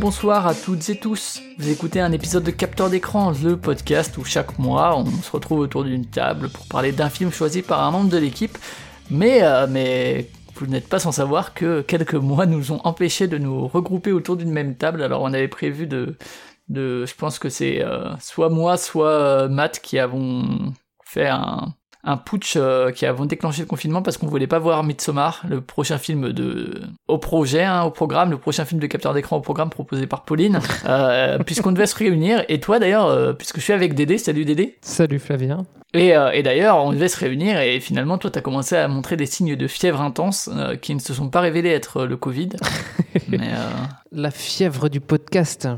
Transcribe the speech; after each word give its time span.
bonsoir 0.00 0.46
à 0.46 0.54
toutes 0.54 0.88
et 0.88 0.98
tous. 0.98 1.42
Vous 1.58 1.68
écoutez 1.68 2.00
un 2.00 2.10
épisode 2.10 2.42
de 2.42 2.50
Capteur 2.50 2.88
d'écran, 2.88 3.34
le 3.44 3.58
podcast 3.58 4.16
où 4.16 4.24
chaque 4.24 4.58
mois 4.58 4.96
on 4.96 5.04
se 5.04 5.30
retrouve 5.30 5.58
autour 5.58 5.84
d'une 5.84 6.06
table 6.06 6.48
pour 6.48 6.66
parler 6.68 6.90
d'un 6.90 7.10
film 7.10 7.30
choisi 7.30 7.60
par 7.60 7.82
un 7.82 7.90
membre 7.90 8.08
de 8.08 8.16
l'équipe. 8.16 8.56
Mais, 9.10 9.42
euh, 9.42 9.66
mais 9.68 10.30
vous 10.54 10.66
n'êtes 10.66 10.88
pas 10.88 11.00
sans 11.00 11.12
savoir 11.12 11.52
que 11.52 11.82
quelques 11.82 12.14
mois 12.14 12.46
nous 12.46 12.72
ont 12.72 12.80
empêchés 12.84 13.28
de 13.28 13.36
nous 13.36 13.68
regrouper 13.68 14.10
autour 14.12 14.38
d'une 14.38 14.50
même 14.50 14.74
table. 14.74 15.02
Alors 15.02 15.20
on 15.20 15.34
avait 15.34 15.48
prévu 15.48 15.86
de, 15.86 16.16
je 16.70 17.14
pense 17.14 17.38
que 17.38 17.50
c'est 17.50 17.84
euh, 17.84 18.16
soit 18.20 18.48
moi, 18.48 18.78
soit 18.78 19.10
euh, 19.10 19.48
Matt 19.50 19.80
qui 19.80 19.98
avons 19.98 20.72
fait 21.04 21.28
un, 21.28 21.74
un 22.04 22.16
putsch 22.16 22.54
euh, 22.56 22.92
qui 22.92 23.04
avons 23.04 23.26
déclenché 23.26 23.62
le 23.62 23.66
confinement 23.66 24.02
parce 24.02 24.16
qu'on 24.16 24.26
voulait 24.26 24.46
pas 24.46 24.58
voir 24.58 24.82
Midsommar, 24.84 25.42
le 25.48 25.60
prochain 25.60 25.98
film 25.98 26.32
de 26.32 26.80
au 27.08 27.18
projet, 27.18 27.62
hein, 27.64 27.82
au 27.82 27.90
programme, 27.90 28.30
le 28.30 28.38
prochain 28.38 28.64
film 28.64 28.80
de 28.80 28.86
capteur 28.86 29.12
d'écran 29.12 29.36
au 29.36 29.40
programme 29.40 29.70
proposé 29.70 30.06
par 30.06 30.24
Pauline, 30.24 30.60
euh, 30.86 31.38
puisqu'on 31.38 31.72
devait 31.72 31.86
se 31.86 31.96
réunir. 31.96 32.44
Et 32.48 32.60
toi 32.60 32.78
d'ailleurs, 32.78 33.06
euh, 33.06 33.32
puisque 33.32 33.56
je 33.56 33.62
suis 33.62 33.72
avec 33.72 33.94
Dédé, 33.94 34.16
salut 34.18 34.44
Dédé. 34.44 34.78
Salut 34.80 35.18
Flavien. 35.18 35.66
Et, 35.92 36.16
euh, 36.16 36.30
et 36.30 36.42
d'ailleurs, 36.42 36.84
on 36.84 36.92
devait 36.92 37.08
se 37.08 37.18
réunir 37.18 37.58
et 37.58 37.80
finalement, 37.80 38.16
toi, 38.16 38.30
t'as 38.30 38.40
commencé 38.40 38.76
à 38.76 38.86
montrer 38.86 39.16
des 39.16 39.26
signes 39.26 39.56
de 39.56 39.66
fièvre 39.66 40.00
intense 40.00 40.48
qui 40.80 40.94
ne 40.94 41.00
se 41.00 41.12
sont 41.12 41.28
pas 41.28 41.40
révélés 41.40 41.70
être 41.70 42.06
le 42.06 42.16
Covid. 42.16 42.50
mais 43.28 43.50
La 44.12 44.30
fièvre 44.30 44.88
du 44.88 45.00
podcast. 45.00 45.68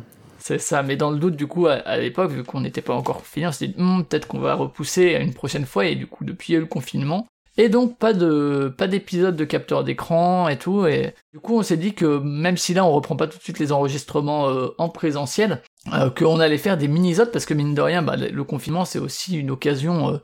C'est 0.43 0.59
ça. 0.59 0.83
Mais 0.83 0.97
dans 0.97 1.11
le 1.11 1.19
doute, 1.19 1.37
du 1.37 1.47
coup, 1.47 1.67
à, 1.67 1.97
l'époque, 1.99 2.33
vu 2.33 2.45
qu'on 2.45 2.61
n'était 2.61 2.83
pas 2.83 2.95
encore 2.95 3.19
confiné, 3.19 3.47
on 3.47 3.53
s'est 3.53 3.69
dit 3.69 3.75
Hum, 3.79 4.05
peut-être 4.05 4.27
qu'on 4.27 4.41
va 4.41 4.55
repousser 4.55 5.15
à 5.15 5.21
une 5.21 5.35
prochaine 5.35 5.67
fois. 5.67 5.87
Et 5.87 5.95
du 5.95 6.07
coup, 6.07 6.25
depuis 6.25 6.55
il 6.55 6.59
le 6.61 6.67
confinement. 6.67 7.27
Et 7.59 7.69
donc 7.69 7.99
pas 7.99 8.15
de 8.15 8.75
pas 8.79 8.87
d'épisode 8.87 9.37
de 9.37 9.45
capteur 9.45 9.85
d'écran 9.85 10.49
et 10.49 10.57
tout 10.57 10.87
et 10.87 11.15
du 11.35 11.39
coup 11.39 11.59
on 11.59 11.63
s'est 11.63 11.77
dit 11.77 11.93
que 11.93 12.19
même 12.19 12.57
si 12.57 12.73
là 12.73 12.83
on 12.83 12.93
reprend 12.93 13.15
pas 13.15 13.27
tout 13.27 13.37
de 13.37 13.43
suite 13.43 13.59
les 13.59 13.73
enregistrements 13.73 14.49
euh, 14.49 14.69
en 14.79 14.89
présentiel 14.89 15.61
euh, 15.93 16.09
qu'on 16.09 16.41
allait 16.41 16.57
faire 16.57 16.79
des 16.79 16.89
mini-zodes 16.89 17.31
parce 17.31 17.45
que 17.45 17.53
mine 17.53 17.75
de 17.75 17.83
rien 17.83 18.01
bah, 18.01 18.17
le 18.17 18.29
le 18.29 18.45
confinement 18.45 18.87
c'est 18.87 18.99
aussi 18.99 19.37
une 19.37 19.51
occasion 19.51 20.15
euh, 20.15 20.19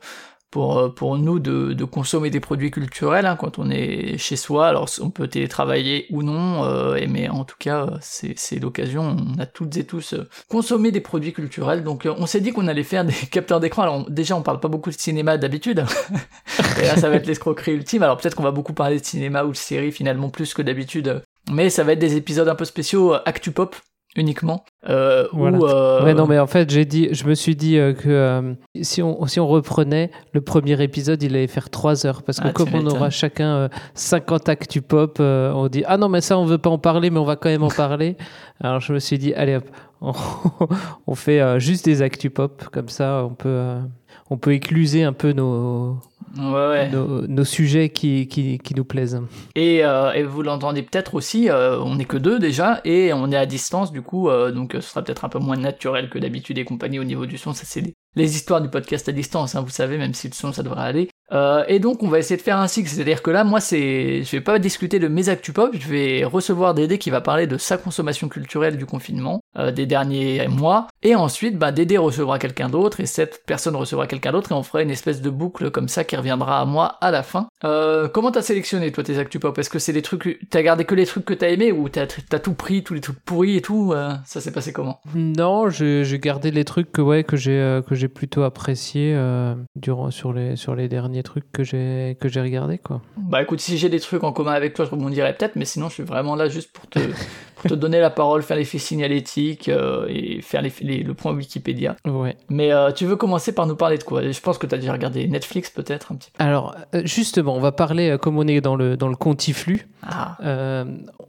pour, 0.51 0.77
euh, 0.79 0.89
pour 0.89 1.17
nous 1.17 1.39
de, 1.39 1.73
de 1.73 1.83
consommer 1.85 2.29
des 2.29 2.39
produits 2.39 2.71
culturels 2.71 3.25
hein, 3.25 3.35
quand 3.35 3.59
on 3.59 3.69
est 3.69 4.17
chez 4.17 4.35
soi. 4.35 4.67
Alors 4.67 4.89
on 5.01 5.09
peut 5.09 5.27
télétravailler 5.27 6.07
ou 6.09 6.23
non, 6.23 6.63
euh, 6.65 6.99
mais 7.09 7.29
en 7.29 7.43
tout 7.43 7.55
cas 7.59 7.85
euh, 7.85 7.97
c'est 8.01 8.59
l'occasion. 8.59 9.15
On 9.35 9.39
a 9.39 9.45
toutes 9.45 9.77
et 9.77 9.85
tous 9.85 10.13
euh, 10.13 10.27
consommé 10.49 10.91
des 10.91 11.01
produits 11.01 11.33
culturels. 11.33 11.83
Donc 11.83 12.07
on 12.17 12.25
s'est 12.25 12.41
dit 12.41 12.51
qu'on 12.51 12.67
allait 12.67 12.83
faire 12.83 13.05
des 13.05 13.13
capteurs 13.31 13.59
d'écran. 13.59 13.83
Alors 13.83 13.95
on- 14.07 14.09
déjà 14.09 14.35
on 14.35 14.41
parle 14.41 14.59
pas 14.59 14.67
beaucoup 14.67 14.89
de 14.89 14.97
cinéma 14.97 15.37
d'habitude. 15.37 15.85
et 16.81 16.85
là 16.85 16.95
ça 16.97 17.09
va 17.09 17.15
être 17.15 17.27
l'escroquerie 17.27 17.73
ultime. 17.73 18.03
Alors 18.03 18.17
peut-être 18.17 18.35
qu'on 18.35 18.43
va 18.43 18.51
beaucoup 18.51 18.73
parler 18.73 18.99
de 18.99 19.05
cinéma 19.05 19.43
ou 19.43 19.51
de 19.51 19.57
séries 19.57 19.91
finalement 19.91 20.29
plus 20.29 20.53
que 20.53 20.61
d'habitude. 20.61 21.21
Mais 21.51 21.69
ça 21.69 21.83
va 21.83 21.93
être 21.93 21.99
des 21.99 22.15
épisodes 22.15 22.47
un 22.47 22.55
peu 22.55 22.65
spéciaux 22.65 23.13
Actu 23.25 23.51
Pop 23.51 23.75
uniquement. 24.15 24.65
Euh, 24.87 25.27
Voilà. 25.33 25.57
où, 25.57 25.65
euh, 25.65 26.03
Ouais, 26.05 26.13
non, 26.13 26.25
mais 26.25 26.39
en 26.39 26.47
fait, 26.47 26.69
j'ai 26.69 26.85
dit, 26.85 27.09
je 27.11 27.25
me 27.25 27.33
suis 27.35 27.55
dit 27.55 27.77
euh, 27.77 27.93
que 27.93 28.07
euh, 28.07 28.53
si, 28.81 29.01
on, 29.03 29.25
si 29.27 29.39
on 29.41 29.47
reprenait 29.47 30.09
le 30.31 30.39
premier 30.39 30.81
épisode, 30.81 31.21
il 31.21 31.35
allait 31.35 31.47
faire 31.47 31.69
3 31.69 32.05
heures. 32.05 32.23
Parce 32.23 32.39
que 32.39 32.47
Ah, 32.47 32.53
comme 32.53 32.69
on 32.73 32.85
aura 32.87 33.09
chacun 33.09 33.49
euh, 33.55 33.69
50 33.95 34.47
actu 34.47 34.81
pop, 34.81 35.17
euh, 35.19 35.51
on 35.53 35.67
dit 35.67 35.83
Ah 35.85 35.97
non, 35.97 36.07
mais 36.07 36.21
ça, 36.21 36.37
on 36.37 36.45
veut 36.45 36.57
pas 36.57 36.69
en 36.69 36.77
parler, 36.77 37.09
mais 37.09 37.19
on 37.19 37.25
va 37.25 37.35
quand 37.35 37.49
même 37.49 37.63
en 37.63 37.67
parler. 37.69 38.15
Alors 38.61 38.79
je 38.79 38.93
me 38.93 38.99
suis 38.99 39.17
dit 39.17 39.33
Allez 39.33 39.57
hop, 39.57 39.65
on, 40.01 40.13
on 41.07 41.15
fait 41.15 41.41
euh, 41.41 41.59
juste 41.59 41.83
des 41.83 42.01
actu 42.01 42.29
pop. 42.29 42.63
Comme 42.71 42.87
ça, 42.89 43.25
on 43.25 43.33
peut, 43.35 43.49
euh, 43.49 43.81
on 44.29 44.37
peut 44.37 44.53
écluser 44.53 45.03
un 45.03 45.13
peu 45.13 45.33
nos, 45.33 45.97
ouais, 46.37 46.67
ouais. 46.67 46.89
nos, 46.89 47.27
nos 47.27 47.43
sujets 47.43 47.89
qui, 47.89 48.27
qui, 48.27 48.57
qui 48.59 48.75
nous 48.75 48.85
plaisent. 48.85 49.21
Et, 49.55 49.83
euh, 49.83 50.11
et 50.13 50.23
vous 50.23 50.41
l'entendez 50.41 50.83
peut-être 50.83 51.15
aussi, 51.15 51.49
euh, 51.49 51.79
on 51.79 51.95
n'est 51.95 52.05
que 52.05 52.17
deux 52.17 52.39
déjà, 52.39 52.81
et 52.85 53.13
on 53.13 53.31
est 53.31 53.37
à 53.37 53.45
distance 53.45 53.91
du 53.91 54.01
coup, 54.01 54.29
euh, 54.29 54.51
donc 54.51 54.75
euh, 54.75 54.81
ce 54.81 54.89
sera 54.89 55.03
peut-être 55.03 55.25
un 55.25 55.29
peu 55.29 55.39
moins 55.39 55.57
naturel 55.57 56.09
que 56.09 56.19
d'habitude 56.19 56.57
et 56.57 56.65
compagnie 56.65 56.99
au 56.99 57.03
niveau 57.03 57.25
du 57.25 57.37
son, 57.37 57.53
ça 57.53 57.63
c'est 57.65 57.81
les, 57.81 57.95
les 58.15 58.35
histoires 58.35 58.61
du 58.61 58.69
podcast 58.69 59.07
à 59.09 59.11
distance, 59.11 59.55
hein, 59.55 59.61
vous 59.61 59.69
savez, 59.69 59.97
même 59.97 60.13
si 60.13 60.27
le 60.27 60.33
son 60.33 60.51
ça 60.51 60.63
devrait 60.63 60.83
aller. 60.83 61.09
Euh, 61.31 61.63
et 61.67 61.79
donc 61.79 62.01
on 62.01 62.07
va 62.07 62.19
essayer 62.19 62.37
de 62.37 62.41
faire 62.41 62.57
un 62.57 62.67
cycle, 62.67 62.89
c'est-à-dire 62.89 63.21
que 63.21 63.29
là, 63.29 63.43
moi 63.43 63.59
c'est, 63.59 64.23
je 64.23 64.31
vais 64.31 64.41
pas 64.41 64.57
discuter 64.57 64.99
de 64.99 65.07
mes 65.07 65.29
actus 65.29 65.53
pop, 65.53 65.69
je 65.73 65.87
vais 65.87 66.23
recevoir 66.23 66.73
Dédé 66.73 66.97
qui 66.97 67.11
va 67.11 67.21
parler 67.21 67.45
de 67.45 67.57
sa 67.57 67.77
consommation 67.77 68.29
culturelle 68.29 68.77
du 68.77 68.85
confinement 68.85 69.41
euh, 69.57 69.71
des 69.71 69.85
derniers 69.85 70.47
mois, 70.47 70.87
et 71.03 71.15
ensuite 71.15 71.57
bah, 71.57 71.71
Dédé 71.71 71.97
recevra 71.97 72.39
quelqu'un 72.39 72.69
d'autre, 72.69 72.99
et 72.99 73.05
cette 73.05 73.43
personne 73.45 73.75
recevra 73.75 74.07
quelqu'un 74.07 74.31
d'autre, 74.31 74.51
et 74.51 74.55
on 74.55 74.63
fera 74.63 74.81
une 74.81 74.89
espèce 74.89 75.21
de 75.21 75.29
boucle 75.29 75.69
comme 75.69 75.87
ça 75.87 76.03
qui 76.03 76.15
reviendra 76.15 76.61
à 76.61 76.65
moi 76.65 76.97
à 77.01 77.11
la 77.11 77.21
fin. 77.21 77.47
Euh, 77.63 78.07
comment 78.07 78.31
t'as 78.31 78.41
sélectionné 78.41 78.91
toi 78.91 79.03
tes 79.03 79.19
actus 79.19 79.39
pop? 79.39 79.57
Est-ce 79.57 79.69
que 79.69 79.79
c'est 79.79 79.93
des 79.93 80.01
trucs, 80.01 80.39
t'as 80.49 80.63
gardé 80.63 80.83
que 80.85 80.95
les 80.95 81.05
trucs 81.05 81.25
que 81.25 81.35
t'as 81.35 81.49
aimé 81.49 81.71
ou 81.71 81.89
t'as, 81.89 82.07
tout 82.07 82.53
pris, 82.53 82.83
tous 82.83 82.95
les 82.95 83.01
trucs 83.01 83.19
pourris 83.19 83.57
et 83.57 83.61
tout 83.61 83.93
Ça 84.25 84.41
s'est 84.41 84.51
passé 84.51 84.73
comment? 84.73 84.99
Non, 85.13 85.69
j'ai 85.69 86.19
gardé 86.19 86.49
les 86.49 86.65
trucs 86.65 86.91
que 86.91 87.01
ouais 87.01 87.23
que 87.23 87.37
j'ai 87.37 87.81
que 87.87 87.95
j'ai 87.99 88.07
plutôt 88.07 88.43
apprécié 88.43 89.13
euh, 89.15 89.53
durant 89.75 90.09
sur 90.11 90.33
les 90.33 90.55
sur 90.55 90.73
les 90.75 90.87
derniers 90.87 91.21
trucs 91.23 91.51
que 91.51 91.63
j'ai 91.63 92.17
que 92.19 92.27
j'ai 92.29 92.41
regardé 92.41 92.77
quoi. 92.77 93.01
Bah 93.17 93.41
écoute, 93.41 93.59
si 93.59 93.77
j'ai 93.77 93.89
des 93.89 93.99
trucs 93.99 94.23
en 94.23 94.31
commun 94.31 94.53
avec 94.53 94.73
toi, 94.73 94.85
je 94.85 94.91
rebondirai 94.91 95.33
peut-être, 95.35 95.55
mais 95.55 95.65
sinon 95.65 95.89
je 95.89 95.95
suis 95.95 96.03
vraiment 96.03 96.35
là 96.35 96.47
juste 96.49 96.71
pour 96.71 96.87
te, 96.87 96.99
pour 97.55 97.69
te 97.69 97.75
donner 97.75 97.99
la 97.99 98.09
parole, 98.09 98.41
faire 98.41 98.57
l'effet 98.57 98.77
signalétique 98.77 99.69
euh, 99.69 100.05
et 100.09 100.41
faire 100.41 100.61
les, 100.61 100.71
les- 100.81 101.03
le 101.03 101.13
point 101.13 101.33
Wikipédia. 101.33 101.95
Ouais. 102.07 102.35
Mais 102.49 102.71
euh, 102.71 102.91
tu 102.91 103.05
veux 103.05 103.15
commencer 103.17 103.53
par 103.53 103.67
nous 103.67 103.75
parler 103.75 103.97
de 103.97 104.03
quoi? 104.03 104.21
Je 104.31 104.39
pense 104.39 104.57
que 104.57 104.65
t'as 104.65 104.77
déjà 104.77 104.93
regardé 104.93 105.27
Netflix 105.27 105.69
peut-être 105.69 106.11
un 106.11 106.15
petit 106.15 106.31
peu. 106.31 106.43
Alors 106.43 106.75
justement, 107.03 107.55
on 107.55 107.59
va 107.59 107.71
parler 107.71 108.17
comme 108.21 108.37
on 108.37 108.47
est 108.47 108.61
dans 108.61 108.75
le 108.75 108.97
dans 108.97 109.09
le 109.09 109.15
contiflux. 109.15 109.87
Ah, 110.03 110.37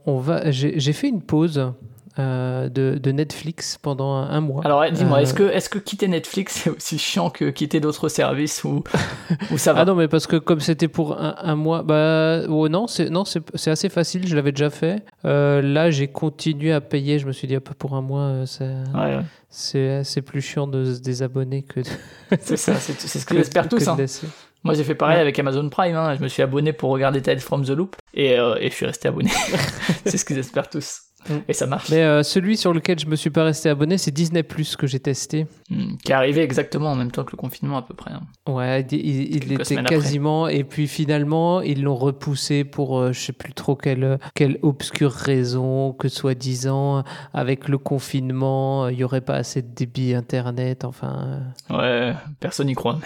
on 0.05 0.17
va 0.17 0.49
j'ai 0.51 0.93
fait 0.93 1.09
une 1.09 1.21
pause 1.21 1.73
euh, 2.19 2.67
de, 2.69 2.97
de 3.01 3.11
Netflix 3.11 3.77
pendant 3.81 4.13
un, 4.15 4.41
mois. 4.41 4.63
alors 4.65 4.83
dis-moi, 4.91 5.19
Euh, 5.19 5.21
est-ce 5.21 5.33
que, 5.33 5.43
est-ce 5.43 5.69
que 5.69 5.79
quitter 5.79 6.07
Netflix 6.07 6.53
c'est 6.63 6.69
aussi 6.69 6.97
chiant 6.99 7.29
que 7.29 7.49
quitter 7.49 7.79
d'autres 7.79 8.09
services 8.09 8.63
ou, 8.63 8.83
ou 9.51 9.57
ça 9.57 9.73
va 9.73 9.81
Ah 9.81 9.85
non, 9.85 9.95
mais 9.95 10.07
parce 10.07 10.27
que 10.27 10.35
comme 10.35 10.59
c'était 10.59 10.87
pour 10.89 11.19
un, 11.19 11.35
un 11.41 11.55
mois, 11.55 11.83
bah 11.83 12.41
oh, 12.49 12.67
non, 12.69 12.85
c'est 12.87 13.09
assez 13.67 13.89
facile. 13.89 14.27
Je 14.27 14.35
l'avais 14.35 14.51
déjà 14.51 14.69
fait. 14.69 15.03
Euh, 15.25 15.61
là, 15.61 15.89
j'ai 15.91 16.07
continué 16.09 16.73
à 16.73 16.81
payer. 16.81 17.17
Je 17.19 17.27
me 17.27 17.31
suis 17.31 17.47
dit, 17.47 17.55
hop, 17.55 17.69
pour 17.75 17.95
un 17.95 18.01
mois, 18.01 18.43
c'est 18.45 18.65
Ouais, 18.93 19.17
ouais. 19.17 19.23
c'est 19.49 20.21
plus 20.21 20.41
chiant 20.41 20.67
de 20.67 20.93
se 20.93 20.99
désabonner 21.01 21.63
que 21.63 21.79
de, 21.79 21.89
c'est 22.41 22.57
ça, 22.57 22.75
c'est, 22.75 22.93
ce 22.99 23.25
que 23.25 23.31
que- 23.31 23.37
j'espère 23.37 23.69
tous. 23.69 23.87
Hein. 23.87 23.97
Moi 24.63 24.75
j'ai 24.75 24.83
fait 24.83 24.93
pareil 24.93 25.15
Ouais. 25.15 25.21
avec 25.21 25.39
Amazon 25.39 25.67
Prime, 25.69 25.95
hein. 25.95 26.15
je 26.15 26.21
me 26.21 26.27
suis 26.27 26.43
abonné 26.43 26.71
pour 26.71 26.91
regarder 26.91 27.19
Tales 27.21 27.39
from 27.39 27.65
the 27.65 27.69
Loop 27.71 27.95
et, 28.13 28.37
euh, 28.37 28.55
et 28.59 28.69
je 28.69 28.75
suis 28.75 28.85
resté 28.85 29.07
abonné. 29.07 29.31
c'est 30.05 30.17
ce 30.17 30.23
qu'ils 30.25 30.37
espèrent 30.37 30.69
tous. 30.69 30.99
Mm. 31.29 31.33
Et 31.47 31.53
ça 31.53 31.67
marche. 31.67 31.89
Mais 31.89 32.01
euh, 32.03 32.23
celui 32.23 32.57
sur 32.57 32.73
lequel 32.73 32.99
je 32.99 33.05
me 33.05 33.15
suis 33.15 33.29
pas 33.29 33.43
resté 33.43 33.69
abonné, 33.69 33.97
c'est 33.97 34.11
Disney 34.11 34.43
Plus 34.43 34.75
que 34.75 34.87
j'ai 34.87 34.99
testé. 34.99 35.45
Mm, 35.69 35.95
Qui 36.03 36.11
est 36.11 36.15
arrivé 36.15 36.41
exactement 36.41 36.91
en 36.91 36.95
même 36.95 37.11
temps 37.11 37.23
que 37.23 37.31
le 37.31 37.37
confinement 37.37 37.77
à 37.77 37.81
peu 37.83 37.93
près. 37.93 38.11
hein. 38.11 38.21
Ouais, 38.51 38.81
il, 38.91 39.51
était 39.53 39.77
après. 39.77 39.83
quasiment. 39.95 40.47
Et 40.47 40.63
puis 40.63 40.87
finalement, 40.87 41.61
ils 41.61 41.83
l'ont 41.83 41.95
repoussé 41.95 42.63
pour 42.63 42.97
euh, 42.99 43.11
je 43.13 43.19
sais 43.19 43.33
plus 43.33 43.53
trop 43.53 43.75
quelle, 43.75 44.17
quelle 44.35 44.57
obscure 44.63 45.11
raison, 45.11 45.93
que 45.93 46.07
soi-disant, 46.09 47.03
avec 47.33 47.67
le 47.67 47.77
confinement, 47.77 48.85
euh, 48.85 48.91
il 48.91 48.97
y 48.99 49.03
aurait 49.03 49.21
pas 49.21 49.35
assez 49.35 49.61
de 49.61 49.67
débit 49.73 50.13
internet. 50.15 50.85
Enfin, 50.85 51.41
Ouais, 51.69 52.13
personne 52.39 52.67
n'y 52.67 52.73
croit. 52.75 52.99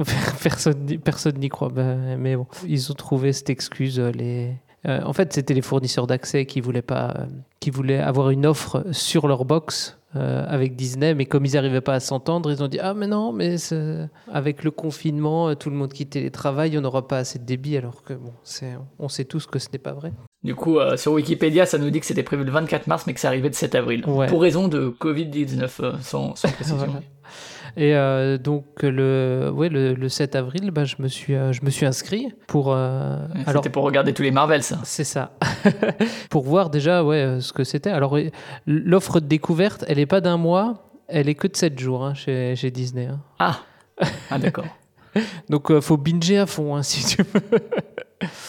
euh, 0.00 0.04
personne 0.42 0.84
n'y- 0.84 0.98
personne 0.98 1.38
n'y 1.38 1.48
croit. 1.48 1.68
Ben, 1.68 2.16
mais 2.18 2.36
bon, 2.36 2.46
ils 2.66 2.90
ont 2.90 2.94
trouvé 2.94 3.32
cette 3.32 3.50
excuse. 3.50 3.98
euh, 4.00 4.10
Les... 4.10 4.52
euh, 4.86 5.00
en 5.04 5.12
fait, 5.12 5.32
c'était 5.32 5.54
les 5.54 5.62
fournisseurs 5.62 6.06
d'accès 6.06 6.46
qui 6.46 6.60
voulaient 6.60 6.82
pas, 6.82 7.26
qui 7.60 7.70
voulaient 7.70 8.00
avoir 8.00 8.30
une 8.30 8.46
offre 8.46 8.84
sur 8.92 9.28
leur 9.28 9.44
box 9.44 9.98
euh, 10.16 10.44
avec 10.46 10.76
Disney, 10.76 11.14
mais 11.14 11.24
comme 11.24 11.46
ils 11.46 11.54
n'arrivaient 11.54 11.80
pas 11.80 11.94
à 11.94 12.00
s'entendre, 12.00 12.50
ils 12.50 12.62
ont 12.62 12.68
dit 12.68 12.78
ah 12.80 12.92
mais 12.94 13.06
non, 13.06 13.32
mais 13.32 13.56
avec 14.32 14.64
le 14.64 14.70
confinement, 14.70 15.48
euh, 15.48 15.54
tout 15.54 15.70
le 15.70 15.76
monde 15.76 15.92
qui 15.92 16.06
télétravaille, 16.06 16.76
on 16.76 16.80
n'aura 16.80 17.06
pas 17.06 17.18
assez 17.18 17.38
de 17.38 17.44
débit, 17.44 17.76
alors 17.76 18.02
que 18.02 18.14
bon, 18.14 18.32
on 18.98 19.08
sait 19.08 19.24
tous 19.24 19.46
que 19.46 19.58
ce 19.58 19.68
n'est 19.72 19.78
pas 19.78 19.92
vrai. 19.92 20.12
Du 20.42 20.56
coup, 20.56 20.78
euh, 20.78 20.96
sur 20.96 21.12
Wikipédia, 21.12 21.66
ça 21.66 21.78
nous 21.78 21.90
dit 21.90 22.00
que 22.00 22.06
c'était 22.06 22.24
prévu 22.24 22.42
le 22.42 22.50
24 22.50 22.88
mars, 22.88 23.04
mais 23.06 23.14
que 23.14 23.20
c'est 23.20 23.28
arrivé 23.28 23.48
le 23.48 23.54
7 23.54 23.76
avril. 23.76 24.04
Ouais. 24.06 24.26
Pour 24.26 24.42
raison 24.42 24.66
de 24.66 24.92
Covid-19, 25.00 25.70
euh, 25.80 25.92
sans, 26.02 26.34
sans 26.34 26.48
précision. 26.52 26.78
Voilà. 26.78 27.00
Et 27.76 27.94
euh, 27.94 28.36
donc 28.38 28.64
le, 28.82 29.50
ouais, 29.54 29.68
le, 29.70 29.94
le 29.94 30.08
7 30.08 30.36
avril, 30.36 30.70
bah, 30.70 30.84
je 30.84 30.96
me 30.98 31.08
suis, 31.08 31.34
euh, 31.34 31.52
je 31.52 31.64
me 31.64 31.70
suis 31.70 31.86
inscrit 31.86 32.28
pour. 32.46 32.72
euh, 32.72 33.16
C'était 33.38 33.48
alors 33.50 33.62
pour 33.70 33.84
regarder 33.84 34.12
tous 34.12 34.22
les 34.22 34.30
Marvel, 34.30 34.62
ça. 34.62 34.78
C'est 34.84 35.04
ça. 35.04 35.32
Pour 36.30 36.44
voir 36.44 36.68
déjà 36.70 37.02
ouais, 37.04 37.16
euh, 37.16 37.40
ce 37.40 37.52
que 37.52 37.64
c'était. 37.64 37.90
Alors, 37.90 38.16
euh, 38.16 38.30
l'offre 38.66 39.20
de 39.20 39.26
découverte, 39.26 39.84
elle 39.88 39.96
n'est 39.98 40.06
pas 40.06 40.20
d'un 40.20 40.36
mois, 40.36 40.88
elle 41.08 41.28
est 41.28 41.34
que 41.34 41.46
de 41.46 41.56
7 41.56 41.78
jours 41.78 42.04
hein, 42.04 42.14
chez, 42.14 42.56
chez 42.56 42.70
Disney. 42.70 43.06
hein. 43.06 43.20
Ah, 43.38 43.58
ah 44.30 44.38
d'accord. 44.38 44.64
Donc, 45.50 45.66
il 45.70 45.80
faut 45.82 45.96
binger 45.96 46.38
à 46.38 46.46
fond, 46.46 46.74
hein, 46.76 46.82
si 46.82 47.04
tu 47.16 47.22
veux. 47.22 47.40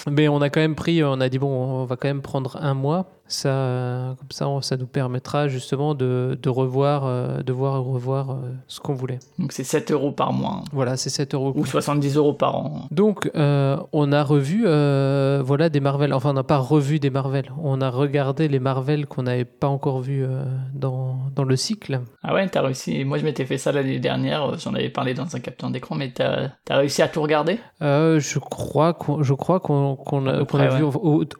Mais 0.11 0.27
on 0.27 0.39
a 0.41 0.49
quand 0.49 0.59
même 0.61 0.75
pris, 0.75 1.03
on 1.03 1.19
a 1.19 1.29
dit, 1.29 1.39
bon, 1.39 1.47
on 1.49 1.85
va 1.85 1.95
quand 1.95 2.07
même 2.07 2.21
prendre 2.21 2.57
un 2.61 2.73
mois. 2.73 3.09
Ça, 3.27 4.15
comme 4.19 4.31
ça, 4.31 4.47
ça 4.61 4.77
nous 4.77 4.85
permettra 4.85 5.47
justement 5.47 5.95
de, 5.95 6.37
de 6.41 6.49
revoir, 6.49 7.05
euh, 7.05 7.41
de 7.41 7.53
voir 7.53 7.83
revoir 7.83 8.31
euh, 8.31 8.35
ce 8.67 8.79
qu'on 8.79 8.93
voulait. 8.93 9.19
Donc 9.39 9.51
c'est 9.53 9.63
7 9.63 9.91
euros 9.91 10.11
par 10.11 10.33
mois, 10.33 10.59
hein. 10.59 10.63
Voilà, 10.71 10.97
c'est 10.97 11.09
7 11.09 11.33
euros. 11.33 11.53
ou 11.55 11.65
70 11.65 12.17
euros 12.17 12.33
par 12.33 12.55
an. 12.55 12.87
Donc, 12.91 13.31
euh, 13.35 13.77
on 13.91 14.11
a 14.11 14.23
revu 14.23 14.63
euh, 14.65 15.41
voilà, 15.43 15.69
des 15.69 15.79
Marvel. 15.79 16.13
Enfin, 16.13 16.31
on 16.31 16.33
n'a 16.33 16.43
pas 16.43 16.57
revu 16.57 16.99
des 16.99 17.09
Marvel. 17.09 17.51
On 17.61 17.81
a 17.81 17.89
regardé 17.89 18.47
les 18.47 18.59
Marvel 18.59 19.07
qu'on 19.07 19.23
n'avait 19.23 19.45
pas 19.45 19.67
encore 19.67 20.01
vus 20.01 20.23
euh, 20.23 20.43
dans, 20.73 21.17
dans 21.35 21.43
le 21.43 21.55
cycle. 21.55 22.01
Ah 22.23 22.33
ouais, 22.33 22.47
t'as 22.49 22.61
réussi. 22.61 23.03
Moi, 23.05 23.17
je 23.17 23.23
m'étais 23.23 23.45
fait 23.45 23.57
ça 23.57 23.71
l'année 23.71 23.99
dernière. 23.99 24.57
J'en 24.59 24.73
avais 24.73 24.89
parlé 24.89 25.13
dans 25.13 25.35
un 25.35 25.39
capteur 25.39 25.69
d'écran, 25.71 25.95
mais 25.95 26.11
t'as 26.11 26.49
as 26.69 26.77
réussi 26.77 27.01
à 27.01 27.07
tout 27.07 27.21
regarder? 27.21 27.59
Je 27.81 28.39
crois 28.39 28.93
qu'on 28.93 29.23
je 29.23 29.33
crois 29.33 29.59
qu'on 29.59 29.95
qu'on 29.95 30.25
a, 30.27 30.45
qu'on 30.45 30.57
vu 30.69 30.83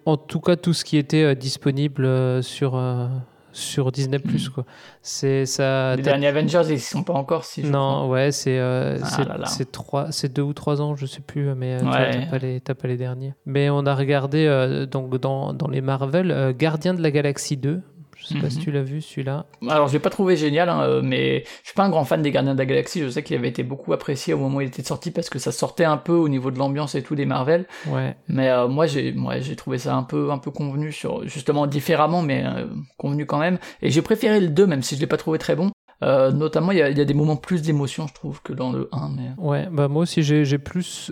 en 0.05 0.17
tout 0.17 0.39
cas 0.39 0.55
tout 0.55 0.73
ce 0.73 0.83
qui 0.83 0.97
était 0.97 1.23
euh, 1.23 1.35
disponible 1.73 2.05
euh, 2.05 2.41
sur, 2.41 2.75
euh, 2.75 3.07
sur 3.51 3.91
Disney+. 3.91 4.19
quoi. 4.53 4.65
C'est 5.01 5.45
ça. 5.45 5.95
Les 5.95 6.01
derniers 6.03 6.27
Avengers, 6.27 6.63
ils 6.69 6.79
sont 6.79 7.03
pas 7.03 7.13
encore, 7.13 7.45
si 7.45 7.63
je 7.63 7.67
Non, 7.67 8.09
ouais, 8.09 8.31
c'est 8.31 8.59
euh, 8.59 8.97
Ah 9.01 9.45
c'est- 9.45 9.71
trois, 9.71 10.11
c'est 10.11 10.31
deux 10.33 10.41
ou 10.41 10.53
trois 10.53 10.81
ans, 10.81 10.95
je 10.95 11.05
sais 11.05 11.21
plus, 11.21 11.53
mais 11.55 11.75
euh, 11.75 11.79
tu 11.79 11.85
Ouais. 11.85 12.11
t'as 12.25 12.25
pas 12.29 12.37
les, 12.37 12.59
pas 12.59 12.87
les 12.87 12.97
derniers. 12.97 13.33
Mais 13.45 13.69
on 13.69 13.85
a 13.85 13.95
regardé 13.95 14.45
euh, 14.45 14.85
donc 14.85 15.17
dans, 15.19 15.53
dans 15.53 15.67
les 15.67 15.81
Marvel, 15.81 16.31
euh, 16.31 16.53
Gardien 16.57 16.93
de 16.93 17.01
la 17.01 17.11
Galaxie 17.11 17.57
2. 17.57 17.81
Je 18.23 18.29
sais 18.29 18.35
pas 18.39 18.45
Mhm. 18.45 18.49
si 18.51 18.57
tu 18.59 18.71
l'as 18.71 18.83
vu 18.83 19.01
celui-là. 19.01 19.45
Alors, 19.69 19.87
je 19.89 19.93
l'ai 19.93 19.99
pas 19.99 20.09
trouvé 20.09 20.35
génial, 20.37 20.69
hein, 20.69 20.81
euh, 20.83 21.01
mais 21.03 21.43
je 21.61 21.67
suis 21.67 21.75
pas 21.75 21.83
un 21.83 21.89
grand 21.89 22.05
fan 22.05 22.21
des 22.21 22.31
Gardiens 22.31 22.53
de 22.53 22.59
la 22.59 22.65
Galaxie. 22.65 23.01
Je 23.01 23.09
sais 23.09 23.21
qu'il 23.23 23.35
avait 23.37 23.49
été 23.49 23.63
beaucoup 23.63 23.91
apprécié 23.93 24.33
au 24.33 24.37
moment 24.37 24.57
où 24.57 24.61
il 24.61 24.67
était 24.67 24.83
sorti 24.83 25.11
parce 25.11 25.29
que 25.29 25.39
ça 25.39 25.51
sortait 25.51 25.83
un 25.85 25.97
peu 25.97 26.13
au 26.13 26.29
niveau 26.29 26.49
de 26.51 26.57
l'ambiance 26.57 26.95
et 26.95 27.03
tout 27.03 27.15
des 27.15 27.25
Marvel. 27.25 27.65
Ouais. 27.87 28.15
Mais 28.27 28.49
euh, 28.49 28.67
moi, 28.67 28.85
j'ai, 28.87 29.11
moi, 29.11 29.39
j'ai 29.39 29.55
trouvé 29.55 29.77
ça 29.77 29.95
un 29.95 30.03
peu, 30.03 30.31
un 30.31 30.37
peu 30.37 30.51
convenu 30.51 30.91
sur, 30.91 31.27
justement 31.27 31.67
différemment, 31.67 32.21
mais 32.21 32.43
euh, 32.45 32.65
convenu 32.97 33.25
quand 33.25 33.39
même. 33.39 33.57
Et 33.81 33.89
j'ai 33.91 34.01
préféré 34.01 34.39
le 34.39 34.47
2, 34.47 34.65
même 34.67 34.81
si 34.83 34.95
je 34.95 35.01
l'ai 35.01 35.07
pas 35.07 35.17
trouvé 35.17 35.37
très 35.37 35.55
bon. 35.55 35.71
Euh, 36.03 36.31
notamment, 36.31 36.71
il 36.71 36.77
y 36.79 36.81
a, 36.81 36.89
il 36.89 36.97
y 36.97 37.01
a 37.01 37.05
des 37.05 37.13
moments 37.13 37.37
plus 37.37 37.61
d'émotion, 37.61 38.07
je 38.07 38.13
trouve, 38.13 38.41
que 38.41 38.51
dans 38.53 38.71
le 38.71 38.89
1. 38.91 39.09
Mais... 39.15 39.29
Ouais, 39.37 39.67
bah 39.71 39.87
moi 39.87 40.01
aussi 40.03 40.21
j'ai 40.21 40.43
j'ai 40.43 40.57
plus 40.57 41.11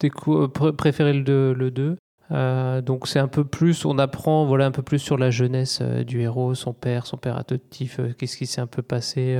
pr- 0.00 0.72
préféré 0.72 1.12
le 1.12 1.22
2. 1.22 1.52
Le 1.54 1.70
2. 1.70 1.96
Euh, 2.32 2.80
donc 2.80 3.06
c'est 3.08 3.18
un 3.18 3.28
peu 3.28 3.44
plus, 3.44 3.84
on 3.84 3.98
apprend 3.98 4.46
voilà 4.46 4.64
un 4.66 4.70
peu 4.70 4.80
plus 4.82 4.98
sur 4.98 5.18
la 5.18 5.30
jeunesse 5.30 5.80
euh, 5.82 6.02
du 6.02 6.22
héros, 6.22 6.54
son 6.54 6.72
père, 6.72 7.04
son 7.06 7.18
père 7.18 7.36
adoptif, 7.36 7.98
euh, 8.00 8.14
qu'est-ce 8.16 8.36
qui 8.38 8.46
s'est 8.46 8.60
un 8.62 8.66
peu 8.66 8.80
passé. 8.82 9.38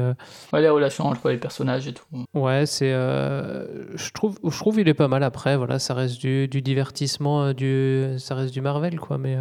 Ouais, 0.52 0.60
les 0.60 0.68
relations 0.68 1.06
entre 1.06 1.30
les 1.30 1.38
personnages 1.38 1.88
et 1.88 1.94
tout. 1.94 2.04
Ouais, 2.34 2.66
c'est, 2.66 2.90
je 2.90 4.12
trouve, 4.12 4.38
je 4.44 4.56
trouve 4.58 4.78
il 4.80 4.88
est 4.88 4.94
pas 4.94 5.08
mal. 5.08 5.22
Après, 5.22 5.56
voilà, 5.56 5.78
ça 5.78 5.94
reste 5.94 6.20
du, 6.20 6.48
du 6.48 6.60
divertissement, 6.60 7.52
du, 7.52 8.14
ça 8.18 8.34
reste 8.34 8.52
du 8.52 8.60
Marvel 8.60 8.98
quoi. 9.00 9.16
Mais 9.18 9.36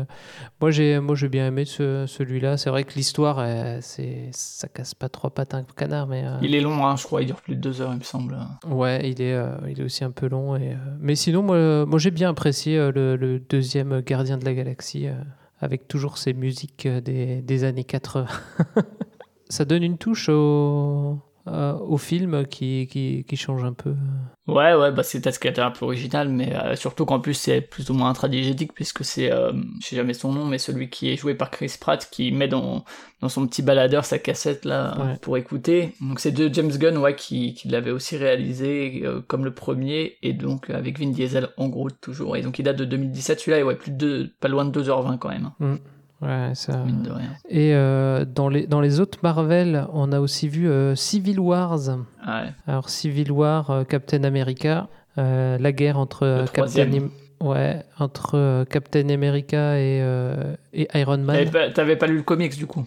moi 0.61 0.71
j'ai, 0.71 0.99
moi 0.99 1.15
j'ai 1.15 1.27
bien 1.29 1.47
aimé 1.47 1.65
ce- 1.65 2.05
celui-là. 2.07 2.57
C'est 2.57 2.69
vrai 2.69 2.83
que 2.83 2.93
l'histoire, 2.95 3.43
c'est, 3.81 4.29
ça 4.31 4.67
casse 4.67 4.95
pas 4.95 5.09
trois 5.09 5.29
pattes 5.31 5.53
un 5.53 5.63
canard, 5.75 6.07
mais 6.07 6.23
Il 6.41 6.55
est 6.55 6.61
long, 6.61 6.85
hein, 6.85 6.95
je 6.95 7.03
crois, 7.03 7.21
il 7.21 7.25
dure 7.27 7.41
plus 7.41 7.55
de 7.55 7.61
deux 7.61 7.81
heures, 7.81 7.91
il 7.93 7.99
me 7.99 8.03
semble. 8.03 8.37
Ouais, 8.69 9.09
il 9.09 9.21
est, 9.21 9.37
il 9.67 9.79
est 9.79 9.83
aussi 9.83 10.03
un 10.03 10.11
peu 10.11 10.27
long. 10.29 10.55
Et, 10.55 10.77
Mais 10.99 11.15
sinon, 11.15 11.41
moi, 11.43 11.85
moi 11.85 11.99
j'ai 11.99 12.11
bien 12.11 12.29
apprécié 12.29 12.77
le, 12.77 13.15
le 13.15 13.40
deuxième 13.49 14.01
Gardien 14.01 14.37
de 14.37 14.45
la 14.45 14.53
Galaxie, 14.53 15.07
euh, 15.07 15.13
avec 15.59 15.87
toujours 15.87 16.17
ces 16.17 16.33
musiques 16.33 16.85
euh, 16.85 17.01
des, 17.01 17.41
des 17.41 17.63
années 17.63 17.83
80. 17.83 18.27
Ça 19.49 19.65
donne 19.65 19.83
une 19.83 19.97
touche 19.97 20.29
au, 20.29 21.19
euh, 21.47 21.73
au 21.73 21.97
film 21.97 22.45
qui, 22.45 22.87
qui, 22.87 23.25
qui 23.27 23.35
change 23.35 23.63
un 23.63 23.73
peu. 23.73 23.93
Ouais, 24.47 24.73
ouais, 24.73 24.91
bah 24.91 25.03
c'est 25.03 25.21
peut-être 25.21 25.35
ce 25.35 25.39
qui 25.39 25.47
était 25.47 25.61
un 25.61 25.71
peu 25.71 25.85
original, 25.85 26.27
mais 26.29 26.53
euh, 26.55 26.75
surtout 26.75 27.05
qu'en 27.05 27.19
plus 27.19 27.33
c'est 27.33 27.61
plus 27.61 27.89
ou 27.89 27.93
moins 27.93 28.09
intradigétique, 28.09 28.73
puisque 28.73 29.03
c'est, 29.05 29.31
euh, 29.31 29.51
je 29.81 29.87
sais 29.87 29.95
jamais 29.95 30.13
son 30.13 30.31
nom, 30.33 30.45
mais 30.45 30.57
celui 30.57 30.89
qui 30.89 31.09
est 31.11 31.15
joué 31.17 31.35
par 31.35 31.51
Chris 31.51 31.75
Pratt, 31.79 32.07
qui 32.11 32.31
met 32.31 32.47
dans, 32.47 32.83
dans 33.21 33.29
son 33.29 33.47
petit 33.47 33.61
baladeur 33.61 34.03
sa 34.05 34.19
cassette 34.19 34.65
là 34.65 34.97
Ouais. 34.99 35.15
pour 35.21 35.37
écouter. 35.37 35.93
Donc 36.01 36.19
c'est 36.19 36.31
de 36.31 36.53
James 36.53 36.71
Gunn, 36.71 36.97
ouais, 36.97 37.15
qui, 37.15 37.53
qui 37.53 37.67
l'avait 37.69 37.91
aussi 37.91 38.17
réalisé 38.17 39.01
euh, 39.05 39.21
comme 39.27 39.45
le 39.45 39.53
premier, 39.53 40.17
et 40.21 40.33
donc 40.33 40.69
avec 40.69 40.99
Vin 40.99 41.09
Diesel 41.11 41.49
en 41.57 41.69
gros 41.69 41.89
toujours. 41.89 42.35
Et 42.35 42.41
donc 42.41 42.59
il 42.59 42.63
date 42.63 42.77
de 42.77 42.85
2017, 42.85 43.39
celui-là, 43.39 43.59
et 43.59 43.63
ouais, 43.63 43.75
plus 43.75 43.91
de 43.91 44.29
pas 44.39 44.47
loin 44.47 44.65
de 44.65 44.81
2h20 44.83 45.17
quand 45.17 45.29
même, 45.29 45.51
hein, 45.61 45.77
Ouais, 46.21 46.51
ça... 46.53 46.83
mine 46.83 47.01
de 47.01 47.09
rien. 47.09 47.31
Et 47.49 47.73
euh, 47.73 48.25
dans, 48.25 48.47
les, 48.47 48.67
dans 48.67 48.79
les 48.79 48.99
autres 48.99 49.17
Marvel, 49.23 49.87
on 49.91 50.11
a 50.11 50.19
aussi 50.19 50.47
vu 50.47 50.69
euh, 50.69 50.95
Civil 50.95 51.39
Wars. 51.39 51.79
Ouais. 52.27 52.53
Alors, 52.67 52.89
Civil 52.89 53.31
War, 53.31 53.71
euh, 53.71 53.83
Captain 53.83 54.23
America, 54.23 54.87
euh, 55.17 55.57
la 55.57 55.71
guerre 55.71 55.97
entre, 55.97 56.45
Captain, 56.53 57.09
ouais, 57.41 57.83
entre 57.97 58.65
Captain 58.65 59.09
America 59.09 59.79
et, 59.79 59.99
et 60.73 60.87
Iron 60.93 61.17
Man. 61.17 61.49
T'avais 61.73 61.95
pas, 61.95 62.05
pas 62.05 62.11
lu 62.11 62.17
le 62.17 62.23
comics 62.23 62.55
du 62.55 62.67
coup? 62.67 62.85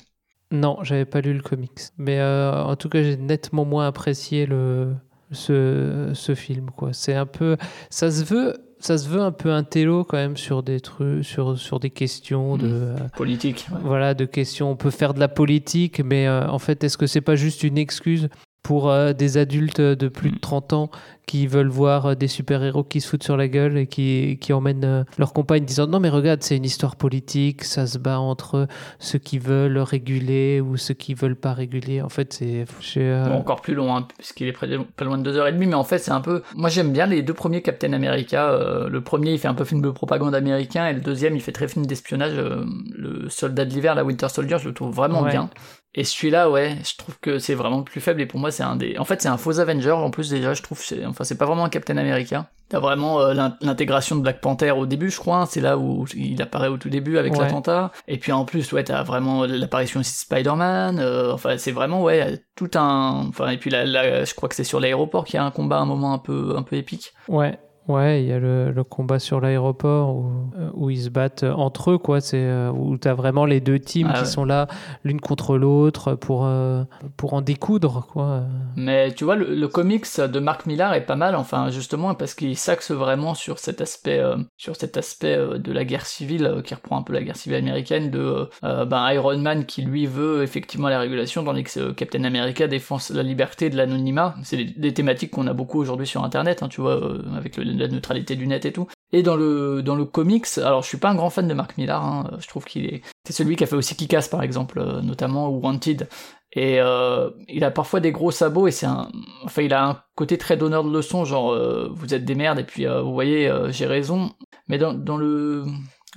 Non, 0.53 0.79
j'avais 0.83 1.05
pas 1.05 1.21
lu 1.21 1.35
le 1.35 1.43
comics. 1.43 1.89
Mais 1.99 2.23
en 2.23 2.77
tout 2.77 2.89
cas, 2.89 3.03
j'ai 3.03 3.17
nettement 3.17 3.65
moins 3.65 3.89
apprécié 3.89 4.47
le, 4.47 4.95
ce, 5.33 6.13
ce 6.15 6.37
film. 6.37 6.69
C'est 6.93 7.15
un 7.15 7.27
peu. 7.27 7.57
Ça 7.91 8.13
se 8.13 8.23
veut. 8.23 8.55
Ça 8.85 8.99
se 8.99 9.09
veut 9.09 9.23
un 9.23 9.33
peu 9.33 9.51
un 9.51 9.65
télo 9.65 10.05
quand 10.05 10.19
même 10.19 10.37
sur 10.37 10.63
des 10.63 10.79
trucs, 10.79 11.25
sur, 11.25 11.59
sur 11.59 11.81
des 11.81 11.89
questions 11.89 12.59
de, 12.59 12.69
euh, 12.71 12.97
Politique. 13.17 13.67
ouais. 13.73 13.79
voilà, 13.83 14.13
de 14.13 14.27
questions. 14.27 14.71
On 14.71 14.77
peut 14.77 14.91
faire 14.91 15.15
de 15.15 15.21
la 15.21 15.29
politique, 15.29 16.03
mais 16.05 16.27
euh, 16.27 16.47
en 16.49 16.59
fait, 16.59 16.85
est-ce 16.85 16.99
que 16.99 17.07
c'est 17.07 17.23
pas 17.23 17.35
juste 17.35 17.63
une 17.63 17.79
excuse 17.79 18.29
pour 18.65 18.91
euh, 18.91 19.13
des 19.13 19.39
adultes 19.39 19.81
de 19.81 20.09
plus 20.09 20.31
de 20.31 20.35
Mm. 20.37 20.41
30 20.41 20.73
ans 20.73 20.91
qui 21.27 21.47
veulent 21.47 21.69
voir 21.69 22.07
euh, 22.07 22.15
des 22.15 22.29
super-héros 22.29 22.83
qui 22.85 23.01
se 23.01 23.09
foutent 23.09 23.23
sur 23.23 23.37
la 23.37 23.47
gueule 23.49 23.79
et 23.79 23.87
qui, 23.87 24.37
qui 24.41 24.53
emmènent 24.53 24.85
euh, 24.85 25.05
leur 25.19 25.33
compagne 25.33 25.65
disant 25.65 25.87
non 25.87 26.01
mais 26.01 26.09
regarde 26.11 26.43
c'est 26.43 26.57
une 26.57 26.65
histoire 26.65 26.97
politique, 26.97 27.63
ça 27.65 27.87
se 27.87 27.99
bat 27.99 28.19
entre 28.19 28.67
ceux 28.99 29.19
qui 29.19 29.39
veulent 29.39 29.79
réguler 29.79 30.61
ou 30.61 30.77
ceux 30.77 30.93
qui 30.95 31.15
veulent 31.15 31.37
pas 31.37 31.53
réguler. 31.55 32.03
En 32.03 32.09
fait 32.09 32.33
c'est... 32.33 32.65
euh, 32.97 33.29
Bon, 33.29 33.37
encore 33.37 33.61
plus 33.63 33.75
long, 33.75 33.95
hein, 33.97 34.07
puisqu'il 34.19 34.49
est 34.49 34.53
près 34.53 34.67
de- 34.67 34.79
pas 34.97 35.05
loin 35.05 35.17
de 35.19 35.31
2h30, 35.31 35.55
mais 35.67 35.75
en 35.75 35.85
fait, 35.85 35.99
c'est 35.99 36.11
un 36.11 36.21
peu. 36.21 36.43
Moi, 36.57 36.69
j'aime 36.71 36.93
bien 36.93 37.07
les 37.07 37.23
deux 37.23 37.35
premiers 37.35 37.63
Captain 37.63 37.93
America. 37.93 38.59
le 38.89 39.01
premier, 39.01 39.33
il 39.33 39.39
fait 39.39 39.49
un 39.49 39.55
peu 39.55 39.65
film 39.65 39.83
de 39.83 39.91
propagande 39.91 40.35
américain, 40.35 40.87
et 40.89 40.93
le 40.95 41.01
deuxième, 41.01 41.37
il 41.37 41.41
fait 41.43 41.53
très 41.53 41.69
film 41.69 41.85
d'espionnage. 41.87 42.33
le 42.35 43.29
Soldat 43.29 43.65
de 43.67 43.71
l'hiver, 43.75 43.95
la 43.95 44.05
Winter 44.05 44.29
Soldier, 44.29 44.57
je 44.59 44.69
le 44.69 44.75
trouve 44.75 44.95
vraiment 44.95 45.23
Ouais. 45.23 45.31
bien. 45.31 45.51
Et 45.97 46.03
celui-là, 46.03 46.51
ouais, 46.51 46.77
je 46.85 46.97
trouve 46.97 47.17
que 47.21 47.39
c'est 47.39 47.55
vraiment 47.55 47.79
le 47.79 47.85
plus 47.85 48.01
faible, 48.01 48.21
et 48.21 48.27
pour 48.27 48.41
moi, 48.41 48.51
c'est 48.51 48.65
un 48.65 48.75
des. 48.75 48.99
En 48.99 49.05
fait, 49.05 49.23
c'est 49.23 49.29
un 49.29 49.37
faux 49.37 49.61
Avenger, 49.61 49.93
en 49.93 50.11
plus, 50.11 50.29
déjà, 50.31 50.53
je 50.53 50.61
trouve. 50.63 50.81
c'est- 50.83 51.07
Enfin, 51.07 51.23
c'est 51.23 51.39
pas 51.39 51.47
vraiment 51.47 51.65
un 51.65 51.69
Captain 51.69 51.97
America. 51.97 52.51
T'as 52.69 52.81
vraiment 52.81 53.21
euh, 53.21 53.33
l'in- 53.35 53.57
l'intégration 53.61 54.17
de 54.17 54.23
Black 54.23 54.41
Panther 54.41 54.73
au 54.73 54.87
début, 54.87 55.11
je 55.11 55.19
crois. 55.21 55.37
hein, 55.37 55.47
c'est 55.47 55.61
là 55.61 55.79
où 55.79 56.07
il 56.17 56.41
apparaît 56.43 56.67
au 56.69 56.79
tout 56.79 56.89
début 56.89 57.19
avec 57.19 57.33
Ouais. 57.35 57.39
l'attentat. 57.41 57.93
Et 58.09 58.19
puis 58.19 58.33
en 58.33 58.45
plus, 58.45 58.73
ouais, 58.73 58.83
t'as 58.83 59.03
vraiment 59.05 59.45
l'apparition 59.45 60.01
aussi 60.01 60.13
de 60.13 60.17
Spider-Man. 60.19 60.99
euh, 60.99 61.33
enfin, 61.33 61.59
c'est 61.59 61.71
vraiment, 61.73 62.03
ouais, 62.03 62.43
tout 62.57 62.71
un. 62.75 63.27
Enfin, 63.29 63.51
et 63.51 63.59
puis 63.59 63.71
là, 63.71 63.85
là, 63.85 64.25
je 64.25 64.35
crois 64.35 64.49
que 64.49 64.55
c'est 64.57 64.65
sur 64.65 64.81
l'aéroport 64.81 65.25
qu'il 65.25 65.35
y 65.37 65.39
a 65.39 65.45
un 65.45 65.51
combat, 65.53 65.79
un 65.79 65.87
moment 65.87 66.13
un 66.13 66.19
peu, 66.19 66.55
un 66.57 66.63
peu 66.63 66.75
épique. 66.77 67.13
Ouais, 67.29 67.57
ouais, 67.89 68.23
il 68.23 68.29
y 68.29 68.33
a 68.33 68.39
le, 68.39 68.71
le 68.73 68.85
combat 68.85 69.19
sur 69.19 69.41
l'aéroport 69.41 70.15
où, 70.17 70.51
euh, 70.59 70.71
où 70.75 70.91
ils 70.91 71.03
se 71.03 71.09
battent 71.11 71.43
euh, 71.45 71.53
entre 71.53 71.93
eux, 71.93 71.99
quoi. 71.99 72.21
C'est 72.21 72.39
euh, 72.41 72.71
où 72.71 72.97
tu 72.99 73.09
as 73.09 73.15
vraiment 73.15 73.45
les 73.45 73.61
deux 73.61 73.79
teams 73.79 74.11
Ah 74.11 74.15
qui 74.15 74.25
ouais. 74.25 74.27
sont 74.27 74.45
là 74.45 74.67
l'une 75.05 75.21
contre 75.21 75.57
l'autre 75.57 76.15
pour, 76.15 76.45
euh, 76.47 76.85
pour 77.17 77.35
en 77.35 77.41
découdre, 77.43 78.07
quoi. 78.13 78.43
Mais 78.77 79.15
tu 79.15 79.23
vois, 79.25 79.37
le, 79.37 79.55
le 79.55 79.69
comics 79.69 80.05
de 80.19 80.39
Mark 80.41 80.67
Millar 80.67 80.95
est 80.95 81.07
pas 81.07 81.15
mal, 81.15 81.37
enfin 81.37 81.71
justement 81.71 82.15
parce 82.15 82.35
qu'il 82.35 82.57
s'axe 82.57 82.91
vraiment 82.91 83.35
sur 83.35 83.61
cet 83.61 83.81
aspect, 83.81 84.19
euh, 84.19 84.37
sur 84.57 84.75
cet 84.75 84.97
aspect 84.97 85.37
euh, 85.37 85.59
de 85.59 85.71
la 85.73 85.85
guerre 85.85 86.07
civile 86.07 86.61
qui 86.65 86.75
reprend 86.75 86.99
un 86.99 87.03
peu 87.03 87.13
la 87.13 87.23
guerre 87.23 87.37
civile 87.37 87.59
américaine 87.59 88.11
de 88.11 88.49
ben, 88.63 89.13
Iron 89.13 89.39
Man 89.39 89.65
qui 89.67 89.83
lui 89.83 90.07
veut 90.07 90.43
effectivement 90.43 90.89
la 90.89 90.99
régulation, 90.99 91.45
tandis 91.45 91.63
que 91.63 91.93
Captain 91.93 92.25
America 92.25 92.67
défend 92.67 92.99
la 93.11 93.23
liberté 93.23 93.71
de 93.71 93.77
l'anonymat. 93.77 94.35
C'est 94.43 94.57
des, 94.57 94.65
des 94.65 94.93
thématiques 94.95 95.31
qu'on 95.31 95.47
a 95.47 95.53
beaucoup 95.53 95.79
aujourd'hui 95.81 96.07
sur 96.07 96.25
Internet, 96.25 96.63
hein, 96.63 96.69
tu 96.69 96.81
vois, 96.81 97.01
avec 97.37 97.57
le- 97.57 97.65
la 97.79 97.89
neutralité 97.89 98.37
du 98.37 98.47
net 98.47 98.65
et 98.65 98.73
tout. 98.73 98.87
Et 99.13 99.23
dans 99.23 99.37
le 99.37 99.83
dans 99.83 99.95
le 99.95 100.05
comics, 100.05 100.47
alors 100.59 100.83
je 100.83 100.89
suis 100.89 100.99
pas 100.99 101.11
un 101.11 101.15
grand 101.15 101.31
fan 101.31 101.47
de 101.47 101.55
Mark 101.55 101.77
Millar, 101.79 102.05
hein, 102.05 102.31
je 102.41 102.49
trouve 102.49 102.65
qu'il 102.65 102.87
est 102.87 103.03
c'est 103.27 103.33
celui 103.33 103.57
qui 103.57 103.65
a 103.65 103.67
fait 103.67 103.77
aussi 103.77 103.97
Kick-Ass 103.97 104.29
par 104.29 104.43
exemple, 104.43 104.79
euh, 104.79 105.01
notamment 105.03 105.49
ou 105.49 105.61
Wanted. 105.61 106.09
Et 106.53 106.81
euh, 106.81 107.31
il 107.49 107.65
a 107.65 107.71
parfois 107.71 108.01
des 108.01 108.13
gros 108.13 108.31
sabots 108.31 108.69
et 108.69 108.71
c'est 108.71 108.87
un, 108.87 109.09
enfin 109.45 109.63
il 109.63 109.75
a 109.75 109.89
un 109.89 110.03
côté 110.15 110.39
très 110.39 110.57
donneur 110.57 110.85
de 110.85 110.91
leçons, 110.91 111.25
genre 111.25 111.53
euh, 111.53 111.91
vous 111.93 112.15
êtes 112.15 112.25
des 112.25 112.35
merdes 112.35 112.61
et 112.61 112.65
puis 112.65 112.87
vous 112.87 113.13
voyez 113.13 113.53
j'ai 113.71 113.87
raison. 113.87 114.31
Mais 114.69 114.79
dans, 114.79 114.95
dans 114.95 115.17
le 115.17 115.65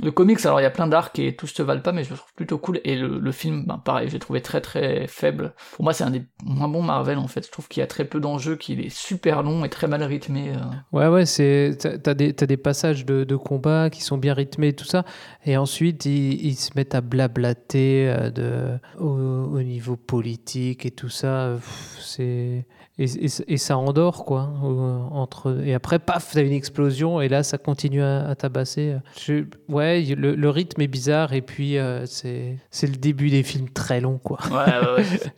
le 0.03 0.11
comics, 0.11 0.45
alors 0.45 0.59
il 0.59 0.63
y 0.63 0.67
a 0.67 0.69
plein 0.69 0.87
d'arcs 0.87 1.17
et 1.19 1.35
tous 1.35 1.47
se 1.47 1.63
valent 1.63 1.81
pas, 1.81 1.91
mais 1.91 2.03
je 2.03 2.11
le 2.11 2.17
trouve 2.17 2.33
plutôt 2.35 2.57
cool. 2.57 2.79
Et 2.83 2.95
le, 2.95 3.31
film, 3.31 3.65
ben, 3.65 3.77
pareil, 3.77 4.09
j'ai 4.09 4.19
trouvé 4.19 4.41
très 4.41 4.61
très 4.61 5.07
faible. 5.07 5.53
Pour 5.73 5.83
moi, 5.83 5.93
c'est 5.93 6.03
un 6.03 6.11
des 6.11 6.23
moins 6.43 6.67
bons 6.67 6.83
Marvel 6.83 7.17
en 7.17 7.27
fait. 7.27 7.45
Je 7.45 7.51
trouve 7.51 7.67
qu'il 7.67 7.81
y 7.81 7.83
a 7.83 7.87
très 7.87 8.05
peu 8.05 8.19
d'enjeux, 8.19 8.55
qu'il 8.55 8.79
est 8.79 8.89
super 8.95 9.41
long 9.43 9.65
et 9.65 9.69
très 9.69 9.87
mal 9.87 10.03
rythmé. 10.03 10.49
euh. 10.49 10.59
Ouais, 10.91 11.07
ouais, 11.07 11.25
c'est 11.25 11.77
t'as- 12.03 12.13
des, 12.13 12.33
des 12.33 12.57
passages 12.57 13.05
de, 13.05 13.23
de 13.23 13.35
combat 13.35 13.89
qui 13.89 14.01
sont 14.01 14.17
bien 14.17 14.33
rythmés 14.33 14.69
et 14.69 14.73
tout 14.73 14.85
ça, 14.85 15.03
et 15.45 15.57
ensuite 15.57 16.05
ils, 16.05 16.45
ils 16.45 16.55
se 16.55 16.71
mettent 16.75 16.95
à 16.95 17.01
blablater 17.01 18.07
euh, 18.09 18.29
de, 18.29 18.79
au, 18.99 19.07
au 19.09 19.61
niveau 19.63 19.95
politique 19.95 20.85
et 20.85 20.91
tout 20.91 21.09
ça. 21.09 21.57
C'est 21.99 22.65
et, 22.99 23.05
et, 23.25 23.29
et 23.47 23.57
ça 23.57 23.77
endort 23.77 24.25
quoi. 24.25 24.49
euh, 24.63 24.99
Entre 25.11 25.61
et 25.65 25.73
après, 25.73 25.99
paf, 25.99 26.31
t'as 26.33 26.43
une 26.43 26.51
explosion 26.51 27.21
et 27.21 27.27
là 27.29 27.43
ça 27.43 27.57
continue 27.57 28.01
à, 28.01 28.27
à 28.27 28.35
tabasser. 28.35 28.95
Je- 29.19 29.43
ouais, 29.69 30.03
le 30.15 30.49
rythme 30.49 30.81
est 30.81 30.87
bizarre 30.87 31.33
et 31.33 31.41
puis 31.41 31.77
euh, 31.77 32.05
c'est 32.05 32.57
c'est 32.71 32.87
le 32.87 32.95
début 32.95 33.29
des 33.29 33.43
films 33.43 33.69
très 33.69 34.01
longs, 34.01 34.19
quoi. 34.23 34.39
Ouais, 34.49 34.55
ouais, 34.57 34.95
ouais. 34.97 35.19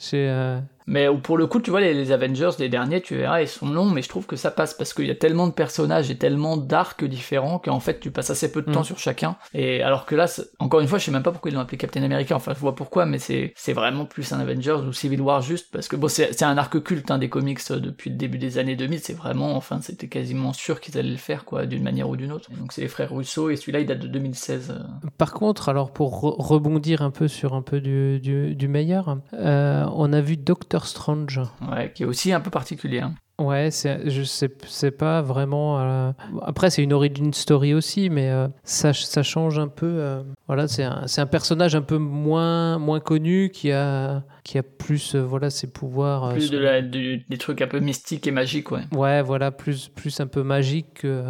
Mais 0.89 1.08
pour 1.24 1.38
le 1.38 1.46
coup, 1.48 1.62
tu 1.62 1.69
vois, 1.69 1.79
les, 1.81 1.93
les 1.93 2.12
Avengers, 2.12 2.50
les 2.60 2.67
derniers, 2.67 3.01
tu 3.01 3.15
verras, 3.15 3.41
ils 3.41 3.48
sont 3.48 3.69
longs, 3.69 3.89
mais 3.89 4.01
je 4.01 4.10
trouve 4.10 4.25
que 4.25 4.36
ça 4.36 4.50
passe 4.51 4.74
parce 4.74 4.93
qu'il 4.93 5.05
y 5.05 5.12
a 5.12 5.15
tellement 5.15 5.48
de 5.48 5.53
personnages 5.53 6.10
et 6.10 6.17
tellement 6.17 6.58
d'arcs 6.58 7.03
différents 7.05 7.60
qu'en 7.60 7.79
fait, 7.79 8.00
tu 8.00 8.12
passes 8.12 8.29
assez 8.31 8.51
peu 8.51 8.62
de 8.63 8.72
temps 8.72 8.81
Mm. 8.81 8.86
sur 8.86 8.98
chacun. 9.00 9.36
Et 9.53 9.84
alors 9.84 10.05
que 10.05 10.15
là, 10.15 10.25
encore 10.60 10.79
une 10.79 10.88
fois, 10.88 10.98
je 11.00 11.05
sais 11.05 11.12
même 11.12 11.24
pas 11.24 11.31
pourquoi 11.31 11.51
ils 11.51 11.53
l'ont 11.53 11.60
appelé 11.62 11.77
Captain 11.77 12.01
America. 12.03 12.36
Enfin, 12.36 12.53
je 12.55 12.60
vois 12.60 12.75
pourquoi, 12.75 13.05
mais 13.05 13.19
c'est 13.19 13.53
vraiment 13.74 14.05
plus 14.05 14.34
un 14.34 14.39
Avengers 14.39 14.79
ou 14.88 14.91
Civil 14.91 15.22
War 15.22 15.41
juste 15.41 15.67
parce 15.72 15.88
que 15.88 15.96
bon, 15.96 16.08
c'est 16.08 16.41
un 16.43 16.58
arc 16.58 16.81
culte 16.84 17.12
hein, 17.12 17.19
des 17.19 17.29
comics 17.29 17.60
euh, 17.72 17.79
depuis 17.79 18.10
le 18.10 18.15
début 18.15 18.39
des 18.39 18.58
années 18.58 18.75
2000. 18.75 19.00
C'est 19.00 19.13
vraiment, 19.13 19.55
enfin, 19.55 19.79
c'était 19.81 20.08
quasiment 20.08 20.53
sûr 20.53 20.81
qu'ils 20.81 20.98
allaient 20.98 21.12
le 21.12 21.17
faire, 21.17 21.46
quoi, 21.46 21.65
d'une 21.67 21.84
manière 21.84 22.10
ou 22.10 22.15
d'une 22.15 22.31
autre. 22.31 22.50
Donc 22.60 22.72
c'est 22.74 22.81
les 22.81 22.88
frères 22.88 23.13
Russo 23.13 23.50
et 23.51 23.55
celui-là, 23.58 23.79
il 23.81 23.86
date 23.86 24.00
de 24.00 24.08
2016. 24.08 24.72
euh. 24.72 25.10
Par 25.19 25.34
contre, 25.34 25.69
alors 25.69 25.91
pour 25.91 26.24
re- 26.24 26.36
rebondir 26.41 27.01
un 27.03 27.12
peu 27.12 27.27
sur 27.27 27.53
un 27.53 27.62
peu 27.62 27.79
du, 27.79 28.19
du, 28.19 28.55
du 28.55 28.67
meilleur, 28.67 29.17
euh, 29.34 29.86
on 29.93 30.12
a 30.13 30.22
vu 30.22 30.36
Doctor 30.38 30.79
Strange. 30.88 31.40
Ouais, 31.72 31.92
qui 31.94 32.04
est 32.04 32.06
aussi 32.06 32.32
un 32.34 32.40
peu 32.42 32.50
particulier. 32.50 33.00
hein. 33.00 33.14
Ouais, 33.40 33.72
c'est, 33.72 34.10
je 34.10 34.22
sais, 34.24 34.52
c'est 34.68 34.92
pas 34.92 35.22
vraiment. 35.22 35.80
euh, 35.80 36.12
Après, 36.46 36.70
c'est 36.70 36.84
une 36.84 36.92
origin 36.92 37.34
story 37.34 37.74
aussi, 37.74 38.10
mais 38.10 38.30
euh, 38.30 38.50
ça, 38.66 38.92
ça 38.92 39.24
change 39.24 39.58
un 39.60 39.70
peu. 39.70 39.86
euh, 39.86 40.24
Voilà, 40.48 40.68
c'est 40.68 40.84
un, 40.84 41.08
c'est 41.08 41.22
un 41.22 41.26
personnage 41.26 41.74
un 41.74 41.82
peu 41.82 41.98
moins, 41.98 42.78
moins 42.80 43.00
connu 43.00 43.50
qui 43.50 43.72
a, 43.72 44.24
qui 44.44 44.58
a 44.58 44.64
plus, 44.64 45.16
voilà, 45.16 45.50
ses 45.50 45.68
pouvoirs. 45.68 46.34
Plus 46.34 46.52
de 46.52 46.58
la, 46.58 46.82
des 46.82 47.24
trucs 47.40 47.62
un 47.62 47.68
peu 47.68 47.80
mystiques 47.80 48.28
et 48.28 48.32
magiques, 48.32 48.72
ouais. 48.72 48.82
Ouais, 48.92 49.22
voilà, 49.22 49.52
plus, 49.52 49.88
plus 49.88 50.20
un 50.20 50.28
peu 50.28 50.44
magique 50.44 50.96
que, 50.96 51.24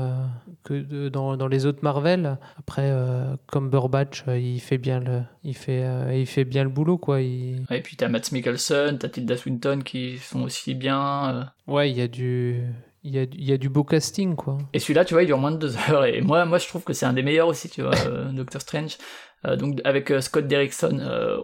que 0.70 1.10
dans, 1.10 1.38
dans 1.38 1.48
les 1.48 1.66
autres 1.66 1.80
Marvel. 1.82 2.38
Après, 2.58 2.90
euh, 2.92 3.36
Cumberbatch, 3.52 4.24
euh, 4.28 4.38
il 4.38 4.60
fait 4.60 4.78
bien 4.78 5.00
le, 5.00 5.22
il 5.44 5.56
fait, 5.56 5.84
euh, 5.84 6.14
il 6.16 6.26
fait 6.26 6.46
bien 6.46 6.64
le 6.64 6.70
boulot, 6.70 6.98
quoi. 6.98 7.22
Il... 7.22 7.66
Et 7.72 7.82
puis 7.82 7.96
t'as 7.96 8.08
Matt 8.08 8.32
Mikkelsen, 8.32 8.98
t'as 8.98 9.10
Tilda 9.10 9.38
Swinton 9.38 9.80
qui 9.84 10.18
sont 10.18 10.44
aussi 10.44 10.76
bien. 10.76 11.52
Ouais, 11.68 11.90
il 11.90 11.98
y 11.98 12.02
a 12.02 12.08
du, 12.08 12.62
il 13.04 13.16
y 13.16 13.20
a, 13.20 13.24
il 13.24 13.44
y 13.44 13.52
a 13.52 13.58
du 13.58 13.70
beau 13.70 13.84
casting, 13.84 14.36
quoi. 14.36 14.58
Et 14.74 14.80
celui-là, 14.80 15.06
tu 15.06 15.14
vois, 15.14 15.24
il 15.24 15.28
dure 15.28 15.38
moins 15.38 15.52
de 15.52 15.58
deux 15.58 15.76
heures. 15.90 16.06
Et 16.06 16.22
moi, 16.22 16.46
moi, 16.46 16.58
je 16.58 16.68
trouve 16.68 16.84
que 16.84 16.94
c'est 16.94 17.06
un 17.06 17.14
des 17.14 17.24
meilleurs 17.24 17.48
aussi, 17.48 17.70
tu 17.70 17.82
vois, 17.82 17.96
Doctor 18.32 18.62
Strange. 18.62 18.98
Euh, 19.46 19.56
donc 19.56 19.80
avec 19.86 20.12
euh, 20.12 20.20
Scott 20.20 20.48
Derrickson 20.48 21.00
euh, 21.00 21.38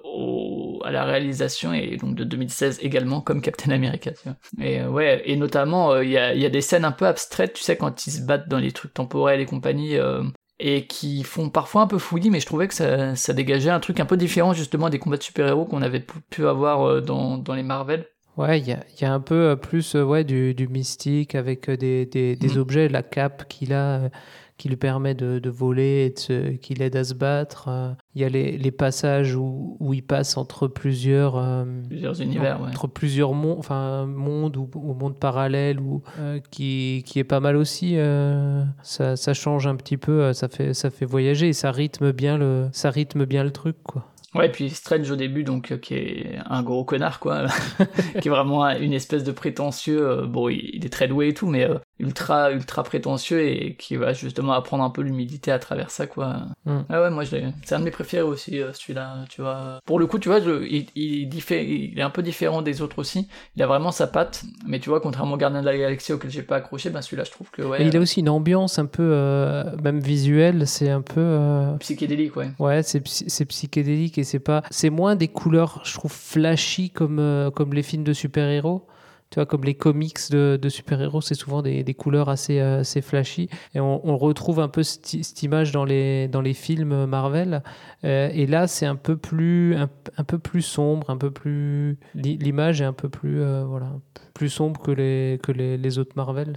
à 0.85 0.91
la 0.91 1.03
réalisation 1.05 1.73
et 1.73 1.97
donc 1.97 2.15
de 2.15 2.23
2016 2.23 2.79
également 2.81 3.21
comme 3.21 3.41
Captain 3.41 3.71
America. 3.71 4.11
Tu 4.11 4.29
vois. 4.29 4.65
Et 4.65 4.81
euh, 4.81 4.89
ouais, 4.89 5.21
et 5.25 5.35
notamment 5.35 5.91
euh, 5.93 6.03
il 6.03 6.11
y, 6.11 6.17
a, 6.17 6.33
y 6.33 6.45
a 6.45 6.49
des 6.49 6.61
scènes 6.61 6.85
un 6.85 6.91
peu 6.91 7.05
abstraites, 7.07 7.53
tu 7.53 7.63
sais, 7.63 7.75
quand 7.77 8.07
ils 8.07 8.11
se 8.11 8.21
battent 8.21 8.47
dans 8.47 8.59
les 8.59 8.71
trucs 8.71 8.93
temporels 8.93 9.41
et 9.41 9.45
compagnie. 9.45 9.97
euh, 9.97 10.23
et 10.57 10.87
qui 10.87 11.23
font 11.23 11.49
parfois 11.49 11.81
un 11.81 11.87
peu 11.87 11.97
fouillis, 11.97 12.29
mais 12.29 12.39
je 12.39 12.45
trouvais 12.45 12.69
que 12.69 12.73
ça, 12.73 13.13
ça 13.17 13.33
dégageait 13.33 13.71
un 13.71 13.81
truc 13.81 13.99
un 13.99 14.05
peu 14.05 14.15
différent 14.15 14.53
justement 14.53 14.89
des 14.89 14.99
combats 14.99 15.17
de 15.17 15.23
super-héros 15.23 15.65
qu'on 15.65 15.81
avait 15.81 15.99
pu, 16.29 16.47
avoir 16.47 17.01
dans, 17.01 17.37
dans 17.37 17.55
les 17.55 17.63
Marvel. 17.63 18.05
Ouais, 18.37 18.59
il 18.59 18.67
y 18.67 18.71
a, 18.73 18.79
il 18.95 19.01
y 19.01 19.05
a 19.05 19.13
un 19.13 19.19
peu 19.21 19.57
plus 19.61 19.95
ouais, 19.95 20.23
du, 20.23 20.53
du 20.53 20.67
mystique 20.67 21.35
avec 21.35 21.69
des, 21.69 22.05
des, 22.05 22.35
des 22.37 22.49
Mhm. 22.55 22.57
objets, 22.57 22.87
la 22.89 23.03
cape 23.03 23.47
qu'il 23.49 23.73
a, 23.73 24.09
qui 24.57 24.69
lui 24.69 24.77
permet 24.77 25.13
de, 25.15 25.39
de 25.39 25.49
voler, 25.49 26.05
et 26.05 26.09
de 26.11 26.19
se- 26.19 26.51
qui 26.55 26.73
l'aide 26.75 26.95
à 26.95 27.03
se 27.03 27.13
battre. 27.13 27.65
euh. 27.69 27.91
Il 28.15 28.21
y 28.21 28.23
a 28.25 28.29
les, 28.29 28.57
les 28.57 28.71
passages 28.71 29.35
où, 29.35 29.75
où 29.79 29.93
il 29.93 30.01
passe 30.01 30.37
entre 30.37 30.67
plusieurs, 30.67 31.37
euh, 31.37 31.65
Plusieurs 31.87 32.21
univers, 32.21 32.61
ouais. 32.61 32.69
entre 32.69 32.87
plusieurs 32.87 33.33
mondes, 33.33 33.57
enfin 33.59 34.05
mondes 34.05 34.55
ou, 34.57 34.69
ou 34.75 34.93
mondes 34.93 35.19
parallèles, 35.19 35.79
ou 35.79 36.01
euh, 36.19 36.39
qui, 36.51 37.03
qui 37.05 37.19
est 37.19 37.23
pas 37.25 37.39
mal 37.41 37.55
aussi. 37.57 37.93
euh. 37.97 38.63
ça, 38.83 39.15
ça 39.15 39.33
change 39.33 39.67
un 39.67 39.75
petit 39.75 39.97
peu, 39.97 40.31
ça 40.33 40.47
fait, 40.47 40.73
ça 40.73 40.89
fait 40.89 41.05
voyager 41.05 41.49
et 41.49 41.53
ça 41.53 41.71
rythme 41.71 42.11
bien 42.13 42.37
le, 42.37 42.69
ça 42.71 42.89
rythme 42.89 43.25
bien 43.25 43.43
le 43.43 43.51
truc, 43.51 43.75
quoi. 43.83 44.05
Ouais, 44.35 44.49
puis 44.49 44.69
Strange 44.69 45.09
au 45.11 45.15
début, 45.15 45.43
donc 45.43 45.71
euh, 45.71 45.77
qui 45.77 45.93
est 45.95 46.35
un 46.49 46.61
gros 46.63 46.83
connard, 46.83 47.19
quoi, 47.19 47.45
qui 48.21 48.27
est 48.27 48.31
vraiment 48.31 48.67
une 48.69 48.93
espèce 48.93 49.23
de 49.23 49.31
prétentieux. 49.31 50.07
euh, 50.07 50.25
bon, 50.25 50.49
il, 50.49 50.69
il 50.73 50.85
est 50.85 50.89
très 50.89 51.07
doué 51.07 51.29
et 51.29 51.33
tout, 51.33 51.47
mais 51.47 51.63
euh, 51.69 51.77
ultra, 51.99 52.51
ultra 52.51 52.83
prétentieux 52.83 53.41
et 53.47 53.75
qui 53.77 53.95
va 53.95 54.13
justement 54.13 54.53
apprendre 54.53 54.83
un 54.83 54.89
peu 54.89 55.01
l'humilité 55.01 55.51
à 55.51 55.59
travers 55.59 55.89
ça, 55.89 56.05
quoi. 56.07 56.41
Mm. 56.65 56.79
Ah 56.89 57.01
ouais, 57.01 57.09
moi, 57.09 57.23
c'est 57.25 57.73
un 57.75 57.79
de 57.79 57.85
mes 57.85 57.91
préférés 57.91 58.23
aussi, 58.23 58.59
celui-là, 58.73 59.25
tu 59.29 59.41
vois. 59.41 59.79
Pour 59.85 59.99
le 59.99 60.07
coup, 60.07 60.19
tu 60.19 60.27
vois, 60.29 60.39
je- 60.41 60.63
il, 60.65 60.87
il, 60.95 61.29
il 61.33 61.99
est 61.99 62.01
un 62.01 62.09
peu 62.09 62.21
différent 62.23 62.61
des 62.61 62.81
autres 62.81 62.99
aussi. 62.99 63.27
Il 63.55 63.63
a 63.63 63.67
vraiment 63.67 63.91
sa 63.91 64.07
patte, 64.07 64.43
mais 64.67 64.79
tu 64.79 64.89
vois, 64.89 64.99
contrairement 64.99 65.35
au 65.35 65.37
Gardien 65.37 65.61
de 65.61 65.65
la 65.65 65.77
Galaxie 65.77 66.11
auquel 66.13 66.31
j'ai 66.31 66.41
pas 66.43 66.57
accroché, 66.57 66.89
ben 66.89 67.01
celui-là, 67.01 67.23
je 67.23 67.31
trouve 67.31 67.49
que 67.51 67.61
ouais, 67.61 67.81
Et 67.83 67.87
il 67.87 67.95
a 67.95 67.99
aussi 68.01 68.19
une 68.19 68.29
ambiance 68.29 68.79
un 68.79 68.85
peu, 68.85 69.63
même 69.83 69.99
visuelle, 69.99 70.67
c'est 70.67 70.89
un 70.89 71.01
peu. 71.01 71.39
psychédélique, 71.79 72.35
ouais. 72.35 72.49
Ouais, 72.59 72.81
c'est 72.83 73.45
psychédélique 73.45 74.17
et 74.17 74.24
c'est 74.25 74.89
moins 74.89 75.15
des 75.15 75.27
couleurs, 75.27 75.81
je 75.85 75.93
trouve 75.93 76.11
flashy 76.11 76.89
comme 76.89 77.19
euh, 77.19 77.51
comme 77.51 77.73
les 77.73 77.83
films 77.83 78.03
de 78.03 78.13
super-héros. 78.13 78.87
Tu 79.31 79.35
vois, 79.35 79.47
comme 79.47 79.63
les 79.63 79.73
comics 79.73 80.29
de, 80.29 80.69
super-héros, 80.69 81.19
c'est 81.19 81.33
souvent 81.33 81.63
des, 81.63 81.93
couleurs 81.95 82.29
assez 82.29 82.59
euh, 82.59 82.81
assez 82.81 83.01
flashy 83.01 83.49
et 83.73 83.79
on, 83.79 84.17
retrouve 84.17 84.59
un 84.59 84.67
peu 84.67 84.83
cette, 84.83 85.41
image 85.41 85.71
dans 85.71 85.83
les 85.83 86.27
dans 86.27 86.41
les 86.41 86.53
films 86.53 87.05
Marvel. 87.05 87.63
Euh, 88.03 88.29
et 88.31 88.45
là, 88.45 88.67
c'est 88.67 88.85
un 88.85 88.95
peu 88.95 89.17
plus 89.17 89.75
un, 89.75 90.23
peu 90.23 90.37
plus 90.37 90.61
sombre, 90.61 91.09
un 91.09 91.17
peu 91.17 91.31
plus 91.31 91.97
l'i- 92.13 92.37
l'image 92.37 92.81
est 92.81 92.85
un 92.85 92.93
peu 92.93 93.09
plus 93.09 93.43
voilà 93.65 93.93
plus 94.35 94.49
sombre 94.49 94.79
que 94.79 94.91
les 94.91 95.39
que 95.41 95.51
les, 95.51 95.97
autres 95.97 96.13
Marvel. 96.15 96.55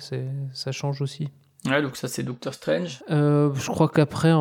Ça 0.53 0.73
change 0.73 1.01
aussi. 1.01 1.29
Ouais, 1.67 1.83
donc 1.83 1.97
ça, 1.97 2.07
c'est 2.07 2.23
Doctor 2.23 2.55
Strange. 2.55 3.03
Euh, 3.11 3.53
je 3.55 3.67
crois 3.69 3.89
qu'après 3.89 4.31
en, 4.33 4.41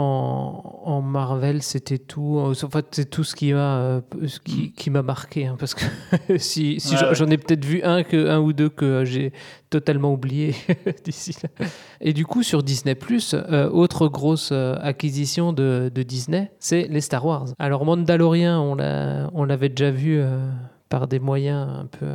en 0.86 1.02
Marvel 1.02 1.64
c'était 1.64 1.98
tout. 1.98 2.38
En 2.40 2.54
fait 2.70 2.86
c'est 2.92 3.10
tout 3.10 3.24
ce 3.24 3.36
qui 3.36 3.54
m'a 3.54 3.80
euh, 3.80 4.02
ce 4.28 4.40
qui, 4.40 4.72
qui 4.72 4.92
m'a 4.92 5.02
marqué 5.02 5.48
hein, 5.48 5.56
parce 5.60 5.74
que 5.74 5.84
si, 6.38 6.80
si 6.80 6.94
Ouais, 6.94 7.16
j'en- 7.16 7.26
ouais. 7.26 7.34
ai 7.34 7.38
peut-être 7.40 7.66
vu 7.66 7.82
un 7.82 8.04
que 8.04 8.30
un 8.30 8.40
ou 8.40 8.54
deux 8.54 8.70
que 8.70 9.04
j'ai 9.04 9.34
totalement 9.72 10.14
oublié 10.14 10.56
d'ici 11.04 11.36
là. 11.44 11.66
Et 12.02 12.14
du 12.14 12.24
coup 12.26 12.44
sur 12.44 12.62
Disney 12.62 12.96
euh, 13.34 13.68
autre 13.70 14.08
grosse 14.08 14.52
acquisition 14.52 15.54
de, 15.54 15.92
de 15.94 16.04
Disney 16.04 16.52
c'est 16.60 16.84
les 16.88 17.02
Star 17.02 17.26
Wars. 17.26 17.48
Alors 17.58 17.84
Mandalorian 17.84 18.62
on 18.62 18.76
l'a 18.76 19.30
on 19.34 19.44
l'avait 19.44 19.70
déjà 19.70 19.90
vu 19.90 20.20
euh, 20.20 20.48
par 20.88 21.08
des 21.08 21.20
moyens 21.20 21.68
un 21.68 21.86
peu 21.88 22.06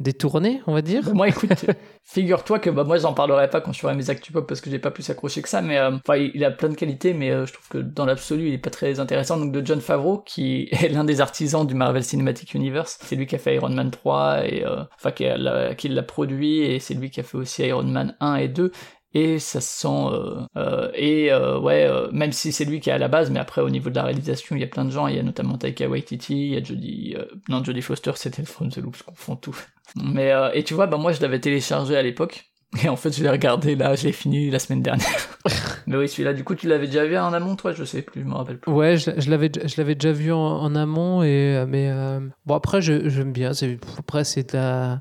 détournés 0.00 0.62
on 0.66 0.74
va 0.74 0.82
dire. 0.82 1.02
Bah, 1.04 1.12
moi, 1.14 1.28
écoute, 1.28 1.66
figure-toi 2.04 2.58
que 2.58 2.70
bah, 2.70 2.84
moi, 2.84 2.98
j'en 2.98 3.14
parlerai 3.14 3.48
pas 3.50 3.60
quand 3.60 3.72
je 3.72 3.80
ferai 3.80 3.94
mes 3.94 4.10
actus 4.10 4.32
pop 4.32 4.46
parce 4.46 4.60
que 4.60 4.70
j'ai 4.70 4.78
pas 4.78 4.90
plus 4.90 5.08
accroché 5.10 5.42
que 5.42 5.48
ça, 5.48 5.62
mais 5.62 5.78
euh, 5.78 5.92
enfin, 5.96 6.16
il, 6.16 6.44
a 6.44 6.50
plein 6.50 6.68
de 6.68 6.74
qualités, 6.74 7.14
mais 7.14 7.30
euh, 7.30 7.46
je 7.46 7.52
trouve 7.52 7.68
que 7.68 7.78
dans 7.78 8.04
l'absolu, 8.04 8.48
il 8.48 8.54
est 8.54 8.58
pas 8.58 8.70
très 8.70 9.00
intéressant. 9.00 9.38
Donc, 9.38 9.52
de 9.52 9.64
John 9.64 9.80
Favreau, 9.80 10.18
qui 10.18 10.68
est 10.72 10.88
l'un 10.88 11.04
des 11.04 11.20
artisans 11.20 11.66
du 11.66 11.74
Marvel 11.74 12.04
Cinematic 12.04 12.54
Universe, 12.54 12.98
c'est 13.02 13.16
lui 13.16 13.26
qui 13.26 13.34
a 13.34 13.38
fait 13.38 13.54
Iron 13.54 13.70
Man 13.70 13.90
3 13.90 14.46
et 14.46 14.64
euh, 14.64 14.84
enfin 14.96 15.10
qui 15.10 15.88
l'a 15.88 16.02
produit 16.02 16.60
et 16.60 16.80
c'est 16.80 16.94
lui 16.94 17.10
qui 17.10 17.20
a 17.20 17.22
fait 17.22 17.36
aussi 17.36 17.64
Iron 17.64 17.84
Man 17.84 18.16
1 18.20 18.36
et 18.36 18.48
2 18.48 18.72
et 19.14 19.38
ça 19.38 19.60
se 19.60 19.80
sent 19.80 19.88
euh, 19.88 20.40
euh, 20.56 20.90
et 20.94 21.32
euh, 21.32 21.58
ouais 21.58 21.88
même 22.12 22.32
si 22.32 22.52
c'est 22.52 22.64
lui 22.64 22.80
qui 22.80 22.90
est 22.90 22.92
à 22.92 22.98
la 22.98 23.08
base 23.08 23.30
mais 23.30 23.40
après 23.40 23.62
au 23.62 23.70
niveau 23.70 23.88
de 23.88 23.94
la 23.94 24.02
réalisation 24.04 24.54
il 24.54 24.60
y 24.60 24.64
a 24.64 24.68
plein 24.68 24.84
de 24.84 24.90
gens. 24.90 25.06
Il 25.06 25.16
y 25.16 25.18
a 25.18 25.22
notamment 25.22 25.56
Taika 25.56 25.88
Waititi 25.88 26.48
il 26.48 26.54
y 26.54 26.56
a 26.56 26.62
Jodie 26.62 27.16
non 27.48 27.64
Jodie 27.64 27.82
Foster 27.82 28.12
c'était 28.16 28.44
From 28.44 28.70
the 28.70 28.78
Loop 28.78 28.96
je 28.96 29.04
confonds 29.04 29.36
tout. 29.36 29.56
Mais 29.96 30.32
et 30.52 30.62
tu 30.64 30.74
vois 30.74 30.86
bah 30.86 30.98
moi 30.98 31.12
je 31.12 31.22
l'avais 31.22 31.40
téléchargé 31.40 31.96
à 31.96 32.02
l'époque. 32.02 32.44
Et 32.84 32.90
en 32.90 32.96
fait 32.96 33.16
je 33.16 33.22
l'ai 33.22 33.30
regardé 33.30 33.76
là 33.76 33.94
je 33.94 34.04
l'ai 34.04 34.12
fini 34.12 34.50
la 34.50 34.58
semaine 34.58 34.82
dernière. 34.82 35.38
Mais 35.86 35.96
oui 35.96 36.06
celui-là 36.06 36.34
du 36.34 36.44
coup 36.44 36.54
tu 36.54 36.68
l'avais 36.68 36.86
déjà 36.86 37.06
vu 37.06 37.16
en 37.16 37.32
amont 37.32 37.56
toi? 37.56 37.72
Je 37.72 37.84
sais 37.84 38.02
plus 38.02 38.20
je 38.20 38.26
me 38.26 38.34
rappelle 38.34 38.58
plus. 38.58 38.70
Ouais, 38.70 38.98
je, 38.98 39.10
je 39.16 39.30
l'avais, 39.30 39.50
je 39.64 39.74
l'avais 39.78 39.94
déjà 39.94 40.12
vu 40.12 40.32
en, 40.32 40.38
en 40.38 40.74
amont 40.74 41.22
et 41.22 41.64
mais 41.66 41.90
bon 42.44 42.54
après 42.54 42.82
j'aime 42.82 43.32
bien. 43.32 43.54
C'est, 43.54 43.78
après 43.98 44.24
c'est 44.24 44.52
de 44.52 44.58
la, 44.58 45.00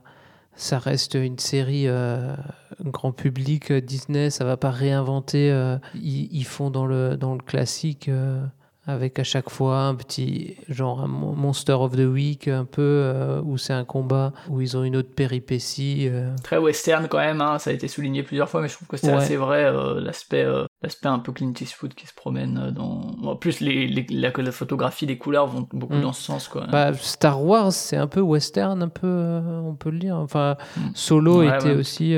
ça 0.57 0.79
reste 0.79 1.13
une 1.13 1.39
série 1.39 1.87
euh, 1.87 2.35
grand 2.83 3.11
public 3.13 3.71
euh, 3.71 3.79
Disney. 3.81 4.29
Ça 4.29 4.43
va 4.43 4.57
pas 4.57 4.71
réinventer. 4.71 5.51
euh, 5.51 5.77
ils, 5.95 6.27
ils 6.35 6.45
font 6.45 6.69
dans 6.69 6.85
le 6.85 7.15
dans 7.17 7.33
le 7.33 7.41
classique. 7.41 8.09
euh, 8.09 8.45
avec 8.89 9.20
à 9.20 9.24
chaque 9.25 9.50
fois 9.50 9.79
un 9.82 9.96
petit 9.96 10.56
genre 10.70 11.01
un 11.01 11.08
mon- 11.08 11.36
Monster 11.36 11.74
of 11.74 11.91
the 11.91 12.08
Week 12.10 12.48
un 12.48 12.63
peu 12.65 12.82
euh, 12.82 13.41
où 13.44 13.58
c'est 13.58 13.74
un 13.74 13.84
combat 13.84 14.32
où 14.50 14.62
ils 14.62 14.77
ont 14.77 14.84
une 14.84 14.96
autre 14.96 15.13
péripétie 15.13 16.08
euh. 16.10 16.34
très 16.44 16.58
western 16.58 17.08
quand 17.10 17.17
même 17.17 17.41
hein, 17.41 17.60
ça 17.60 17.70
a 17.70 17.74
été 17.74 17.88
souligné 17.89 18.24
plusieurs 18.24 18.48
fois 18.50 18.62
mais 18.62 18.70
je 18.70 18.75
trouve 18.75 18.88
que 18.88 18.96
c'est 18.98 19.08
Ouais. 19.12 19.17
assez 19.17 19.36
vrai 19.36 19.65
euh, 19.65 20.00
l'aspect 20.00 20.46
l'aspect 20.82 21.10
un 21.10 21.20
peu 21.20 21.32
Clint 21.34 21.53
Eastwood 21.60 21.94
qui 21.96 22.08
se 22.08 22.13
promène 22.13 22.72
dans 22.74 23.12
en 23.24 23.36
plus 23.36 23.60
les, 23.60 23.88
les- 23.88 24.08
la, 24.10 24.32
la 24.36 24.51
photographie 24.51 25.06
les 25.06 25.17
couleurs 25.17 25.48
vont 25.48 25.67
beaucoup 25.74 25.96
Mm. 25.96 26.01
dans 26.01 26.13
ce 26.13 26.22
sens 26.24 26.48
quoi 26.48 26.65
Bah, 26.72 26.94
Star 26.94 27.44
Wars, 27.44 27.72
c'est 27.74 27.98
un 27.98 28.08
peu 28.08 28.22
western, 28.22 28.82
un 28.84 28.89
peu, 28.89 29.41
on 29.63 29.74
peut 29.75 29.89
le 29.89 30.00
dire. 30.00 30.15
Enfin, 30.17 30.56
Mm. 30.77 30.82
Solo 30.94 31.39
Ouais, 31.39 31.48
était 31.56 31.70
ouais. 31.70 31.75
aussi, 31.75 32.15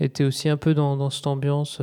était 0.00 0.24
aussi 0.24 0.48
un 0.48 0.56
peu 0.56 0.74
dans, 0.74 0.96
dans 0.96 1.10
cette 1.10 1.26
ambiance. 1.26 1.78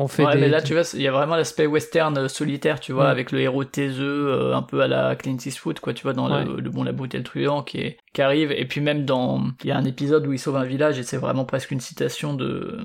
On 0.00 0.06
fait 0.06 0.24
ouais, 0.24 0.34
des, 0.34 0.40
mais 0.42 0.48
là, 0.48 0.62
tu 0.62 0.74
vois, 0.74 0.84
il 0.94 1.02
y 1.02 1.08
a 1.08 1.10
vraiment 1.12 1.34
l'aspect 1.34 1.66
western 1.66 2.16
euh, 2.16 2.28
solitaire, 2.28 2.78
tu 2.78 2.92
vois, 2.92 3.06
Ouais. 3.06 3.10
avec 3.10 3.32
le 3.32 3.40
héros 3.40 3.64
taiseux, 3.64 4.28
euh, 4.28 4.54
un 4.54 4.62
peu 4.62 4.80
à 4.80 4.86
la 4.86 5.16
Clint 5.16 5.36
Eastwood, 5.44 5.80
quoi, 5.80 5.92
tu 5.92 6.04
vois, 6.04 6.12
dans 6.12 6.28
le, 6.28 6.54
Ouais. 6.54 6.60
le 6.62 6.70
bon, 6.70 6.84
la 6.84 6.92
beauté 6.92 7.16
et 7.16 7.20
le 7.20 7.24
truand 7.24 7.64
qui, 7.64 7.78
est, 7.78 7.98
qui 8.12 8.22
arrive. 8.22 8.52
Et 8.52 8.64
puis 8.64 8.80
même 8.80 9.04
dans, 9.04 9.42
il 9.64 9.68
y 9.68 9.72
a 9.72 9.76
un 9.76 9.84
épisode 9.84 10.24
où 10.26 10.32
il 10.32 10.38
sauve 10.38 10.54
un 10.56 10.64
village 10.64 11.00
et 11.00 11.02
c'est 11.02 11.16
vraiment 11.16 11.44
presque 11.44 11.72
une 11.72 11.80
citation 11.80 12.32
de, 12.32 12.78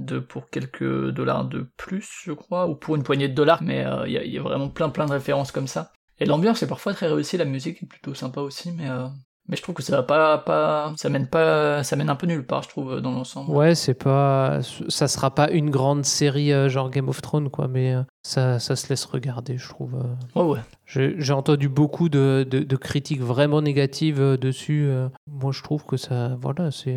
2 0.00 0.20
pour 0.20 0.50
quelques 0.50 1.10
dollars 1.10 1.46
de 1.46 1.66
plus, 1.78 2.06
je 2.24 2.32
crois, 2.32 2.66
ou 2.68 2.74
pour 2.74 2.96
une 2.96 3.02
poignée 3.02 3.28
de 3.28 3.34
dollars, 3.34 3.62
mais 3.62 3.86
euh, 3.86 4.06
il 4.06 4.12
y, 4.12 4.18
a, 4.18 4.24
y, 4.24 4.38
a 4.38 4.42
vraiment 4.42 4.68
plein 4.68 4.90
plein 4.90 5.06
de 5.06 5.12
références 5.12 5.52
comme 5.52 5.66
ça. 5.68 5.92
Et 6.20 6.26
l'ambiance 6.26 6.62
est 6.62 6.66
parfois 6.68 6.92
très 6.92 7.06
réussie, 7.08 7.36
la 7.38 7.44
musique 7.44 7.82
est 7.82 7.86
plutôt 7.86 8.12
sympa 8.12 8.40
aussi, 8.42 8.72
mais 8.72 8.90
euh, 8.90 9.06
mais 9.48 9.56
je 9.56 9.62
trouve 9.62 9.74
que 9.74 9.82
ça 9.82 9.96
va 9.96 10.02
pas, 10.02 10.38
pas, 10.38 10.92
ça 10.96 11.08
mène 11.08 11.26
pas, 11.26 11.82
ça 11.82 11.96
mène 11.96 12.10
un 12.10 12.16
peu 12.16 12.26
nulle 12.26 12.44
part, 12.44 12.62
je 12.62 12.68
trouve, 12.68 13.00
dans 13.00 13.12
l'ensemble. 13.12 13.50
Ouais, 13.50 13.74
c'est 13.74 13.94
pas, 13.94 14.60
ça 14.88 15.08
sera 15.08 15.34
pas 15.34 15.50
une 15.50 15.70
grande 15.70 16.04
série 16.04 16.52
euh, 16.52 16.68
genre 16.68 16.90
Game 16.90 17.08
of 17.08 17.22
Thrones, 17.22 17.48
quoi, 17.48 17.66
mais 17.66 17.94
euh, 17.94 18.02
ça, 18.22 18.58
ça 18.58 18.76
se 18.76 18.88
laisse 18.88 19.04
regarder, 19.04 19.56
je 19.56 19.68
trouve. 19.68 19.94
euh. 19.94 20.40
Ouais, 20.42 20.48
ouais. 20.54 20.60
J'ai 20.86 21.32
entendu 21.32 21.68
beaucoup 21.68 22.08
de, 22.08 22.46
de, 22.50 22.60
de 22.60 22.76
critiques 22.76 23.20
vraiment 23.20 23.60
négatives 23.62 24.20
euh, 24.20 24.36
dessus. 24.36 24.86
euh. 24.88 25.08
Moi, 25.26 25.52
je 25.52 25.62
trouve 25.62 25.84
que 25.84 25.96
ça, 25.96 26.36
voilà, 26.40 26.70
c'est 26.70 26.90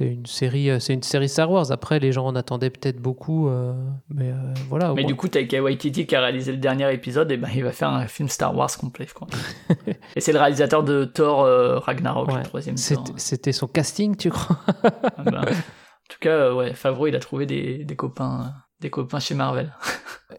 une 0.00 0.26
série, 0.26 0.80
c'est 0.80 0.94
une 0.94 1.02
série 1.02 1.28
Star 1.28 1.50
Wars. 1.50 1.70
Après, 1.70 1.98
les 2.00 2.12
gens 2.12 2.26
en 2.26 2.36
attendaient 2.36 2.70
peut-être 2.70 3.00
beaucoup, 3.00 3.48
euh, 3.48 3.72
mais 4.10 4.30
euh, 4.30 4.54
voilà. 4.68 4.92
Mais 4.94 5.04
du 5.04 5.14
coup, 5.16 5.28
Taika 5.28 5.62
Waititi 5.62 6.06
qui 6.06 6.14
a 6.16 6.20
réalisé 6.20 6.52
le 6.52 6.58
dernier 6.58 6.92
épisode, 6.92 7.30
et 7.32 7.36
ben 7.36 7.48
il 7.54 7.64
va 7.64 7.72
faire 7.72 7.90
un 7.90 8.06
film 8.06 8.28
Star 8.28 8.54
Wars 8.56 8.70
complet, 8.76 9.06
quoi. 9.14 9.26
et 10.16 10.20
c'est 10.20 10.32
le 10.32 10.38
réalisateur 10.38 10.82
de 10.84 11.04
Thor 11.04 11.42
euh, 11.42 11.78
Ragnarok, 11.78 12.32
le 12.32 12.42
troisième 12.42 12.76
Thor. 12.76 13.04
C'était 13.16 13.52
son 13.52 13.66
casting, 13.68 14.16
tu 14.16 14.30
crois? 14.30 14.58
Ah 15.16 15.22
ben, 15.24 15.40
en 15.40 15.44
tout 16.10 16.18
cas, 16.20 16.52
ouais, 16.54 16.74
Favreau, 16.74 17.06
il 17.06 17.14
a 17.16 17.20
trouvé 17.20 17.46
des, 17.46 17.84
des 17.84 17.96
copains, 17.96 18.52
des 18.80 18.90
copains 18.90 19.20
chez 19.20 19.34
Marvel. 19.34 19.72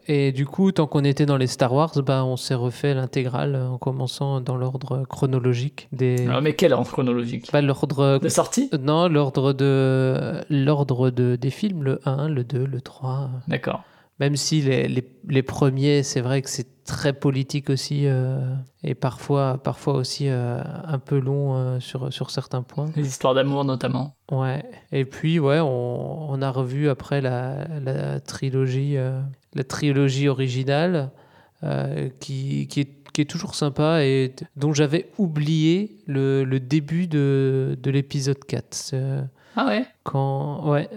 Et 0.06 0.32
du 0.32 0.46
coup, 0.46 0.72
tant 0.72 0.86
qu'on 0.86 1.04
était 1.04 1.26
dans 1.26 1.36
les 1.36 1.46
Star 1.46 1.72
Wars, 1.72 1.92
bah, 2.04 2.24
on 2.24 2.36
s'est 2.36 2.54
refait 2.54 2.94
l'intégrale 2.94 3.54
euh, 3.54 3.68
en 3.68 3.78
commençant 3.78 4.40
dans 4.40 4.56
l'ordre 4.56 5.04
chronologique 5.08 5.88
des. 5.92 6.26
Alors, 6.26 6.42
mais 6.42 6.54
quel 6.54 6.72
ordre 6.72 6.90
chronologique? 6.90 7.50
Pas 7.50 7.60
l'ordre. 7.62 8.18
De 8.18 8.28
sortie? 8.28 8.70
Non, 8.80 9.08
l'ordre 9.08 9.52
de 9.52 10.40
l'ordre 10.50 11.10
de 11.10 11.36
des 11.36 11.50
films, 11.50 11.82
le 11.82 12.00
1, 12.04 12.28
le 12.28 12.44
2, 12.44 12.64
le 12.64 12.80
3. 12.80 13.30
D'accord. 13.48 13.82
Même 14.18 14.36
si 14.36 14.60
les, 14.60 14.86
les, 14.86 15.08
les 15.28 15.42
premiers, 15.42 16.02
c'est 16.02 16.20
vrai 16.20 16.42
que 16.42 16.50
c'est 16.50 16.84
très 16.84 17.14
politique 17.14 17.70
aussi 17.70 18.02
euh, 18.06 18.38
et 18.82 18.94
parfois 18.94 19.56
parfois 19.62 19.94
aussi 19.94 20.28
euh, 20.28 20.60
un 20.84 20.98
peu 20.98 21.18
long 21.18 21.54
euh, 21.56 21.80
sur 21.80 22.12
sur 22.12 22.30
certains 22.30 22.62
points. 22.62 22.90
Les 22.96 23.06
histoires 23.06 23.32
d'amour, 23.32 23.64
notamment. 23.64 24.14
Ouais. 24.30 24.62
Et 24.92 25.06
puis 25.06 25.38
ouais, 25.38 25.60
on, 25.60 26.30
on 26.30 26.42
a 26.42 26.50
revu 26.50 26.90
après 26.90 27.22
la, 27.22 27.66
la 27.82 28.20
trilogie 28.20 28.98
euh, 28.98 29.20
la 29.54 29.64
trilogie 29.64 30.28
originale 30.28 31.10
euh, 31.62 32.08
qui 32.20 32.66
qui 32.68 32.80
est 32.80 32.88
qui 33.12 33.20
est 33.22 33.24
toujours 33.24 33.56
sympa 33.56 34.04
et 34.04 34.34
dont 34.56 34.72
j'avais 34.72 35.10
oublié 35.18 35.96
le, 36.06 36.44
le 36.44 36.60
début 36.60 37.08
de, 37.08 37.76
de 37.82 37.90
l'épisode 37.90 38.38
4. 38.44 38.66
C'est, 38.70 38.96
euh, 38.96 39.22
Ah 39.56 39.66
ouais? 39.66 39.84
Quand, 40.04 40.70
ouais, 40.70 40.88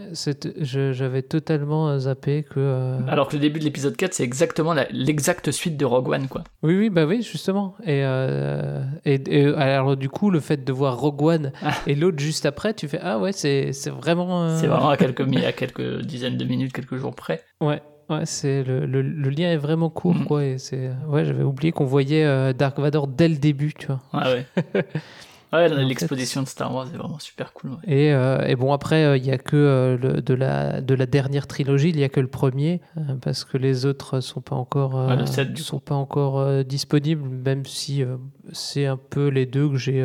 j'avais 0.61 1.23
totalement 1.23 1.97
zappé 1.97 2.43
que. 2.43 2.59
euh, 2.59 2.99
Alors 3.07 3.27
que 3.29 3.33
le 3.35 3.39
début 3.41 3.57
de 3.59 3.63
l'épisode 3.65 3.95
4, 3.95 4.13
c'est 4.13 4.23
exactement 4.23 4.75
l'exacte 4.91 5.49
suite 5.49 5.75
de 5.75 5.85
Rogue 5.85 6.09
One, 6.09 6.27
quoi. 6.27 6.43
Oui, 6.61 6.77
oui, 6.77 6.89
bah 6.91 7.05
oui, 7.07 7.23
justement. 7.23 7.75
Et, 7.83 8.01
euh, 8.03 8.83
et, 9.05 9.15
et 9.27 9.45
alors, 9.47 9.97
du 9.97 10.07
coup, 10.09 10.29
le 10.29 10.39
fait 10.39 10.63
de 10.63 10.71
voir 10.71 10.99
Rogue 10.99 11.21
One 11.23 11.51
Ah. 11.63 11.73
et 11.87 11.95
l'autre 11.95 12.19
juste 12.19 12.45
après, 12.45 12.75
tu 12.75 12.87
fais 12.87 12.99
Ah 13.01 13.17
ouais, 13.17 13.31
c'est 13.31 13.71
vraiment. 13.89 14.43
euh, 14.43 14.57
C'est 14.59 14.67
vraiment 14.67 14.89
à 14.89 14.97
quelques, 14.97 15.21
à 15.43 15.51
quelques 15.51 16.01
dizaines 16.01 16.37
de 16.37 16.45
minutes, 16.45 16.73
quelques 16.73 16.97
jours 16.97 17.15
près. 17.15 17.41
Ouais, 17.59 17.81
ouais, 18.19 18.25
c'est 18.25 18.63
le, 18.63 18.85
le, 18.85 19.01
le 19.01 19.29
lien 19.29 19.51
est 19.51 19.57
vraiment 19.57 19.89
court, 19.89 20.15
Mhm. 20.15 20.25
quoi. 20.25 20.43
Et 20.45 20.57
c'est. 20.57 20.91
Ouais, 21.07 21.25
j'avais 21.25 21.43
oublié 21.43 21.71
qu'on 21.71 21.85
voyait 21.85 22.25
euh, 22.25 22.53
Dark 22.53 22.79
Vador 22.79 23.07
dès 23.07 23.27
le 23.27 23.35
début, 23.35 23.73
tu 23.73 23.87
vois. 23.87 24.01
Ah 24.13 24.31
ouais. 24.31 24.45
Ouais, 24.55 24.83
En 25.53 25.69
fait- 25.69 25.83
l'exposition 25.83 26.41
de 26.41 26.47
Star 26.47 26.73
Wars 26.73 26.87
est 26.93 26.97
vraiment 26.97 27.19
super 27.19 27.53
cool. 27.53 27.71
ouais. 27.71 27.77
Et, 27.87 28.11
euh, 28.13 28.45
et 28.47 28.55
bon, 28.55 28.73
après, 28.73 29.03
euh, 29.05 29.17
il 29.17 29.25
y 29.25 29.31
a 29.31 29.37
que 29.37 29.55
euh, 29.55 29.97
le, 29.97 30.21
de, 30.21 30.33
la, 30.33 30.81
de 30.81 30.95
la 30.95 31.05
dernière 31.05 31.45
trilogie, 31.45 31.89
il 31.89 31.99
y 31.99 32.03
a 32.03 32.09
que 32.09 32.19
le 32.19 32.27
premier, 32.27 32.81
euh, 32.97 33.01
parce 33.21 33.43
que 33.43 33.57
les 33.57 33.85
autres 33.85 34.19
sont 34.19 34.41
pas 34.41 34.55
encore, 34.55 34.97
euh, 34.97 35.09
Ouais, 35.09 35.15
le 35.17 35.45
du 35.45 35.61
sont 35.61 35.79
pas 35.79 35.95
encore 35.95 36.39
euh, 36.39 36.63
disponibles, 36.63 37.27
même 37.29 37.65
si 37.65 38.01
euh, 38.03 38.17
c'est 38.51 38.85
un 38.87 38.97
peu 38.97 39.27
les 39.27 39.45
deux 39.45 39.69
que 39.69 39.77
j'ai. 39.77 40.01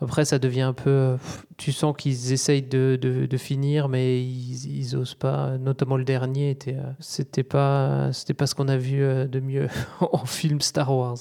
Après, 0.00 0.24
ça 0.24 0.38
devient 0.38 0.62
un 0.62 0.72
peu. 0.72 0.90
euh, 0.90 1.16
tu 1.58 1.72
sens 1.72 1.94
qu'ils 1.96 2.32
essayent 2.32 2.62
de, 2.62 2.98
de, 3.00 3.26
de 3.26 3.36
finir, 3.36 3.88
mais 3.88 4.22
ils, 4.22 4.78
ils 4.78 4.96
osent 4.96 5.14
pas. 5.14 5.58
Notamment 5.58 5.96
le 5.96 6.04
dernier, 6.04 6.50
était, 6.50 6.76
euh, 6.76 6.90
c'était 7.00 7.42
pas, 7.42 8.12
c'était 8.12 8.34
pas 8.34 8.46
ce 8.46 8.54
qu'on 8.54 8.68
a 8.68 8.76
vu 8.78 9.02
euh, 9.02 9.26
de 9.26 9.40
mieux 9.40 9.68
en 10.00 10.24
film 10.24 10.60
Star 10.60 10.94
Wars. 10.96 11.18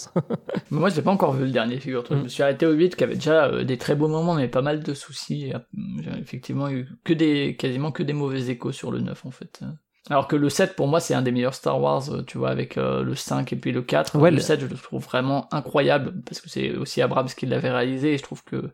Mais 0.71 0.79
moi, 0.79 0.89
je 0.89 0.95
l'ai 0.95 1.01
pas 1.01 1.11
encore 1.11 1.33
vu 1.33 1.45
le 1.45 1.51
dernier, 1.51 1.79
figure-toi. 1.79 2.15
Je 2.17 2.21
Mm. 2.21 2.23
me 2.23 2.29
suis 2.29 2.43
arrêté 2.43 2.65
au 2.65 2.71
8, 2.71 2.95
qui 2.95 3.03
avait 3.03 3.15
déjà 3.15 3.63
des 3.63 3.77
très 3.77 3.95
beaux 3.95 4.07
moments, 4.07 4.35
mais 4.35 4.47
pas 4.47 4.61
mal 4.61 4.81
de 4.81 4.93
soucis. 4.93 5.51
J'ai 6.01 6.19
effectivement 6.19 6.69
eu 6.69 6.87
que 7.03 7.13
des, 7.13 7.55
quasiment 7.57 7.91
que 7.91 8.03
des 8.03 8.13
mauvais 8.13 8.49
échos 8.49 8.71
sur 8.71 8.91
le 8.91 8.99
9, 9.01 9.25
en 9.25 9.31
fait. 9.31 9.61
Alors 10.09 10.27
que 10.27 10.35
le 10.35 10.49
7, 10.49 10.75
pour 10.75 10.87
moi, 10.87 10.99
c'est 10.99 11.13
un 11.13 11.21
des 11.21 11.31
meilleurs 11.31 11.53
Star 11.53 11.79
Wars, 11.79 12.09
euh, 12.11 12.23
tu 12.23 12.37
vois, 12.37 12.49
avec 12.49 12.77
euh, 12.77 13.03
le 13.03 13.15
5 13.15 13.53
et 13.53 13.55
puis 13.55 13.71
le 13.71 13.81
4. 13.81 14.17
Ouais, 14.17 14.31
le 14.31 14.37
le- 14.37 14.41
7, 14.41 14.59
je 14.61 14.65
le 14.65 14.75
trouve 14.75 15.03
vraiment 15.03 15.47
incroyable, 15.53 16.13
parce 16.25 16.41
que 16.41 16.49
c'est 16.49 16.71
aussi 16.75 17.01
Abrams 17.01 17.27
qui 17.27 17.45
l'avait 17.45 17.69
réalisé, 17.69 18.13
et 18.13 18.17
je 18.17 18.23
trouve 18.23 18.43
que 18.43 18.71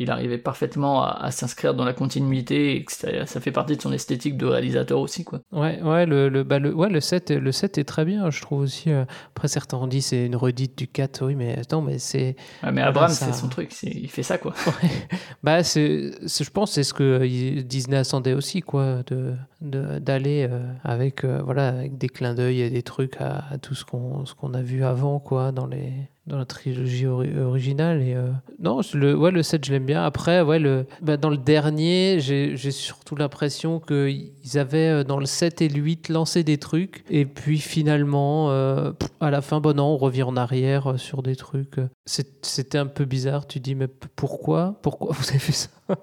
il 0.00 0.12
arrivait 0.12 0.38
parfaitement 0.38 1.02
à, 1.02 1.08
à 1.24 1.30
s'inscrire 1.32 1.74
dans 1.74 1.84
la 1.84 1.92
continuité, 1.92 2.76
et 2.76 2.84
que 2.84 2.92
ça, 2.92 3.26
ça 3.26 3.40
fait 3.40 3.50
partie 3.50 3.76
de 3.76 3.82
son 3.82 3.92
esthétique 3.92 4.36
de 4.36 4.46
réalisateur 4.46 5.00
aussi, 5.00 5.24
quoi. 5.24 5.40
Ouais, 5.50 5.82
ouais, 5.82 6.06
le, 6.06 6.28
le, 6.28 6.44
bah, 6.44 6.60
le, 6.60 6.72
ouais, 6.72 6.88
le 6.88 7.00
7, 7.00 7.32
est- 7.32 7.40
le 7.40 7.50
7 7.50 7.78
est 7.78 7.84
très 7.84 8.04
bien, 8.04 8.30
je 8.30 8.40
trouve 8.40 8.60
aussi. 8.60 8.90
euh. 8.90 9.04
Après, 9.34 9.48
certains 9.48 9.76
ont 9.78 9.88
dit 9.88 10.00
c'est 10.02 10.26
une 10.26 10.36
redite 10.36 10.78
du 10.78 10.86
4, 10.86 11.26
oui, 11.26 11.34
mais 11.34 11.58
attends, 11.58 11.82
mais 11.82 11.98
c'est. 11.98 12.36
Ouais, 12.62 12.70
mais 12.70 12.82
Abrams, 12.82 13.08
ça- 13.10 13.26
c'est 13.26 13.32
son 13.40 13.48
truc, 13.48 13.72
il 13.82 14.08
fait 14.10 14.22
ça, 14.22 14.38
quoi. 14.38 14.54
Bah, 15.42 15.62
c'est, 15.64 16.12
je 16.22 16.50
pense 16.50 16.70
que 16.70 16.74
c'est 16.74 16.82
ce 16.84 16.94
que 16.94 17.62
Disney 17.62 17.96
attendait 17.96 18.34
aussi, 18.34 18.60
quoi, 18.60 19.02
de, 19.08 19.34
d'aller 19.60 20.48
avec, 20.84 21.24
euh, 21.24 21.40
voilà, 21.42 21.68
avec 21.68 21.98
des 21.98 22.08
clins 22.08 22.34
d'œil 22.34 22.60
et 22.62 22.70
des 22.70 22.82
trucs 22.82 23.20
à, 23.20 23.44
à 23.50 23.58
tout 23.58 23.74
ce 23.74 23.84
qu'on, 23.84 24.24
ce 24.26 24.34
qu'on 24.34 24.54
a 24.54 24.62
vu 24.62 24.84
avant, 24.84 25.20
quoi, 25.20 25.52
dans 25.52 25.66
les 25.66 25.92
dans 26.28 26.38
la 26.38 26.44
trilogie 26.44 27.06
ori- 27.06 27.36
originale 27.38 28.02
et 28.02 28.14
euh, 28.14 28.30
non 28.60 28.80
le 28.94 29.16
ouais 29.16 29.30
le 29.30 29.42
7 29.42 29.64
je 29.64 29.72
l'aime 29.72 29.86
bien. 29.86 30.02
Après 30.04 30.42
ouais 30.42 30.58
le 30.58 30.86
bah, 31.02 31.16
dans 31.16 31.30
le 31.30 31.36
dernier 31.36 32.18
j'ai, 32.20 32.56
surtout 32.70 33.16
l'impression 33.16 33.80
que 33.80 34.08
ils 34.08 34.58
avaient 34.58 35.00
euh, 35.00 35.04
dans 35.04 35.18
le 35.18 35.26
7 35.26 35.62
et 35.62 35.68
le 35.68 35.80
8 35.80 36.08
lancé 36.10 36.44
des 36.44 36.58
trucs 36.58 37.04
et 37.10 37.24
puis 37.24 37.58
finalement 37.58 38.50
euh, 38.50 38.92
à 39.20 39.30
la 39.30 39.40
fin 39.40 39.60
bon 39.60 39.76
non 39.76 39.86
on 39.86 39.96
revient 39.96 40.22
en 40.22 40.36
arrière 40.36 40.94
sur 40.98 41.22
des 41.22 41.34
trucs 41.36 41.76
c'était 42.06 42.78
un 42.78 42.86
peu 42.86 43.04
bizarre. 43.04 43.46
Tu 43.46 43.60
dis 43.60 43.74
mais 43.74 43.88
pourquoi? 43.88 44.78
Pourquoi 44.82 45.12
vous 45.12 45.28
avez 45.30 45.38
fait 45.38 45.52
ça? 45.52 45.68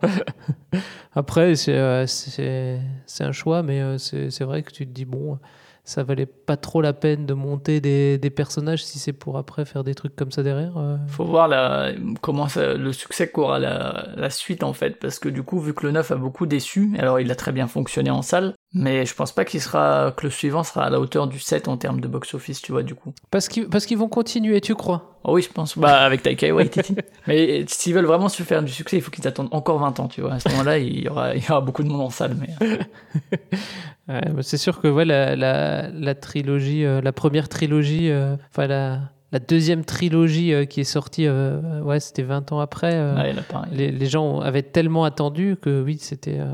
Après 1.14 1.56
c'est 1.56 1.76
euh, 1.78 2.78
un 3.20 3.32
choix 3.32 3.64
mais 3.64 3.98
c'est 3.98 4.44
vrai 4.44 4.64
que 4.64 4.72
tu 4.72 4.86
te 4.86 4.92
dis 4.92 5.06
bon 5.06 5.40
ça 5.86 6.04
valait 6.04 6.26
pas 6.26 6.58
trop 6.58 6.82
la 6.82 6.94
peine 6.94 7.26
de 7.26 7.34
monter 7.34 7.80
des, 7.80 8.18
des 8.18 8.30
personnages 8.32 8.84
si 8.84 8.98
c'est 9.00 9.14
pour 9.14 9.38
après 9.38 9.66
faire 9.66 9.84
des 9.84 9.94
trucs 9.96 10.16
comme 10.16 10.32
ça 10.32 10.42
derrière. 10.44 10.78
euh. 10.78 10.98
Faut 11.08 11.26
voir 11.26 11.48
la, 11.48 11.92
comment 12.22 12.48
ça, 12.48 12.74
le 12.74 12.92
succès 12.92 13.30
qu'aura 13.30 13.60
la, 13.60 14.08
la 14.16 14.30
suite 14.32 14.64
en 14.64 14.74
fait, 14.74 15.00
parce 15.00 15.20
que 15.20 15.30
du 15.30 15.44
coup, 15.44 15.60
vu 15.60 15.74
que 15.76 15.86
le 15.86 15.92
9 15.92 16.12
a 16.12 16.16
beaucoup 16.16 16.48
déçu, 16.48 16.92
alors 16.98 17.20
il 17.20 17.30
a 17.32 17.36
très 17.36 17.52
bien 17.52 17.68
fonctionné 17.68 18.10
en 18.10 18.24
salle, 18.24 18.55
mais 18.76 19.06
je 19.06 19.16
pense 19.16 19.32
pas 19.32 19.46
qu'il 19.46 19.60
sera, 19.62 20.14
que 20.16 20.26
le 20.28 20.30
suivant 20.30 20.64
sera 20.64 20.84
à 20.86 20.90
la 20.92 21.00
hauteur 21.00 21.26
du 21.28 21.40
7 21.40 21.68
en 21.68 21.78
termes 21.78 22.00
de 22.02 22.08
box-office, 22.08 22.62
tu 22.62 22.72
vois, 22.74 22.84
du 22.84 22.94
coup. 22.94 23.14
Parce 23.32 23.48
qu'ils 23.48 23.68
parce 23.68 23.86
qu'ils 23.88 23.98
vont 23.98 24.10
continuer, 24.10 24.62
tu 24.62 24.76
crois? 24.76 25.18
Oh 25.24 25.34
oui, 25.34 25.42
je 25.42 25.50
pense, 25.50 25.76
bah, 25.78 26.02
avec 26.02 26.22
Taika 26.22 26.54
Waititi. 26.54 26.96
mais 27.28 27.66
s'ils 27.68 27.96
veulent 27.96 28.06
vraiment 28.06 28.30
se 28.30 28.44
faire 28.44 28.62
du 28.62 28.72
succès, 28.72 28.98
il 28.98 29.02
faut 29.02 29.10
qu'ils 29.10 29.28
attendent 29.28 29.48
encore 29.52 29.80
20 29.80 30.00
ans, 30.00 30.08
tu 30.08 30.22
vois. 30.22 30.34
À 30.34 30.40
ce 30.40 30.48
moment-là, 30.50 30.78
il 30.78 31.00
y 31.04 31.08
aura, 31.08 31.34
il 31.36 31.42
y 31.44 31.50
aura 31.50 31.62
beaucoup 31.62 31.82
de 31.82 31.88
monde 31.88 32.02
en 32.02 32.10
salle, 32.12 32.36
mais. 32.40 32.50
euh, 32.62 32.78
Ouais, 34.08 34.22
bah, 34.32 34.44
C'est 34.44 34.58
sûr 34.58 34.82
que 34.82 34.88
ouais, 34.88 35.06
la, 35.06 35.36
la, 35.36 35.90
la 35.90 36.14
trilogie, 36.16 36.86
euh, 36.86 37.02
la 37.02 37.12
première 37.12 37.50
trilogie, 37.50 38.12
euh, 38.12 38.36
enfin 38.52 38.68
la, 38.68 39.00
la 39.32 39.40
deuxième 39.40 39.84
trilogie 39.84 40.54
euh, 40.54 40.66
qui 40.66 40.82
est 40.82 40.84
sortie, 40.84 41.26
euh, 41.26 41.82
ouais, 41.82 42.00
c'était 42.00 42.22
20 42.22 42.52
ans 42.52 42.60
après. 42.60 42.94
euh, 42.94 43.16
ouais, 43.16 43.34
là, 43.34 43.42
pareil. 43.42 43.72
les, 43.74 43.92
les 43.92 44.06
gens 44.06 44.42
avaient 44.42 44.62
tellement 44.62 45.06
attendu 45.06 45.56
que 45.60 45.82
oui, 45.82 45.98
c'était 46.00 46.38
euh, 46.40 46.54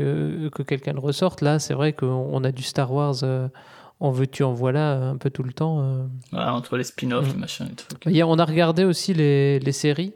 que, 0.00 0.48
que 0.48 0.62
quelqu'un 0.62 0.92
le 0.94 1.00
ressorte. 1.00 1.40
Là, 1.42 1.58
c'est 1.58 1.74
vrai 1.74 1.92
qu'on 1.92 2.06
on 2.32 2.44
a 2.44 2.52
du 2.52 2.62
Star 2.62 2.92
Wars 2.92 3.16
euh, 3.22 3.48
en 4.00 4.10
veux-tu, 4.10 4.42
en 4.44 4.52
voilà, 4.54 4.92
un 4.94 5.16
peu 5.16 5.30
tout 5.30 5.42
le 5.42 5.52
temps. 5.52 5.80
euh. 5.82 6.04
Voilà, 6.32 6.54
entre 6.54 6.76
les 6.76 6.84
spin-offs, 6.84 7.28
Mm. 7.28 7.32
les 7.32 7.38
machins, 7.38 7.66
les 7.68 7.74
trucs. 7.76 8.06
Hier, 8.06 8.28
on 8.28 8.38
a 8.38 8.44
regardé 8.44 8.84
aussi 8.84 9.12
les, 9.14 9.58
les 9.58 9.72
séries, 9.72 10.14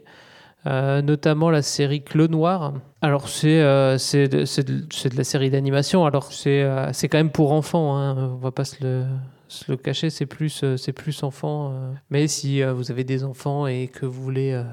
euh, 0.65 1.01
notamment 1.03 1.51
la 1.51 1.61
série 1.61 2.01
Clos 2.03 2.27
Noir. 2.27 2.73
Alors, 3.01 3.27
c'est 3.29 3.61
euh, 3.61 3.97
c'est 3.99 4.27
de, 4.27 4.45
la 5.17 5.23
série 5.23 5.51
d'animation. 5.51 6.05
Alors, 6.05 6.31
c'est 6.33 6.63
euh, 6.63 6.91
c'est 6.93 7.07
quand 7.09 7.19
même 7.19 7.31
pour 7.31 7.51
enfants. 7.51 7.95
Hein. 7.97 8.31
On 8.33 8.37
va 8.37 8.51
pas 8.51 8.65
se 8.65 8.83
le, 8.83 9.03
se 9.47 9.71
le 9.71 9.77
cacher. 9.77 10.09
C'est 10.09 10.25
plus, 10.25 10.63
euh, 10.63 10.77
c'est 10.77 10.93
plus 10.93 11.21
enfant. 11.21 11.71
euh. 11.71 11.91
Mais 12.09 12.27
si 12.27 12.63
euh, 12.63 12.73
vous 12.73 12.89
avez 12.89 13.03
des 13.03 13.23
enfants 13.23 13.67
et 13.67 13.87
que 13.87 14.07
vous 14.07 14.23
voulez 14.23 14.53
euh, 14.53 14.63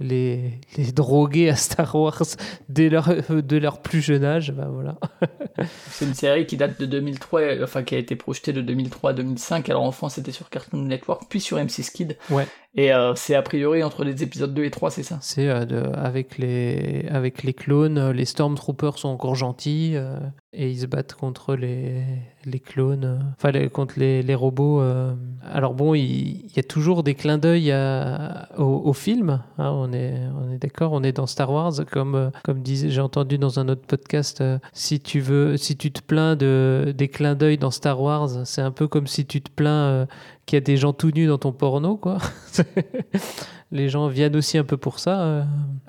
les, 0.00 0.58
les 0.76 0.92
droguer 0.92 1.50
à 1.50 1.56
Star 1.56 1.94
Wars 1.94 2.22
dès 2.68 2.88
leur, 2.88 3.08
de 3.30 3.56
leur 3.56 3.80
plus 3.82 4.00
jeune 4.00 4.24
âge, 4.24 4.52
bah 4.52 4.68
voilà. 4.72 4.96
C'est 5.90 6.06
une 6.06 6.14
série 6.14 6.46
qui 6.46 6.56
date 6.56 6.80
de 6.80 6.86
2003, 6.86 7.40
euh, 7.40 7.64
enfin 7.64 7.82
qui 7.82 7.94
a 7.94 7.98
été 7.98 8.16
projetée 8.16 8.52
de 8.52 8.62
2003 8.62 9.10
à 9.10 9.12
2005. 9.12 9.68
Alors 9.68 9.82
en 9.82 9.92
France, 9.92 10.14
c'était 10.14 10.32
sur 10.32 10.48
Cartoon 10.48 10.82
Network, 10.82 11.24
puis 11.28 11.40
sur 11.40 11.58
M6 11.58 11.92
Kid. 11.92 12.16
Ouais. 12.30 12.46
Et 12.76 12.92
euh, 12.92 13.14
c'est 13.16 13.34
a 13.34 13.42
priori 13.42 13.82
entre 13.82 14.04
les 14.04 14.22
épisodes 14.22 14.54
2 14.54 14.64
et 14.64 14.70
3, 14.70 14.92
c'est 14.92 15.02
ça? 15.02 15.18
C'est 15.20 15.48
euh, 15.48 15.92
avec, 15.94 16.38
les, 16.38 17.04
avec 17.10 17.42
les 17.42 17.52
clones, 17.52 17.98
euh, 17.98 18.12
les 18.12 18.24
Stormtroopers 18.24 18.96
sont 18.96 19.08
encore 19.08 19.34
gentils 19.34 19.96
et 20.52 20.70
ils 20.70 20.80
se 20.80 20.86
battent 20.86 21.14
contre 21.14 21.56
les, 21.56 22.04
les 22.44 22.60
clones, 22.60 23.34
enfin 23.36 23.52
contre 23.68 23.94
les, 23.98 24.22
les 24.22 24.34
robots. 24.34 24.82
Alors 25.44 25.74
bon, 25.74 25.94
il, 25.94 26.46
y 26.54 26.58
a 26.58 26.62
toujours 26.62 27.02
des 27.02 27.14
clins 27.14 27.38
d'œil 27.38 27.72
au, 28.56 28.92
film, 28.92 29.42
hein, 29.58 29.70
on 29.70 29.92
est, 29.92 30.14
on 30.40 30.52
est 30.52 30.58
d'accord, 30.58 30.92
on 30.92 31.02
est 31.02 31.12
dans 31.12 31.26
Star 31.26 31.50
Wars, 31.52 31.72
comme, 31.90 32.32
comme 32.44 32.62
j'ai 32.64 33.00
entendu 33.00 33.38
dans 33.38 33.60
un 33.60 33.68
autre 33.68 33.86
podcast, 33.86 34.42
si 34.72 35.00
tu 35.00 35.20
veux, 35.20 35.56
si 35.56 35.76
tu 35.76 35.92
te 35.92 36.02
plains 36.02 36.34
de, 36.34 36.92
des 36.96 37.08
clins 37.08 37.36
d'œil 37.36 37.58
dans 37.58 37.70
Star 37.70 38.00
Wars, 38.00 38.44
c'est 38.44 38.62
un 38.62 38.72
peu 38.72 38.88
comme 38.88 39.06
si 39.06 39.26
tu 39.26 39.40
te 39.40 39.50
plains 39.50 40.08
qu'il 40.46 40.56
y 40.56 40.58
a 40.58 40.60
des 40.60 40.76
gens 40.76 40.92
tout 40.92 41.10
nus 41.10 41.26
dans 41.26 41.38
ton 41.38 41.52
porno, 41.52 41.96
quoi. 41.96 42.18
les 43.72 43.88
gens 43.88 44.08
viennent 44.08 44.36
aussi 44.36 44.58
un 44.58 44.64
peu 44.64 44.76
pour 44.76 44.98
ça. 44.98 45.20
euh. 45.20 45.42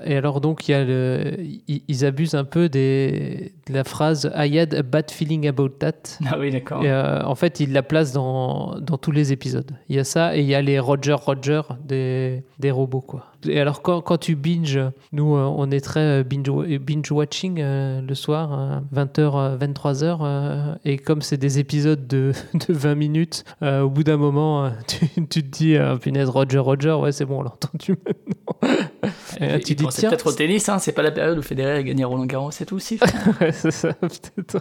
Et 0.04 0.16
alors 0.16 0.42
donc 0.42 0.68
il 0.68 0.72
y 0.72 0.74
a 0.74 0.84
le, 0.84 1.38
ils, 1.68 2.06
abusent 2.06 2.36
un 2.36 2.44
peu 2.44 2.70
des, 2.70 3.54
de 3.68 3.74
la 3.74 3.84
phrase 3.84 4.32
I 4.36 4.58
had 4.58 4.74
a 4.74 4.82
bad 4.84 5.12
feeling 5.12 5.48
about 5.48 5.70
that. 5.80 5.94
Ah 6.26 6.38
oui, 6.40 6.52
d'accord. 6.52 6.82
Euh, 6.84 7.22
en 7.24 7.36
fait, 7.36 7.60
ils 7.60 7.74
la 7.74 7.84
placent 7.84 8.14
dans, 8.14 8.80
dans 8.80 8.98
tous 8.98 9.12
les 9.12 9.32
épisodes. 9.34 9.72
Il 9.90 9.96
y 9.96 10.00
a 10.00 10.04
ça 10.04 10.36
et 10.36 10.42
il 10.42 10.48
y 10.48 10.56
a 10.56 10.62
les 10.62 10.80
Roger 10.80 11.14
Roger 11.14 11.62
des, 11.84 12.44
des 12.60 12.72
robots 12.72 13.02
quoi. 13.02 13.32
Et 13.48 13.60
alors 13.60 13.82
quand, 13.82 14.02
quand 14.02 14.18
tu 14.18 14.36
binge, 14.36 14.80
nous 15.12 15.36
euh, 15.36 15.44
on 15.44 15.72
est 15.72 15.80
très 15.82 16.24
binge, 16.24 16.50
binge 16.80 17.12
watching 17.12 17.60
euh, 17.60 18.02
le 18.02 18.14
soir, 18.16 18.82
20h, 18.94 19.58
23h, 19.58 20.20
euh, 20.22 20.76
et 20.86 20.98
comme 20.98 21.22
c'est 21.22 21.38
des 21.38 21.60
épisodes 21.60 22.08
de, 22.08 22.34
de 22.54 22.74
20 22.74 22.96
minutes, 22.96 23.44
au 23.62 23.90
bout 23.90 24.04
d'un 24.04 24.18
moment, 24.18 24.72
tu, 24.88 25.08
tu 25.28 25.44
te 25.44 25.58
dis, 25.58 25.78
ah, 25.78 25.98
punaise, 26.00 26.30
Roger 26.30 26.60
Roger, 26.60 26.94
ouais 26.94 27.12
c'est 27.12 27.26
bon, 27.26 27.44
on 27.71 27.71
maintenant. 27.74 28.72
Et 29.40 29.48
là, 29.48 29.56
Et 29.58 29.60
tu 29.62 29.76
dis, 29.76 29.86
tiens, 29.90 30.10
peut-être 30.10 30.28
au 30.28 30.32
tennis, 30.34 30.68
hein, 30.70 30.80
c'est 30.80 30.92
pas 30.92 31.02
la 31.04 31.12
période 31.12 31.38
où 31.38 31.42
Federer 31.42 31.72
a 31.72 31.84
gagné 31.84 32.04
Roland 32.04 32.26
Garros 32.26 32.52
et 32.60 32.66
tout 32.66 32.76
aussi. 32.76 33.00
Ouais, 33.42 33.52
c'est 33.52 33.72
ça, 33.72 33.94
peut-être. 34.02 34.58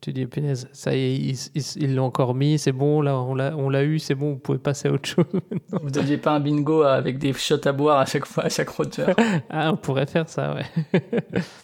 tu 0.00 0.12
dis, 0.12 0.26
punaise, 0.26 0.68
ça 0.72 0.94
y 0.94 0.98
est, 1.00 1.14
ils- 1.16 1.38
ils 1.54 1.82
ils 1.82 1.94
l'ont 1.94 2.04
encore 2.04 2.34
mis, 2.34 2.58
c'est 2.58 2.72
bon, 2.72 3.00
là, 3.00 3.18
on 3.18 3.34
l'a 3.34 3.54
on 3.56 3.68
l'a 3.68 3.82
eu, 3.84 3.98
c'est 3.98 4.14
bon, 4.14 4.32
vous 4.32 4.38
pouvez 4.38 4.58
passer 4.58 4.88
à 4.88 4.92
autre 4.92 5.08
chose. 5.08 5.24
Vous 5.82 5.98
aviez 5.98 6.16
pas 6.18 6.32
un 6.32 6.40
bingo 6.40 6.82
avec 6.82 7.18
des 7.18 7.32
shots 7.32 7.64
à 7.64 7.72
boire 7.72 7.98
à 7.98 8.06
chaque 8.06 8.26
fois, 8.26 8.44
à 8.44 8.48
chaque 8.48 8.68
Roger. 8.70 9.06
ah, 9.50 9.72
on 9.72 9.76
pourrait 9.76 10.06
faire 10.06 10.28
ça, 10.28 10.54
ouais. 10.54 11.00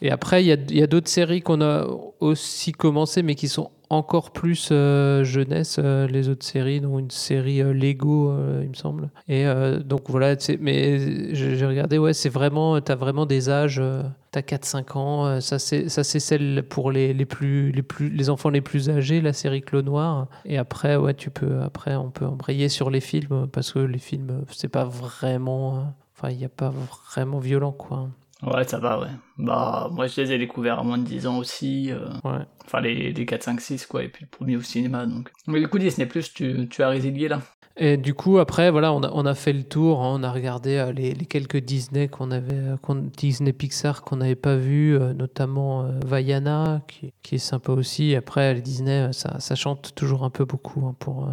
Et 0.02 0.10
après, 0.10 0.42
il 0.42 0.46
y 0.46 0.52
a, 0.52 0.56
il 0.56 0.78
y 0.78 0.82
a 0.82 0.86
d'autres 0.86 1.08
séries 1.08 1.42
qu'on 1.42 1.60
a 1.60 1.86
aussi 2.20 2.72
commencé, 2.72 3.22
mais 3.22 3.34
qui 3.34 3.48
sont 3.48 3.70
encore 3.90 4.32
plus 4.32 4.70
euh, 4.72 5.22
jeunesse, 5.24 5.78
euh, 5.78 6.06
les 6.06 6.28
autres 6.28 6.44
séries, 6.44 6.80
dont 6.80 6.98
une 6.98 7.10
série 7.10 7.62
euh, 7.62 7.72
Lego, 7.72 8.34
il 8.62 8.68
me 8.68 8.74
semble. 8.74 9.10
Et 9.28 9.46
donc 9.84 10.08
voilà, 10.08 10.36
mais 10.60 11.34
j'ai 11.34 11.66
regardé, 11.66 11.98
ouais, 11.98 12.12
c'est 12.12 12.28
vraiment, 12.28 12.80
t'as 12.80 12.94
vraiment 12.94 13.26
des 13.26 13.48
âges, 13.48 13.82
t'as 14.30 14.40
4-5 14.40 14.98
ans, 14.98 15.40
ça 15.40 15.58
c'est 15.58 15.88
celle 16.20 16.64
pour 16.68 16.90
les, 16.90 17.12
les 17.12 17.24
plus 17.26 17.72
les 17.72 17.82
plus 17.82 18.08
les 18.08 18.30
enfants 18.30 18.50
les 18.50 18.60
plus 18.60 18.90
âgés, 18.90 19.20
la 19.20 19.32
série 19.32 19.62
Clos 19.62 19.82
Noir. 19.82 20.28
Et 20.44 20.58
après, 20.58 20.96
ouais, 20.96 21.14
tu 21.14 21.30
peux, 21.30 21.60
après 21.62 21.96
on 21.96 22.10
peut 22.10 22.26
embrayer 22.26 22.68
sur 22.68 22.90
les 22.90 23.00
films 23.00 23.48
parce 23.52 23.72
que 23.72 23.78
les 23.78 23.98
films, 23.98 24.44
c'est 24.50 24.68
pas 24.68 24.84
vraiment, 24.84 25.76
euh, 25.76 25.80
enfin 26.16 26.30
il 26.30 26.38
n'y 26.38 26.44
a 26.44 26.50
pas 26.50 26.72
vraiment 27.14 27.38
violent 27.38 27.72
quoi. 27.72 28.08
Ouais, 28.42 28.64
ça 28.64 28.78
va, 28.78 29.00
ouais. 29.00 29.08
Bah, 29.38 29.88
moi, 29.92 30.06
je 30.08 30.20
les 30.20 30.32
ai 30.32 30.38
découverts 30.38 30.78
à 30.78 30.82
moins 30.84 30.98
de 30.98 31.04
10 31.04 31.26
ans 31.26 31.38
aussi. 31.38 31.90
euh, 31.90 32.08
Ouais. 32.24 32.44
Enfin, 32.64 32.80
les, 32.80 33.12
les 33.12 33.26
4, 33.26 33.42
5, 33.42 33.60
6, 33.60 33.86
quoi. 33.86 34.02
Et 34.04 34.08
puis 34.08 34.24
le 34.24 34.28
premier 34.30 34.56
au 34.56 34.62
cinéma, 34.62 35.06
donc. 35.06 35.30
Mais 35.46 35.58
du 35.60 35.68
coup, 35.68 35.78
Disney+, 35.78 36.06
tu, 36.34 36.68
tu 36.68 36.82
as 36.82 36.88
résilié, 36.88 37.28
là 37.28 37.40
Et 37.78 37.96
du 37.96 38.12
coup, 38.12 38.38
après, 38.38 38.70
voilà, 38.70 38.92
on 38.92 39.02
a, 39.02 39.10
on 39.14 39.24
a 39.24 39.34
fait 39.34 39.54
le 39.54 39.62
tour, 39.64 40.02
hein, 40.02 40.12
on 40.20 40.22
a 40.22 40.30
regardé 40.30 40.76
euh, 40.76 40.92
les, 40.92 41.14
les 41.14 41.24
quelques 41.24 41.56
Disney 41.58 42.08
qu'on 42.08 42.30
avait, 42.30 42.52
euh, 42.54 42.76
qu'on- 42.76 43.08
Disney 43.16 43.54
Pixar 43.54 44.02
qu'on 44.02 44.16
n'avait 44.16 44.34
pas 44.34 44.56
vu, 44.56 44.98
euh, 44.98 45.14
notamment 45.14 45.84
euh, 45.84 45.92
Vaiana, 46.04 46.82
qui, 46.88 47.14
qui 47.22 47.36
est 47.36 47.38
sympa 47.38 47.72
aussi. 47.72 48.14
Après, 48.16 48.52
les 48.52 48.60
Disney, 48.60 49.08
ça, 49.12 49.40
ça 49.40 49.54
chante 49.54 49.94
toujours 49.94 50.24
un 50.24 50.30
peu 50.30 50.44
beaucoup 50.44 50.86
hein, 50.86 50.94
pour. 50.98 51.30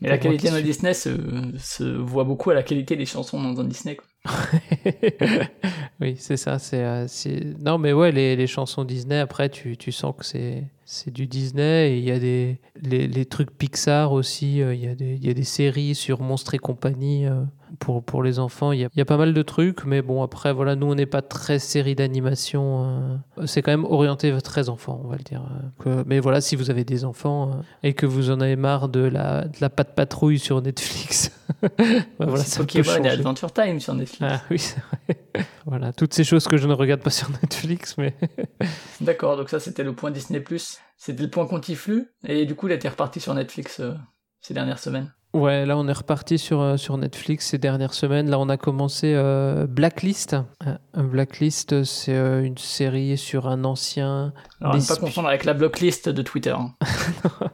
Mais 0.00 0.08
la 0.08 0.18
Pour 0.18 0.24
qualité 0.24 0.50
de 0.50 0.60
Disney 0.60 0.94
se, 0.94 1.10
se 1.58 1.84
voit 1.84 2.24
beaucoup 2.24 2.50
à 2.50 2.54
la 2.54 2.62
qualité 2.62 2.94
des 2.96 3.06
chansons 3.06 3.42
dans 3.42 3.60
un 3.60 3.64
Disney, 3.64 3.96
quoi. 3.96 4.06
oui, 6.00 6.16
c'est 6.18 6.36
ça. 6.36 6.58
Euh, 6.74 7.06
c'est- 7.08 7.58
non, 7.60 7.78
mais 7.78 7.92
ouais, 7.92 8.12
les, 8.12 8.36
les 8.36 8.46
chansons 8.46 8.84
Disney, 8.84 9.18
après, 9.18 9.48
tu, 9.48 9.76
sens 9.90 10.14
que 10.16 10.24
c'est, 10.24 10.64
du 11.10 11.26
Disney. 11.26 11.98
Il 11.98 12.04
y 12.04 12.12
a 12.12 12.18
des 12.18 12.58
les, 12.82 13.24
trucs 13.24 13.50
Pixar 13.50 14.12
aussi. 14.12 14.62
euh, 14.62 14.74
Il 14.74 14.84
y, 14.84 14.88
a 14.88 14.94
des- 14.94 15.14
il 15.14 15.26
y 15.26 15.30
a 15.30 15.34
des 15.34 15.42
séries 15.44 15.94
sur 15.94 16.20
Monstres 16.20 16.54
et 16.54 16.58
compagnie 16.58 17.26
euh, 17.26 17.42
pour, 17.80 18.22
les 18.22 18.38
enfants. 18.38 18.70
Il 18.70 18.88
y, 18.94 19.00
a, 19.00 19.04
pas 19.04 19.16
mal 19.16 19.34
de 19.34 19.42
trucs. 19.42 19.84
Mais 19.84 20.02
bon, 20.02 20.22
après, 20.22 20.52
voilà, 20.52 20.76
nous, 20.76 20.86
on 20.86 20.94
n'est 20.94 21.06
pas 21.06 21.22
très 21.22 21.58
série 21.58 21.96
d'animation. 21.96 23.20
c'est 23.46 23.62
quand 23.62 23.72
même 23.72 23.86
orienté 23.86 24.36
très 24.42 24.68
enfant, 24.68 25.00
on 25.04 25.08
va 25.08 25.16
le 25.16 25.24
dire. 25.24 25.42
mais 26.06 26.20
voilà, 26.20 26.40
si 26.40 26.54
vous 26.54 26.70
avez 26.70 26.84
des 26.84 27.04
enfants 27.04 27.62
et 27.82 27.94
que 27.94 28.06
vous 28.06 28.30
en 28.30 28.40
avez 28.40 28.56
marre 28.56 28.88
de 28.88 29.00
la, 29.00 29.46
de 29.46 29.56
la 29.60 29.70
patte 29.70 29.94
patrouille 29.96 30.38
sur 30.38 30.62
Netflix, 30.62 31.32
voilà, 32.18 32.36
ça 32.44 32.60
peut 32.60 32.66
Pokémon 32.66 33.04
et. 33.04 33.08
Adventure 33.08 33.52
Time 33.52 33.80
sur 33.80 33.94
Netflix. 33.94 34.32
Ah 34.34 34.42
oui, 34.50 34.58
c'est 34.58 34.80
vrai. 34.80 35.44
voilà, 35.66 35.92
toutes 35.92 36.14
ces 36.14 36.24
choses 36.24 36.46
que 36.48 36.56
je 36.56 36.66
ne 36.66 36.74
regarde 36.74 37.00
pas 37.00 37.10
sur 37.10 37.30
Netflix, 37.30 37.96
mais 37.98 38.14
D'accord, 39.00 39.36
donc 39.36 39.48
ça, 39.50 39.60
c'était 39.60 39.84
le 39.84 39.92
point 39.94 40.10
Disney+. 40.10 40.42
C'était 40.96 41.22
le 41.22 41.30
point 41.30 41.46
Contiflu. 41.46 42.08
Et 42.26 42.46
du 42.46 42.54
coup, 42.54 42.68
il 42.68 42.72
a 42.72 42.76
été 42.76 42.88
reparti 42.88 43.20
sur 43.20 43.34
Netflix 43.34 43.80
euh, 43.80 43.94
ces 44.40 44.54
dernières 44.54 44.78
semaines. 44.78 45.12
ouais, 45.34 45.64
là 45.66 45.76
on 45.78 45.88
est 45.88 45.92
reparti 45.92 46.36
sur, 46.38 46.60
euh, 46.60 46.76
sur 46.76 46.96
Netflix 46.98 47.46
ces 47.46 47.58
dernières 47.58 47.94
semaines. 47.94 48.28
Là, 48.30 48.38
on 48.38 48.48
a 48.48 48.56
commencé 48.56 49.12
euh, 49.16 49.66
Blacklist. 49.66 50.36
Un 50.94 51.04
Blacklist, 51.04 51.84
c'est 51.84 52.14
euh, 52.14 52.42
une 52.44 52.58
série 52.58 53.16
sur 53.18 53.48
un 53.48 53.64
ancien. 53.64 54.32
Alors, 54.60 54.76
ne 54.76 54.86
pas 54.86 54.96
confondre 54.96 55.28
avec 55.28 55.44
la 55.44 55.54
blocklist 55.54 56.08
de 56.08 56.22
Twitter. 56.22 56.50
hein. 56.56 56.74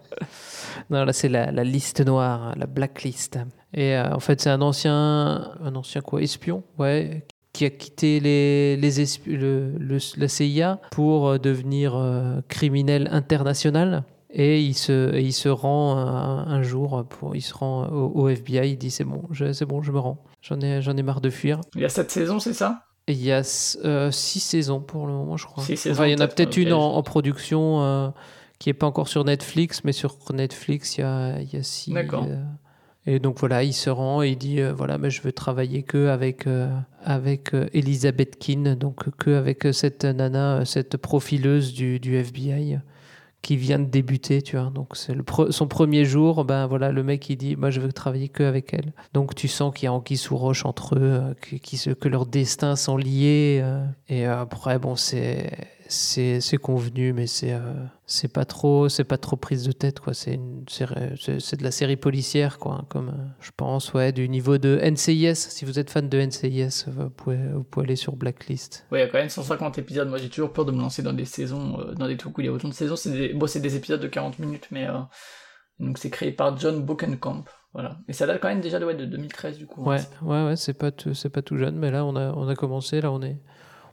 Non, 0.91 1.05
là 1.05 1.13
c'est 1.13 1.29
la, 1.29 1.51
la 1.53 1.65
liste 1.65 2.01
noire, 2.05 2.55
la 2.57 2.65
Blacklist. 2.67 3.39
Et 3.75 3.97
euh, 3.97 4.15
en 4.15 4.21
fait, 4.21 4.41
c'est 4.41 4.51
un 4.51 4.63
ancien, 4.63 5.53
un 5.63 5.75
ancien 5.75 6.01
quoi, 6.01 6.23
espion, 6.23 6.63
ouais, 6.79 7.27
qui 7.53 7.65
a 7.65 7.71
quitté 7.71 8.21
les, 8.21 8.77
les 8.77 9.05
espi- 9.05 9.37
le, 9.37 9.73
le- 9.79 9.99
la 10.17 10.29
CIA 10.29 10.81
pour 10.91 11.29
euh, 11.29 11.39
devenir 11.39 11.95
euh, 11.97 12.41
criminel 12.49 13.09
international. 13.13 14.05
Et 14.31 14.63
il 14.63 14.75
se, 14.75 15.15
et 15.15 15.23
il 15.23 15.33
se 15.33 15.49
rend 15.49 15.97
un, 15.97 16.47
un 16.47 16.63
jour, 16.63 17.05
pour, 17.09 17.35
il 17.35 17.41
se 17.41 17.55
rend 17.55 17.87
au, 17.89 18.13
au 18.23 18.29
FBI, 18.29 18.71
il 18.73 18.77
dit 18.77 18.91
c'est 18.91 19.05
bon, 19.05 19.23
je- 19.31 19.53
c'est 19.53 19.65
bon, 19.65 19.81
je 19.83 19.91
me 19.91 19.99
rends. 19.99 20.19
J'en 20.43 20.61
ai, 20.61 20.83
j'en 20.83 20.97
ai 20.97 21.03
marre 21.03 21.21
de 21.23 21.31
fuir. 21.31 21.61
Il 21.75 21.81
y 21.81 21.85
a 21.85 21.89
cette 21.89 22.11
saison, 22.11 22.39
c'est 22.39 22.53
ça? 22.53 22.83
Et 23.07 23.13
il 23.13 23.23
y 23.25 23.33
a 23.33 23.41
euh, 23.87 24.11
six 24.11 24.41
saisons 24.41 24.81
pour 24.81 25.07
le 25.07 25.15
moment, 25.15 25.39
je 25.39 25.47
crois. 25.47 25.65
Saisons, 25.65 25.93
Enfin, 25.93 26.07
il 26.07 26.13
y 26.13 26.15
en 26.15 26.21
a 26.21 26.29
peut-être, 26.29 26.59
une 26.59 26.75
en, 26.75 26.95
en 26.97 27.03
production 27.03 27.83
euh, 27.83 28.09
qui 28.59 28.69
est 28.69 28.75
pas 28.75 28.87
encore 28.87 29.09
sur 29.09 29.25
Netflix, 29.25 29.83
mais 29.85 29.93
sur 29.93 30.15
Netflix, 30.33 30.99
il 30.99 31.01
y 31.01 31.05
a, 31.05 31.41
il 31.41 31.51
y 31.53 31.57
a 31.57 31.63
six. 31.63 31.91
D'accord. 31.93 32.27
Et 33.11 33.21
donc 33.21 33.39
voilà, 33.41 33.65
il 33.65 33.73
se 33.73 33.89
rend 33.89 34.23
et 34.23 34.29
il 34.29 34.37
dit 34.37 34.61
euh, 34.61 34.75
voilà, 34.75 34.99
mais 34.99 35.09
je 35.09 35.23
veux 35.23 35.33
travailler 35.33 35.83
que 35.83 36.09
avec 36.09 36.47
euh, 36.47 36.69
avec 37.03 37.55
euh, 37.55 37.67
Elizabeth 37.73 38.37
donc 38.79 39.09
que 39.17 39.31
avec 39.31 39.65
euh, 39.65 39.73
cette 39.73 40.05
nana, 40.05 40.67
cette 40.67 40.99
profileuse 40.99 41.73
du, 41.73 42.01
du 42.01 42.17
FBI 42.17 42.81
qui 43.41 43.57
vient 43.57 43.79
de 43.79 43.87
débuter, 43.87 44.43
tu 44.43 44.59
vois. 44.59 44.71
Donc 44.75 44.95
c'est 44.95 45.17
pre- 45.23 45.51
son 45.53 45.69
premier 45.69 46.05
jour, 46.05 46.45
ben 46.45 46.67
voilà, 46.67 46.93
le 46.93 47.03
mec 47.03 47.31
il 47.31 47.37
dit 47.37 47.57
moi 47.57 47.71
je 47.71 47.81
veux 47.81 47.93
travailler 47.95 48.29
que 48.29 48.43
avec 48.43 48.75
elle. 48.75 48.93
Donc 49.15 49.35
tu 49.35 49.49
sens 49.49 49.73
qu'il 49.75 49.85
y 49.85 49.89
a 49.89 49.93
anguille 49.95 50.19
sous 50.19 50.37
roche 50.37 50.67
entre 50.67 50.99
eux, 50.99 51.35
que, 51.41 51.93
que 51.95 52.09
leurs 52.09 52.27
destins 52.27 52.77
sont 52.77 52.99
liés. 52.99 53.65
et 54.11 54.27
après 54.27 54.79
bon 54.79 54.97
c'est 54.97 55.51
c'est 55.89 56.41
c'est 56.41 56.59
convenu, 56.59 57.13
mais 57.13 57.27
c'est 57.27 57.53
euh, 57.53 57.73
c'est 58.07 58.33
pas 58.33 58.45
trop 58.45 58.89
c'est 58.89 59.05
pas 59.05 59.19
trop 59.19 59.37
prise 59.37 59.65
de 59.65 59.73
tête 59.73 60.01
quoi. 60.01 60.15
C'est 60.15 60.37
de 60.37 61.63
la 61.63 61.71
série 61.71 61.97
policière 61.97 62.59
quoi, 62.59 62.75
hein, 62.75 62.87
comme 62.89 63.09
euh, 63.09 63.27
je 63.41 63.51
pense 63.57 63.93
ouais 63.95 64.13
du 64.13 64.29
niveau 64.29 64.59
de 64.59 64.79
NCIS. 64.83 65.35
Si 65.35 65.65
vous 65.65 65.79
êtes 65.79 65.91
fan 65.91 66.09
de 66.09 66.19
NCIS, 66.21 66.85
vous 66.89 67.11
pouvez 67.11 67.39
vous 67.55 67.65
pouvez 67.65 67.87
aller 67.87 67.97
sur 67.97 68.17
Blacklist. 68.17 68.87
Ouais, 68.93 69.01
il 69.01 69.03
y 69.03 69.05
a 69.05 69.09
quand 69.09 69.19
même 69.19 69.29
150 69.29 69.79
épisodes. 69.79 70.09
Moi, 70.09 70.19
j'ai 70.19 70.29
toujours 70.29 70.53
peur 70.53 70.65
de 70.65 70.73
me 70.73 70.81
lancer 70.81 71.03
dans 71.03 71.13
des 71.13 71.25
saisons, 71.25 71.81
euh, 71.81 71.95
dans 71.95 72.07
des 72.07 72.17
trucs 72.17 72.37
où 72.37 72.41
il 72.43 72.47
y 72.47 72.49
a 72.49 72.53
autant 72.53 72.69
de 72.69 72.75
saisons. 72.75 72.97
C'est 72.97 73.11
des, 73.11 73.33
bon, 73.35 73.47
c'est 73.47 73.61
des 73.61 73.75
épisodes 73.77 74.01
de 74.01 74.09
40 74.09 74.39
minutes, 74.39 74.69
mais 74.71 74.87
euh, 74.89 74.99
donc 75.81 75.99
c'est 75.99 76.11
créé 76.11 76.33
par 76.33 76.57
John 76.59 76.83
Bokenkamp. 76.85 77.45
Voilà. 77.75 77.99
Et 78.09 78.13
ça 78.13 78.27
date 78.27 78.41
quand 78.41 78.49
même 78.49 78.61
déjà 78.63 78.79
de, 78.79 78.85
ouais, 78.87 78.95
de 78.95 79.05
2013 79.05 79.59
du 79.59 79.67
coup. 79.67 79.83
hein. 79.91 79.97
Ouais, 79.97 80.01
ouais, 80.23 80.45
ouais, 80.47 80.57
c'est 80.57 80.73
pas, 80.75 80.91
tout- 80.91 81.15
c'est 81.15 81.29
pas 81.31 81.43
tout 81.43 81.57
jeune, 81.57 81.77
mais 81.77 81.91
là, 81.91 82.05
on 82.05 82.17
a, 82.17 82.33
on 82.33 82.49
a 82.49 82.55
commencé, 82.57 83.01
là, 83.01 83.13
on 83.13 83.23
est, 83.23 83.39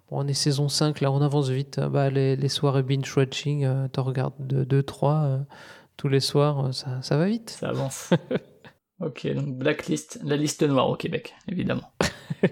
bon, 0.09 0.23
on 0.23 0.27
est 0.27 0.33
saison 0.33 0.69
5, 0.69 1.01
là, 1.01 1.11
on 1.11 1.21
avance 1.21 1.49
vite. 1.49 1.79
Bah, 1.79 2.09
les, 2.09 2.35
les 2.35 2.49
soirées 2.49 2.83
binge-watching, 2.83 3.65
euh, 3.65 3.87
t'en 3.87 4.03
regardes 4.03 4.33
2, 4.39 4.83
3 4.83 5.39
tous 5.97 6.09
les 6.09 6.19
soirs, 6.19 6.65
euh, 6.65 6.71
ça, 6.73 7.01
ça 7.01 7.15
va 7.17 7.25
vite. 7.27 7.51
Ça 7.51 7.69
avance. 7.69 8.09
ok, 8.99 9.33
donc 9.33 9.57
Blacklist, 9.57 10.19
la 10.23 10.35
liste 10.35 10.61
noire 10.63 10.89
au 10.89 10.95
Québec, 10.95 11.33
évidemment. 11.51 11.91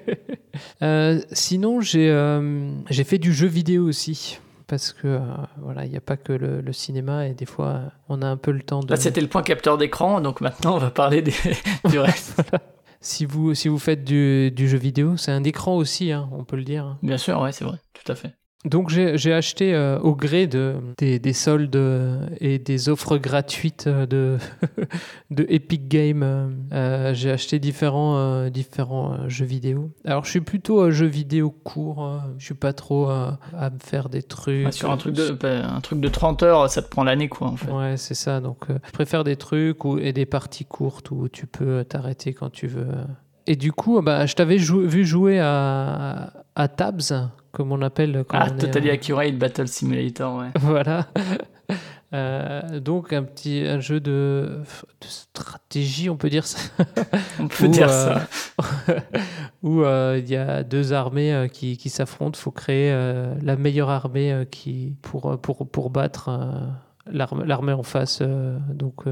Euh, 0.83 1.19
sinon, 1.31 1.81
j'ai, 1.81 2.09
euh, 2.11 2.69
fait 2.91 3.17
du 3.17 3.33
jeu 3.33 3.47
vidéo 3.47 3.85
aussi. 3.87 4.37
parce 4.67 4.93
que 4.93 5.07
euh, 5.07 5.19
voilà, 5.57 5.85
il 5.85 5.91
n'y 5.91 5.97
a 5.97 6.01
pas 6.01 6.15
que 6.17 6.31
le, 6.33 6.61
le 6.61 6.73
cinéma 6.73 7.27
et 7.27 7.33
des 7.33 7.45
fois 7.45 7.67
euh, 7.67 7.87
on 8.09 8.21
a 8.21 8.27
un 8.27 8.37
peu 8.37 8.51
le 8.51 8.61
temps 8.61 8.81
de. 8.81 8.89
Là, 8.89 8.97
c'était 8.97 9.21
le 9.21 9.27
point 9.27 9.41
capteur 9.41 9.77
d'écran, 9.77 10.21
donc 10.21 10.41
maintenant 10.41 10.75
on 10.75 10.79
va 10.79 10.91
parler 10.91 11.21
des- 11.21 11.33
du 11.89 11.97
reste. 11.99 12.39
Si 13.03 13.25
vous 13.25 13.53
si 13.53 13.67
vous 13.67 13.79
faites 13.79 14.05
du, 14.05 14.49
du 14.49 14.69
jeu 14.69 14.77
vidéo, 14.77 15.17
c'est 15.17 15.31
un 15.31 15.43
écran 15.43 15.75
aussi, 15.75 16.13
hein, 16.13 16.29
on 16.31 16.45
peut 16.45 16.55
le 16.55 16.63
dire. 16.63 16.97
Bien 17.03 17.17
sûr, 17.17 17.39
ouais, 17.41 17.51
c'est 17.51 17.65
vrai, 17.65 17.77
tout 17.93 18.09
à 18.09 18.15
fait. 18.15 18.33
Donc 18.65 18.89
j'ai 18.89 19.33
acheté 19.33 19.73
euh, 19.73 19.99
au 19.99 20.15
gré 20.15 20.47
de, 20.47 20.75
des, 20.97 21.19
des 21.19 21.33
soldes 21.33 21.75
euh, 21.75 22.25
et 22.39 22.59
des 22.59 22.87
offres 22.87 23.17
gratuites 23.17 23.87
euh, 23.87 24.05
de, 24.05 24.37
de 25.31 25.45
Epic 25.49 25.89
Games. 25.89 26.23
euh, 26.71 27.13
j'ai 27.13 27.29
acheté 27.31 27.59
différents, 27.59 28.17
euh, 28.17 28.49
différents 28.49 29.27
jeux 29.27 29.45
vidéo. 29.45 29.91
Alors 30.05 30.23
je 30.23 30.29
suis 30.29 30.39
plutôt 30.41 30.79
euh, 30.81 30.91
jeu 30.91 31.07
vidéo 31.07 31.51
court. 31.51 32.21
je 32.37 32.45
suis 32.45 32.53
pas 32.53 32.71
trop 32.71 33.09
à 33.09 33.37
me 33.69 33.79
faire 33.83 34.07
des 34.07 34.23
trucs. 34.23 34.65
Ouais, 34.65 34.71
sur 34.71 34.91
un 34.91 34.97
truc, 34.97 35.13
de, 35.15 35.37
un 35.43 35.81
truc 35.81 35.99
de 35.99 36.07
30 36.07 36.43
heures, 36.43 36.69
ça 36.69 36.81
te 36.81 36.87
prend 36.87 37.03
l'année, 37.03 37.27
quoi, 37.27 37.47
en 37.47 37.57
fait. 37.57 37.71
Ouais, 37.71 37.97
c'est 37.97 38.13
ça. 38.15 38.39
Donc, 38.39 38.65
je 38.69 38.91
préfère 38.91 39.23
des 39.25 39.35
trucs 39.35 39.83
ou, 39.83 39.97
et 39.97 40.13
des 40.13 40.25
parties 40.25 40.65
courtes 40.65 41.11
où 41.11 41.27
tu 41.27 41.47
peux 41.47 41.83
t'arrêter 41.83 42.33
quand 42.33 42.49
tu 42.49 42.67
veux. 42.67 42.87
Et 43.47 43.55
du 43.55 43.71
coup, 43.71 44.01
bah, 44.01 44.25
je 44.25 44.35
t'avais 44.35 44.57
jou- 44.57 44.87
vu 44.87 45.03
jouer 45.05 45.39
à, 45.39 46.31
à 46.55 46.67
Tabs, 46.67 47.01
comme 47.51 47.71
on 47.71 47.81
appelle. 47.81 48.23
Quand 48.27 48.37
Ah, 48.39 48.47
on 48.51 48.55
est, 48.55 48.59
Totally 48.59 48.89
euh, 48.89 48.93
Accurate 48.93 49.37
Battle 49.37 49.67
Simulator, 49.67 50.37
ouais. 50.37 50.47
Voilà. 50.59 51.07
Euh, 52.13 52.79
donc 52.79 53.11
un 53.11 53.23
petit 53.23 53.65
un 53.67 53.79
jeu 53.79 53.99
de, 53.99 54.59
de 55.01 55.07
stratégie, 55.07 56.11
on 56.11 56.15
peut 56.15 56.29
dire 56.29 56.45
ça. 56.45 56.59
On 57.39 57.47
peut 57.47 57.67
dire 57.67 57.89
euh, 57.89 58.15
ça. 58.59 58.93
où 59.63 59.81
euh, 59.81 60.19
il 60.23 60.29
y 60.29 60.35
a 60.35 60.61
deux 60.63 60.93
armées 60.93 61.47
qui, 61.51 61.75
qui 61.77 61.89
s'affrontent. 61.89 62.37
Il 62.37 62.41
faut 62.41 62.51
créer 62.51 62.91
la 63.41 63.55
meilleure 63.55 63.89
armée 63.89 64.47
qui, 64.51 64.95
pour, 65.01 65.39
pour, 65.41 65.67
pour 65.67 65.89
battre 65.89 66.29
l'armée 67.11 67.73
en 67.73 67.83
face. 67.83 68.21
donc, 68.69 69.05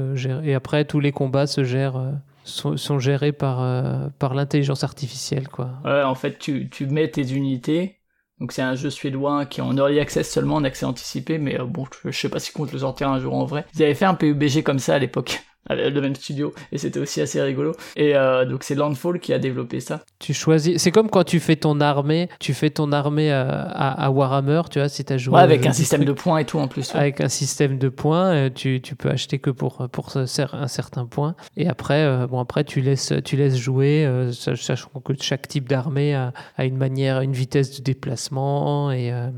et 0.44 0.54
après, 0.54 0.84
tous 0.84 1.00
les 1.00 1.10
combats 1.12 1.48
se 1.48 1.64
gèrent, 1.64 2.00
sont, 2.44 2.98
gérés 2.98 3.32
par, 3.32 3.62
euh, 3.62 4.08
par 4.18 4.34
l'intelligence 4.34 4.84
artificielle. 4.84 5.48
Quoi. 5.48 5.70
Ouais, 5.84 6.02
en 6.02 6.14
fait, 6.14 6.38
tu, 6.38 6.68
tu 6.70 6.86
mets 6.86 7.08
tes 7.10 7.32
unités. 7.32 7.98
Donc 8.40 8.50
c'est 8.50 8.62
un 8.62 8.74
jeu 8.74 8.90
suédois 8.90 9.46
qui 9.46 9.60
est 9.60 9.62
en 9.62 9.76
early 9.76 10.00
access 10.00 10.28
seulement, 10.28 10.56
en 10.56 10.64
accès 10.64 10.84
anticipé, 10.84 11.38
mais 11.38 11.60
euh, 11.60 11.64
bon, 11.64 11.84
je, 12.02 12.10
je 12.10 12.18
sais 12.18 12.28
pas 12.28 12.40
s'ils 12.40 12.52
comptent 12.52 12.72
le 12.72 12.80
sortir 12.80 13.08
un 13.08 13.20
jour 13.20 13.34
en 13.34 13.44
vrai. 13.44 13.64
Ils 13.74 13.84
avaient 13.84 13.94
fait 13.94 14.04
un 14.04 14.14
PUBG 14.14 14.64
comme 14.64 14.80
ça 14.80 14.96
à 14.96 14.98
l'époque, 14.98 15.40
le 15.70 16.00
même 16.00 16.14
studio, 16.14 16.52
et 16.72 16.78
c'était 16.78 17.00
aussi 17.00 17.20
assez 17.20 17.40
rigolo. 17.40 17.72
Et 17.96 18.16
euh, 18.16 18.44
donc 18.44 18.64
c'est 18.64 18.74
Landfall 18.74 19.20
qui 19.20 19.32
a 19.32 19.38
développé 19.38 19.80
ça. 19.80 20.00
Tu 20.18 20.34
choisis. 20.34 20.82
C'est 20.82 20.90
comme 20.90 21.08
quand 21.08 21.24
tu 21.24 21.40
fais 21.40 21.56
ton 21.56 21.80
armée, 21.80 22.28
tu 22.40 22.52
fais 22.54 22.70
ton 22.70 22.92
armée 22.92 23.30
à, 23.32 23.48
à, 23.48 24.06
à 24.06 24.10
Warhammer, 24.10 24.62
tu 24.70 24.78
vois, 24.78 24.88
si 24.88 25.04
tu 25.04 25.12
as 25.12 25.18
joué. 25.18 25.34
Ouais, 25.34 25.40
avec 25.40 25.64
euh, 25.64 25.68
un 25.70 25.72
système 25.72 26.04
de 26.04 26.12
points 26.12 26.38
et 26.38 26.44
tout 26.44 26.58
en 26.58 26.68
plus. 26.68 26.92
ouais. 26.92 27.00
Avec 27.00 27.20
un 27.20 27.28
système 27.28 27.78
de 27.78 27.88
points, 27.88 28.32
euh, 28.34 28.50
tu, 28.52 28.80
tu 28.82 28.96
peux 28.96 29.08
acheter 29.10 29.38
que 29.38 29.50
pour, 29.50 29.88
pour 29.90 30.16
un 30.16 30.26
certain 30.26 31.06
point. 31.06 31.34
Et 31.56 31.68
après, 31.68 32.02
euh, 32.02 32.26
bon, 32.26 32.40
après 32.40 32.64
tu, 32.64 32.80
laisses, 32.80 33.12
tu 33.24 33.36
laisses 33.36 33.56
jouer, 33.56 34.04
euh, 34.04 34.32
sach- 34.32 34.62
sachant 34.62 34.90
que 35.04 35.12
chaque 35.20 35.48
type 35.48 35.68
d'armée 35.68 36.14
a, 36.14 36.32
a 36.56 36.64
une 36.64 36.76
manière, 36.76 37.20
une 37.20 37.32
vitesse 37.32 37.78
de 37.78 37.82
déplacement 37.82 38.90
et, 38.90 39.12
euh, 39.12 39.28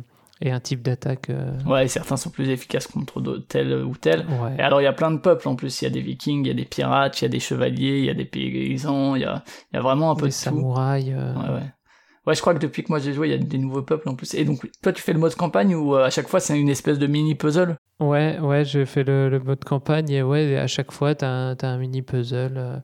et 0.45 0.53
un 0.53 0.61
type 0.61 0.83
d'attaque. 0.83 1.31
euh, 1.31 1.53
Ouais, 1.67 1.89
certains 1.89 2.17
sont 2.17 2.31
plus 2.31 2.49
efficaces 2.51 2.87
contre 2.87 3.39
tel 3.49 3.73
ou 3.85 3.97
tel. 3.97 4.21
ouais. 4.21 4.55
Et 4.59 4.61
alors 4.61 4.81
il 4.81 4.85
y 4.85 4.87
a 4.89 4.93
plein 4.93 5.11
de 5.11 5.19
peuples 5.19 5.49
en 5.49 5.57
plus, 5.57 5.81
il 5.83 5.85
y 5.85 5.89
a 5.89 5.91
des 5.91 6.01
vikings, 6.01 6.45
il 6.45 6.49
y 6.49 6.51
a 6.51 6.55
des 6.55 6.65
pirates, 6.67 7.21
il 7.21 7.25
y 7.25 7.27
a 7.27 7.31
des 7.31 7.41
chevaliers, 7.41 7.99
il 7.99 8.05
y 8.05 8.11
a 8.11 8.15
des 8.15 8.25
paysans, 8.27 9.17
il 9.17 9.23
y 9.23 9.25
a, 9.25 9.43
il 9.73 9.77
y 9.77 9.79
a 9.79 9.83
vraiment 9.83 10.11
un 10.13 10.15
peu 10.15 10.23
Des 10.23 10.29
de 10.29 10.35
tout. 10.35 10.41
samouraïs. 10.41 11.13
euh, 11.17 11.35
Ouais, 11.35 11.55
ouais. 11.55 11.71
Ouais, 12.27 12.35
je 12.35 12.41
crois 12.41 12.55
que 12.55 12.59
depuis 12.59 12.83
que 12.83 12.89
moi 12.89 12.99
j'ai 13.01 13.13
joué, 13.13 13.29
il 13.29 13.33
y 13.33 13.35
a 13.35 13.39
des 13.39 13.59
nouveaux 13.59 13.83
peuples 13.83 14.09
en 14.09 14.15
plus. 14.15 14.33
Et 14.35 14.45
donc, 14.45 14.67
toi, 14.83 14.93
tu 14.93 15.03
fais 15.03 15.13
le 15.13 15.19
mode 15.19 15.35
campagne 15.35 15.75
où 15.75 15.95
euh, 15.95 16.05
à 16.05 16.11
chaque 16.11 16.29
fois 16.29 16.41
c'est 16.41 16.59
une 16.59 16.71
espèce 16.71 16.99
de 16.99 17.07
mini 17.07 17.35
puzzle? 17.35 17.77
Ouais, 18.01 18.39
ouais, 18.41 18.65
j'ai 18.65 18.87
fait 18.87 19.05
le, 19.05 19.29
le 19.29 19.39
mode 19.41 19.63
campagne 19.65 20.11
et 20.11 20.23
ouais, 20.23 20.57
à 20.57 20.67
chaque 20.67 20.91
fois, 20.91 21.15
tu 21.15 21.25
as, 21.25 21.55
un 21.63 21.79
mini 21.79 22.03
puzzle 22.03 22.83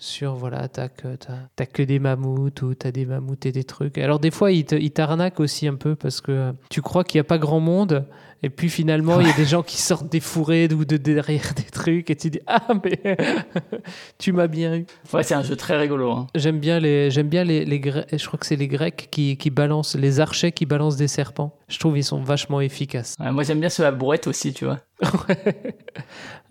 sur, 0.00 0.34
voilà, 0.34 0.66
t'as 0.68 0.88
que, 0.88 1.14
t'as, 1.16 1.66
que 1.66 1.82
des 1.82 1.98
mammouths 1.98 2.62
ou 2.62 2.74
t'as 2.74 2.90
des 2.90 3.04
mammouths 3.04 3.44
et 3.44 3.52
des 3.52 3.64
trucs. 3.64 3.98
Alors 3.98 4.18
des 4.18 4.30
fois, 4.30 4.50
ils 4.50 4.64
t'arnaquent 4.64 5.40
aussi 5.40 5.68
un 5.68 5.74
peu 5.74 5.94
parce 5.94 6.22
que 6.22 6.32
euh, 6.32 6.52
tu 6.70 6.80
crois 6.80 7.04
qu'il 7.04 7.18
n'y 7.18 7.20
a 7.20 7.24
pas 7.24 7.36
grand 7.36 7.60
monde 7.60 8.06
et 8.42 8.50
puis 8.50 8.68
finalement, 8.70 9.20
il 9.20 9.26
y 9.26 9.30
a 9.30 9.34
des 9.34 9.44
gens 9.44 9.62
qui 9.62 9.76
sortent 9.80 10.10
des 10.10 10.20
fourrés 10.20 10.68
ou 10.72 10.84
de 10.84 10.96
derrière 10.96 11.52
des 11.54 11.62
trucs 11.64 12.10
et 12.10 12.16
tu 12.16 12.30
dis, 12.30 12.40
ah, 12.46 12.66
mais 12.84 13.16
tu 14.18 14.32
m'as 14.32 14.46
bien 14.46 14.74
eu. 14.76 14.86
Ouais, 15.12 15.22
c'est 15.22 15.34
un 15.34 15.42
jeu 15.42 15.56
très 15.56 15.76
rigolo. 15.76 16.10
Hein. 16.10 16.26
J'aime 16.34 16.58
bien 16.58 16.80
les, 16.80 17.10
j'aime 17.10 17.28
bien 17.28 17.44
les, 17.44 17.64
les 17.64 17.80
Gre- 17.80 18.06
je 18.16 18.26
crois 18.26 18.38
que 18.38 18.46
c'est 18.46 18.56
les 18.56 18.68
Grecs 18.68 19.08
qui, 19.10 19.36
qui 19.36 19.50
balancent, 19.50 19.94
les 19.96 20.20
archers 20.20 20.52
qui 20.52 20.66
balancent 20.66 20.96
des 20.96 21.08
serpents. 21.08 21.56
Je 21.68 21.78
trouve 21.78 21.96
ils 21.98 22.04
sont 22.04 22.22
vachement 22.22 22.60
efficaces. 22.60 23.16
Ouais, 23.20 23.30
moi 23.30 23.42
j'aime 23.44 23.60
bien 23.60 23.68
ceux 23.68 23.84
à 23.86 23.90
brouette 23.92 24.26
aussi, 24.26 24.52
tu 24.52 24.64
vois. 24.64 24.80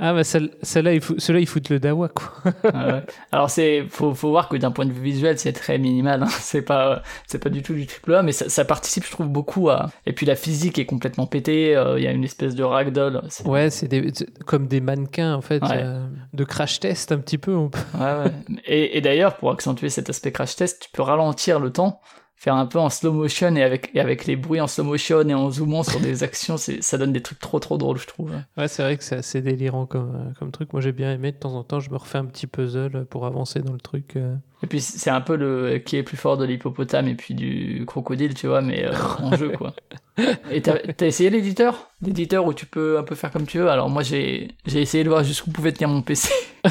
Ah, 0.02 0.13
bah 0.13 0.23
celle- 0.23 0.52
celle-là, 0.62 0.93
ils, 0.93 1.02
fou- 1.02 1.15
ceux-là, 1.17 1.39
ils 1.41 1.45
foutent 1.45 1.67
le 1.69 1.78
dawa, 1.78 2.08
quoi. 2.08 2.32
Ouais. 2.73 3.04
Alors 3.34 3.49
c'est, 3.49 3.84
faut, 3.89 4.13
faut 4.15 4.30
voir 4.30 4.47
que 4.47 4.56
d'un 4.56 4.71
point 4.71 4.86
de 4.86 4.93
vue 4.93 5.02
visuel, 5.02 5.38
c'est 5.38 5.52
très 5.52 5.78
minimal. 5.78 6.23
Hein. 6.23 6.28
C'est 6.39 6.62
pas, 6.62 7.04
c'est 7.28 7.38
pas 7.39 7.49
du 7.49 7.62
tout 7.62 7.73
du 7.73 7.86
triple 7.86 8.15
A, 8.15 8.23
mais 8.23 8.32
ça, 8.32 8.47
ça 8.47 8.63
participe, 8.63 9.06
je 9.06 9.12
trouve, 9.12 9.28
beaucoup 9.28 9.69
à. 9.69 9.89
Et 10.06 10.13
puis 10.13 10.25
la 10.25 10.38
physique 10.38 10.80
est 10.80 10.86
complètement 10.86 11.25
pétée. 11.28 11.75
Euh, 11.88 12.00
Il 12.00 12.04
y 12.04 12.08
a 12.08 12.12
une 12.12 12.24
espèce 12.24 12.56
de 12.56 12.63
ragdoll. 12.63 13.22
Ouais, 13.46 13.70
c'est 13.70 13.88
des- 13.88 14.12
comme 14.46 14.68
des 14.68 14.82
mannequins, 14.82 15.36
en 15.36 15.42
fait, 15.42 15.62
Ouais. 15.63 15.70
euh, 15.84 16.06
de 16.34 16.44
crash 16.44 16.80
test, 16.80 17.12
un 17.12 17.18
petit 17.20 17.38
peu. 17.38 17.56
on 17.56 17.70
peut- 17.70 17.80
Ouais, 17.96 18.24
ouais. 18.26 18.32
Et, 18.65 18.98
et 18.98 19.02
d'ailleurs, 19.02 19.36
pour 19.38 19.52
accentuer 19.52 19.89
cet 19.89 20.10
aspect 20.10 20.32
crash 20.32 20.56
test, 20.56 20.84
tu 20.84 20.89
peux 20.92 21.02
ralentir 21.02 21.60
le 21.60 21.72
temps, 21.72 22.02
faire 22.36 22.56
un 22.56 22.65
peu 22.68 22.80
en 22.80 22.89
slow 22.89 23.12
motion 23.12 23.54
et 23.58 23.63
avec, 23.63 23.92
et 23.94 24.00
avec 24.00 24.26
les 24.26 24.38
bruits 24.38 24.62
en 24.62 24.68
slow 24.68 24.86
motion 24.86 25.28
et 25.28 25.34
en 25.34 25.50
zoomant 25.52 25.84
sur 25.84 26.00
des 26.00 26.24
actions, 26.24 26.56
ça 26.58 26.98
donne 26.98 27.12
des 27.12 27.22
trucs 27.22 27.39
trop 27.39 27.60
trop 27.60 27.78
drôles, 27.78 27.98
je 27.98 28.08
trouve. 28.08 28.32
Ouais, 28.58 28.68
c'est 28.70 28.82
vrai 28.82 28.96
que 28.96 29.04
c'est 29.04 29.18
assez 29.18 29.42
délirant 29.42 29.86
comme, 29.86 30.15
euh, 30.15 30.34
comme 30.39 30.52
truc. 30.52 30.72
Moi, 30.72 30.82
j'ai 30.82 30.94
bien 30.94 31.12
aimé. 31.12 31.34
De 31.34 31.38
temps 31.38 31.54
en 31.56 31.63
temps, 31.65 31.82
je 31.82 31.89
me 31.89 31.98
refais 31.98 32.18
un 32.18 32.24
petit 32.26 32.48
puzzle 32.48 33.06
pour 33.10 33.26
avancer 33.26 33.60
dans 33.60 33.74
le 33.74 33.80
truc. 33.82 34.15
Et 34.63 34.68
puis 34.68 34.80
c'est 34.82 35.10
un 35.10 35.20
peu 35.22 35.36
le 35.38 35.78
qui 35.80 35.96
est 35.98 36.04
plus 36.04 36.15
fort 36.18 36.38
de 36.38 36.46
l'hippopotame 36.46 37.08
et 37.10 37.15
puis 37.15 37.34
du 37.34 37.84
crocodile, 37.86 38.34
tu 38.36 38.48
vois, 38.48 38.62
mais 38.62 38.86
euh, 38.86 38.94
en 39.22 39.36
jeu 39.36 39.50
quoi. 39.58 39.74
Et 40.52 40.62
t'as, 40.62 40.78
essayé 41.06 41.30
l'éditeur? 41.30 41.90
L'éditeur 42.02 42.46
où 42.46 42.54
tu 42.54 42.66
peux 42.66 42.98
un 42.98 43.04
peu 43.04 43.16
faire 43.16 43.32
comme 43.32 43.46
tu 43.46 43.60
veux. 43.60 43.70
Alors 43.70 43.90
moi 43.90 44.04
j'ai, 44.04 44.50
essayé 44.66 45.04
de 45.04 45.10
voir 45.10 45.24
jusqu'où 45.24 45.52
pouvait 45.52 45.72
tenir 45.72 45.90
mon 45.90 46.02
PC. 46.02 46.30
en 46.66 46.70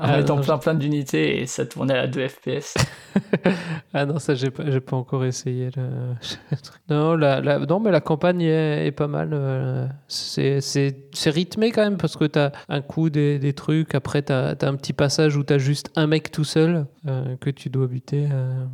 Ah, 0.00 0.16
mettant 0.18 0.40
plein 0.40 0.58
plein 0.58 0.74
d'unités 0.74 1.40
et 1.40 1.46
ça 1.46 1.66
tournait 1.66 1.96
à 1.98 2.06
2 2.06 2.26
FPS. 2.28 2.74
Ah 3.94 4.04
non, 4.06 4.18
ça, 4.18 4.34
j'ai 4.34 4.50
pas, 4.50 4.62
pas 4.80 4.96
encore 4.96 5.24
essayé. 5.24 5.70
Le... 5.76 6.14
non, 6.90 7.16
la, 7.16 7.40
la- 7.40 7.58
non, 7.58 7.80
mais 7.80 7.90
la 7.90 8.00
campagne 8.00 8.42
est, 8.42 8.86
est 8.86 8.92
pas 8.92 9.08
mal. 9.08 9.30
euh, 9.32 9.86
c'est 10.06 10.60
rythmé 11.30 11.72
quand 11.72 11.82
même 11.82 11.96
parce 11.96 12.16
que 12.16 12.26
t'as 12.26 12.52
un 12.68 12.80
coup 12.82 13.10
des, 13.10 13.38
des 13.38 13.54
trucs. 13.54 13.94
Après, 13.94 14.22
t'as, 14.22 14.50
as 14.54 14.66
un 14.66 14.76
petit 14.76 14.92
passage 14.92 15.36
où 15.36 15.42
t'as 15.42 15.58
juste 15.58 15.90
un 15.96 16.06
mec 16.06 16.30
tout 16.30 16.44
seul 16.44 16.86
euh, 17.06 17.36
que 17.40 17.50
tu 17.50 17.70
dois 17.70 17.86
buter. 17.86 18.28
euh, 18.30 18.64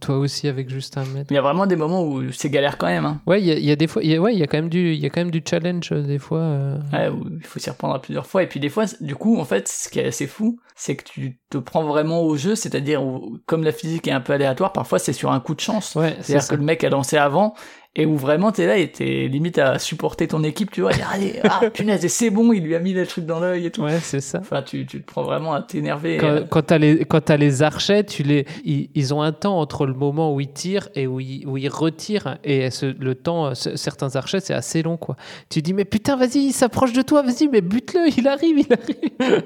toi 0.00 0.18
aussi 0.18 0.48
avec 0.48 0.68
juste 0.68 0.96
un 0.98 1.04
mec. 1.04 1.14
Mais 1.14 1.24
il 1.30 1.34
y 1.34 1.38
a 1.38 1.42
vraiment 1.42 1.66
des 1.66 1.76
moments 1.76 2.02
où 2.04 2.30
c'est 2.32 2.50
galère 2.50 2.76
quand 2.78 2.86
même. 2.86 3.04
Hein. 3.04 3.20
Ouais, 3.26 3.40
il 3.40 3.46
y 3.46 3.52
a, 3.52 3.54
il 3.58 3.64
y 3.64 3.70
a 3.70 3.76
des 3.76 3.86
fois, 3.86 4.02
il 4.02 4.10
y 4.10 4.14
a, 4.14 4.20
ouais, 4.20 4.32
il 4.34 4.38
y 4.38 4.42
a 4.42 4.46
quand 4.46 4.58
même 4.58 4.68
du, 4.68 4.92
il 4.92 5.00
y 5.00 5.06
a 5.06 5.10
quand 5.10 5.20
même 5.20 5.30
du 5.30 5.42
challenge 5.48 5.90
euh, 5.92 6.02
des 6.02 6.18
fois. 6.18 6.38
euh. 6.40 6.78
Ouais, 6.92 7.10
il 7.40 7.46
faut 7.46 7.58
s'y 7.58 7.70
reprendre 7.70 7.94
à 7.94 8.02
plusieurs 8.02 8.26
fois. 8.26 8.42
Et 8.42 8.46
puis 8.46 8.60
des 8.60 8.68
fois, 8.68 8.84
du 9.00 9.14
coup, 9.14 9.38
en 9.38 9.44
fait, 9.44 9.68
ce 9.68 9.88
qui 9.88 10.00
est 10.00 10.06
assez 10.06 10.26
fou, 10.26 10.58
c'est 10.74 10.96
que 10.96 11.04
tu 11.04 11.38
te 11.50 11.58
prends 11.58 11.84
vraiment 11.84 12.22
au 12.22 12.36
jeu, 12.36 12.54
c'est-à-dire 12.54 13.02
comme 13.46 13.64
la 13.64 13.72
physique 13.72 14.08
est 14.08 14.12
un 14.12 14.20
peu 14.20 14.32
aléatoire, 14.32 14.72
parfois 14.72 14.98
c'est 14.98 15.12
sur 15.12 15.32
un 15.32 15.40
coup 15.40 15.54
de 15.54 15.60
chance. 15.60 15.94
Ouais, 15.94 16.16
c'est 16.20 16.32
C'est-à-dire 16.32 16.48
que 16.48 16.54
le 16.56 16.62
mec 16.64 16.84
a 16.84 16.90
lancé 16.90 17.16
avant, 17.16 17.54
et 17.96 18.06
où 18.06 18.16
vraiment 18.16 18.52
t'es 18.52 18.66
là 18.66 18.76
et 18.76 18.88
t'es 18.92 19.26
limite 19.26 19.58
à 19.58 19.78
supporter 19.78 20.28
ton 20.28 20.44
équipe, 20.44 20.70
tu 20.70 20.82
vois, 20.82 20.92
dire 20.92 21.08
allez, 21.12 21.40
ah 21.44 21.62
punaise, 21.74 22.04
et 22.04 22.08
c'est 22.08 22.30
bon, 22.30 22.52
il 22.52 22.62
lui 22.62 22.74
a 22.74 22.78
mis 22.78 22.92
les 22.92 23.06
trucs 23.06 23.24
dans 23.26 23.40
l'œil 23.40 23.66
et 23.66 23.70
tout. 23.70 23.82
Ouais, 23.82 23.98
c'est 24.00 24.20
ça. 24.20 24.38
Enfin, 24.40 24.62
tu, 24.62 24.84
tu 24.86 25.00
te 25.02 25.06
prends 25.06 25.22
vraiment 25.22 25.54
à 25.54 25.62
t'énerver. 25.62 26.18
Quand, 26.18 26.26
euh, 26.28 26.44
quand 26.48 26.62
t'as 26.62 26.78
les 26.78 27.04
quand 27.06 27.20
t'as 27.22 27.36
les 27.38 27.62
archers, 27.62 28.04
tu 28.04 28.22
les 28.22 28.44
ils, 28.64 28.90
ils 28.94 29.14
ont 29.14 29.22
un 29.22 29.32
temps 29.32 29.58
entre 29.58 29.86
le 29.86 29.94
moment 29.94 30.32
où 30.34 30.40
ils 30.40 30.52
tirent 30.52 30.88
et 30.94 31.06
où 31.06 31.18
ils, 31.20 31.46
où 31.46 31.56
ils 31.56 31.68
retirent 31.68 32.38
et 32.44 32.70
ce- 32.70 32.94
le 32.98 33.14
temps 33.14 33.46
euh, 33.46 33.54
ce- 33.54 33.76
certains 33.76 34.14
archers 34.16 34.40
c'est 34.40 34.54
assez 34.54 34.82
long 34.82 34.96
quoi. 34.98 35.16
Tu 35.48 35.62
dis 35.62 35.72
mais 35.72 35.84
putain 35.86 36.16
vas-y 36.16 36.38
il 36.48 36.52
s'approche 36.52 36.92
de 36.92 37.02
toi 37.02 37.22
vas-y 37.22 37.48
mais 37.48 37.62
bute-le 37.62 38.08
il 38.18 38.28
arrive 38.28 38.58
il 38.58 38.72
arrive. 38.72 39.42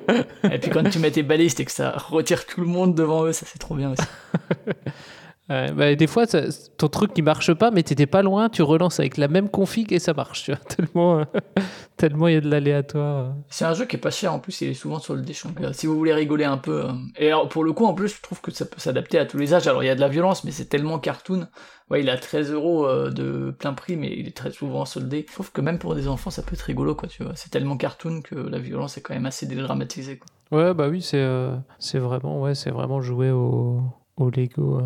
Et 0.52 0.58
puis 0.58 0.70
quand 0.70 0.88
tu 0.90 0.98
mets 0.98 1.10
tes 1.12 1.22
balistes 1.22 1.60
et 1.60 1.64
que 1.64 1.70
ça 1.72 1.90
retire 1.90 2.44
tout 2.46 2.60
le 2.60 2.66
monde 2.66 2.94
devant 2.96 3.24
eux, 3.26 3.32
ça 3.32 3.46
c'est 3.46 3.58
trop 3.58 3.74
bien 3.76 3.92
aussi. 3.92 4.02
Ouais, 5.50 5.72
bah, 5.72 5.94
des 5.96 6.06
fois 6.06 6.26
ça- 6.26 6.44
ton 6.78 6.86
truc 6.88 7.12
qui 7.12 7.22
marche 7.22 7.52
pas 7.54 7.72
mais 7.72 7.82
t'étais 7.82 8.06
pas 8.06 8.22
loin 8.22 8.48
tu 8.48 8.62
relances 8.62 9.00
avec 9.00 9.16
la 9.16 9.26
même 9.26 9.48
config 9.48 9.92
et 9.92 9.98
ça 9.98 10.14
marche 10.14 10.44
tu 10.44 10.52
vois, 10.52 10.60
tellement 10.76 11.18
euh, 11.18 11.24
tellement 11.96 12.28
il 12.28 12.34
y 12.34 12.36
a 12.36 12.40
de 12.40 12.48
l'aléatoire. 12.48 13.16
euh. 13.16 13.30
C'est 13.48 13.64
un 13.64 13.74
jeu 13.74 13.84
qui 13.84 13.96
est 13.96 13.98
pas 13.98 14.10
cher 14.12 14.32
en 14.32 14.38
plus, 14.38 14.60
il 14.60 14.68
est 14.70 14.74
souvent 14.74 15.00
sur 15.00 15.14
le 15.14 15.22
euh, 15.22 15.72
si 15.72 15.86
vous 15.88 15.96
voulez 15.96 16.14
rigoler 16.14 16.44
un 16.44 16.56
peu. 16.56 16.84
euh, 16.84 16.92
Et 17.18 17.26
alors, 17.28 17.48
pour 17.48 17.64
le 17.64 17.72
coup, 17.72 17.84
en 17.84 17.94
plus, 17.94 18.14
je 18.16 18.22
trouve 18.22 18.40
que 18.40 18.50
ça 18.52 18.64
peut 18.64 18.78
s'adapter 18.78 19.18
à 19.18 19.26
tous 19.26 19.38
les 19.38 19.52
âges. 19.52 19.66
Alors 19.66 19.82
il 19.82 19.86
y 19.86 19.90
a 19.90 19.94
de 19.96 20.00
la 20.00 20.08
violence, 20.08 20.44
mais 20.44 20.50
c'est 20.52 20.66
tellement 20.66 20.98
cartoon. 21.00 21.48
Ouais, 21.90 22.00
il 22.00 22.08
a 22.10 22.16
13 22.16 22.52
euros 22.52 22.86
de 23.10 23.50
plein 23.50 23.72
prix, 23.74 23.96
mais 23.96 24.12
il 24.16 24.28
est 24.28 24.36
très 24.36 24.52
souvent 24.52 24.84
soldé. 24.84 25.26
Je 25.28 25.32
trouve 25.34 25.50
que 25.50 25.60
même 25.60 25.78
pour 25.80 25.96
des 25.96 26.06
enfants, 26.06 26.30
ça 26.30 26.42
peut 26.42 26.54
être 26.54 26.60
rigolo, 26.62 26.94
quoi, 26.94 27.08
tu 27.08 27.24
vois. 27.24 27.32
C'est 27.34 27.50
tellement 27.50 27.76
cartoon 27.76 28.20
que 28.22 28.36
la 28.36 28.60
violence 28.60 28.96
est 28.96 29.00
quand 29.00 29.14
même 29.14 29.26
assez 29.26 29.46
dédramatisée, 29.46 30.18
quoi. 30.18 30.26
Ouais 30.58 30.74
bah 30.74 30.88
oui 30.88 31.00
c'est 31.02 31.16
euh, 31.20 31.54
c'est 31.78 31.98
vraiment 31.98 32.40
ouais 32.40 32.54
c'est 32.56 32.70
vraiment 32.70 33.00
jouer 33.00 33.30
au 33.30 33.80
au 34.16 34.30
Lego. 34.30 34.80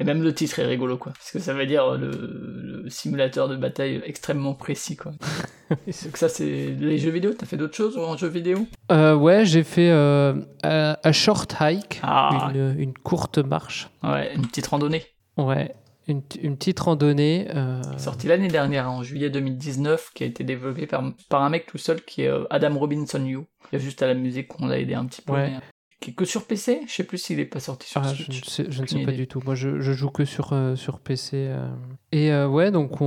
Et 0.00 0.04
même 0.04 0.22
le 0.22 0.34
titre 0.34 0.58
est 0.58 0.64
rigolo, 0.66 0.96
quoi. 0.96 1.12
Parce 1.12 1.30
que 1.30 1.38
ça 1.38 1.52
veut 1.54 1.66
dire 1.66 1.84
euh, 1.84 1.98
le, 1.98 2.10
le 2.84 2.90
simulateur 2.90 3.48
de 3.48 3.56
bataille 3.56 4.00
extrêmement 4.04 4.54
précis, 4.54 4.96
quoi. 4.96 5.12
Donc 5.70 6.16
ça, 6.16 6.28
c'est 6.28 6.74
les 6.78 6.98
jeux 6.98 7.10
vidéo. 7.10 7.32
T'as 7.38 7.46
fait 7.46 7.56
d'autres 7.56 7.76
choses 7.76 7.96
en 7.98 8.16
jeux 8.16 8.26
vidéo? 8.28 8.66
Euh, 8.90 9.14
ouais, 9.14 9.44
j'ai 9.44 9.62
fait 9.62 9.90
euh, 9.90 10.34
un 10.64 11.12
short 11.12 11.54
hike, 11.60 12.00
Ah. 12.02 12.50
une, 12.54 12.74
une 12.78 12.94
courte 12.94 13.38
marche. 13.38 13.88
Ouais, 14.02 14.34
une 14.34 14.46
petite 14.46 14.66
randonnée. 14.66 15.04
Ouais, 15.36 15.74
une, 16.08 16.22
une 16.42 16.56
petite 16.56 16.80
randonnée. 16.80 17.46
euh, 17.54 17.80
Sorti 17.98 18.26
l'année 18.26 18.48
dernière, 18.48 18.90
en 18.90 19.02
juillet 19.04 19.30
2019, 19.30 20.10
qui 20.14 20.24
a 20.24 20.26
été 20.26 20.42
développé 20.44 20.86
par, 20.86 21.04
par 21.28 21.42
un 21.42 21.50
mec 21.50 21.66
tout 21.66 21.78
seul 21.78 22.00
qui 22.02 22.22
est 22.22 22.28
euh, 22.28 22.44
Adam 22.50 22.76
Robinson 22.78 23.24
You. 23.24 23.46
Il 23.70 23.76
y 23.78 23.80
a 23.80 23.84
juste 23.84 24.02
à 24.02 24.06
la 24.08 24.14
musique 24.14 24.48
qu'on 24.48 24.66
l'a 24.66 24.78
aidé 24.80 24.94
un 24.94 25.04
petit 25.04 25.22
peu. 25.22 25.34
Ouais. 25.34 25.52
Qui 26.00 26.10
est 26.10 26.14
que 26.14 26.24
sur 26.24 26.44
PC 26.46 26.80
Je 26.86 26.92
sais 26.92 27.04
plus 27.04 27.18
s'il 27.18 27.38
est 27.40 27.44
pas 27.44 27.60
sorti 27.60 27.88
sur 27.88 28.00
Ah, 28.02 28.12
je 28.14 28.24
ne 28.28 28.32
sais, 28.42 28.64
je 28.70 28.82
ne 28.82 28.86
sais 28.86 28.94
Aucune 28.94 29.04
pas 29.06 29.12
idée. 29.12 29.20
du 29.22 29.28
tout. 29.28 29.40
Moi, 29.44 29.54
je, 29.54 29.80
je 29.80 29.92
joue 29.92 30.08
que 30.10 30.24
sur, 30.24 30.52
euh, 30.52 30.74
sur 30.76 30.98
PC. 30.98 31.32
euh. 31.34 31.68
Et 32.12 32.32
euh, 32.32 32.48
ouais, 32.48 32.70
donc 32.70 32.98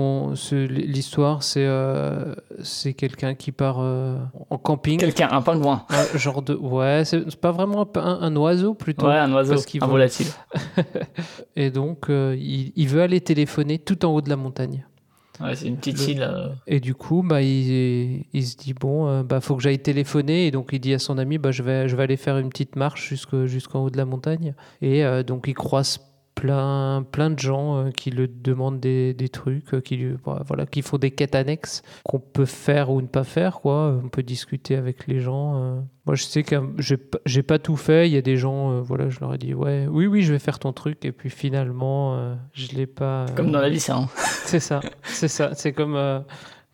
l'histoire, 0.52 1.44
c'est 1.44 1.68
c'est 2.62 2.94
quelqu'un 2.94 3.34
qui 3.36 3.52
part 3.52 3.80
en 3.80 4.58
camping. 4.58 5.00
Quelqu'un, 5.00 5.30
un 5.32 5.42
pingouin. 5.42 5.86
Genre 6.16 6.42
de. 6.42 6.54
Ouais, 6.56 7.04
c'est 7.06 7.36
pas 7.36 7.52
vraiment 7.52 7.82
un, 7.96 8.00
un- 8.00 8.22
un 8.22 8.36
oiseau 8.36 8.74
plutôt. 8.76 9.08
Ouais, 9.08 9.18
un 9.18 9.34
oiseau, 9.34 9.56
parce 9.56 9.66
un 9.82 9.88
volatile. 9.88 10.28
Et 11.56 11.70
donc, 11.72 12.06
il, 12.10 12.72
il 12.76 12.88
veut 12.88 13.02
aller 13.02 13.22
téléphoner 13.22 13.80
tout 13.80 14.06
en 14.06 14.14
haut 14.14 14.22
de 14.22 14.30
la 14.30 14.36
montagne. 14.38 14.86
Ouais, 15.42 15.56
c'est 15.56 15.68
une 15.68 15.78
petite 15.78 15.98
Le- 16.00 16.10
île. 16.10 16.22
euh, 16.22 16.48
Et 16.68 16.80
du 16.80 16.94
coup, 16.94 17.24
bah, 17.24 17.42
il, 17.42 18.24
il 18.34 18.46
se 18.46 18.56
dit 18.56 18.74
bon, 18.74 19.08
euh, 19.08 19.24
bah, 19.24 19.42
faut 19.42 19.56
que 19.56 19.64
j'aille 19.64 19.80
téléphoner. 19.80 20.46
Et 20.48 20.52
donc, 20.52 20.70
il 20.74 20.80
dit 20.80 20.94
à 20.94 21.00
son 21.00 21.18
ami, 21.18 21.38
bah, 21.40 21.52
je 21.52 21.64
vais, 21.64 21.90
je 21.90 21.96
vais 21.96 22.04
aller 22.04 22.18
faire 22.18 22.38
une 22.38 22.50
petite 22.50 22.76
marche 22.76 23.14
jusqu'en 23.46 23.80
haut 23.84 23.90
de 23.90 23.98
la 23.98 24.06
montagne. 24.06 24.54
Et 24.82 25.04
euh, 25.04 25.24
donc, 25.24 25.46
il 25.48 25.54
croise 25.56 26.00
plein, 26.36 27.06
plein 27.12 27.30
de 27.30 27.40
gens 27.40 27.78
euh, 27.78 27.92
qui 27.92 28.10
le 28.12 28.28
demandent 28.28 28.80
des, 28.80 29.14
des 29.14 29.30
trucs, 29.30 29.74
euh, 29.74 29.82
qui, 29.82 29.98
lui- 29.98 30.16
voilà, 30.24 30.66
qui 30.66 30.82
font 30.82 30.98
des 30.98 31.12
quêtes 31.12 31.36
annexes 31.36 31.82
qu'on 32.04 32.20
peut 32.20 32.46
faire 32.46 32.90
ou 32.90 33.02
ne 33.02 33.08
pas 33.08 33.24
faire. 33.24 33.60
Quoi. 33.62 34.00
On 34.04 34.10
peut 34.10 34.24
discuter 34.24 34.76
avec 34.76 35.08
les 35.08 35.20
gens. 35.20 35.56
euh. 35.62 35.80
Moi, 36.06 36.16
je 36.16 36.24
sais 36.24 36.44
que 36.44 36.56
j'ai 37.26 37.44
pas- 37.44 37.60
tout 37.60 37.78
fait. 37.78 38.10
Il 38.10 38.14
y 38.14 38.18
a 38.18 38.22
des 38.22 38.36
gens, 38.38 38.72
euh, 38.72 38.82
voilà, 38.82 39.10
je 39.10 39.20
leur 39.20 39.34
ai 39.34 39.38
dit, 39.38 39.54
ouais, 39.54 39.88
oui, 39.90 40.08
oui, 40.08 40.22
je 40.24 40.34
vais 40.34 40.40
faire 40.40 40.60
ton 40.60 40.74
truc. 40.74 41.06
Et 41.06 41.12
puis 41.12 41.30
finalement, 41.30 42.16
euh, 42.18 42.36
je 42.54 42.76
l'ai 42.76 42.88
pas. 42.88 43.26
Comme 43.36 43.50
euh, 43.50 43.52
dans 43.52 43.62
la 43.62 43.70
vie, 43.70 43.80
ça. 43.80 43.96
hein. 43.98 44.10
c'est 44.46 44.60
ça, 44.60 44.82
c'est 45.04 45.28
ça. 45.28 45.52
C'est 45.54 45.72
comme 45.72 45.96
euh, 45.96 46.20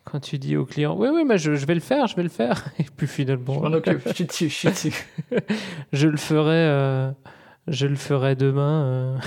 quand 0.04 0.18
tu 0.20 0.38
dis 0.38 0.56
au 0.56 0.64
client, 0.64 0.96
oui, 0.98 1.08
oui, 1.12 1.22
mais 1.24 1.38
je, 1.38 1.54
je 1.54 1.66
vais 1.66 1.74
le 1.74 1.80
faire, 1.80 2.06
je 2.08 2.16
vais 2.16 2.22
le 2.24 2.28
faire. 2.28 2.64
Et 2.80 2.86
puis 2.96 3.06
finalement, 3.06 3.54
Je 3.54 3.58
m'en 3.60 3.72
occupe. 3.76 4.00
Je 4.08 4.12
suis 4.14 4.24
dessus, 4.24 4.48
je 4.48 4.54
suis 4.54 4.68
dessus. 4.70 5.06
je 5.92 6.08
le 6.08 6.16
ferai, 6.16 6.48
euh, 6.56 7.10
je 7.66 7.86
le 7.86 7.96
ferai 7.96 8.34
demain. 8.36 9.18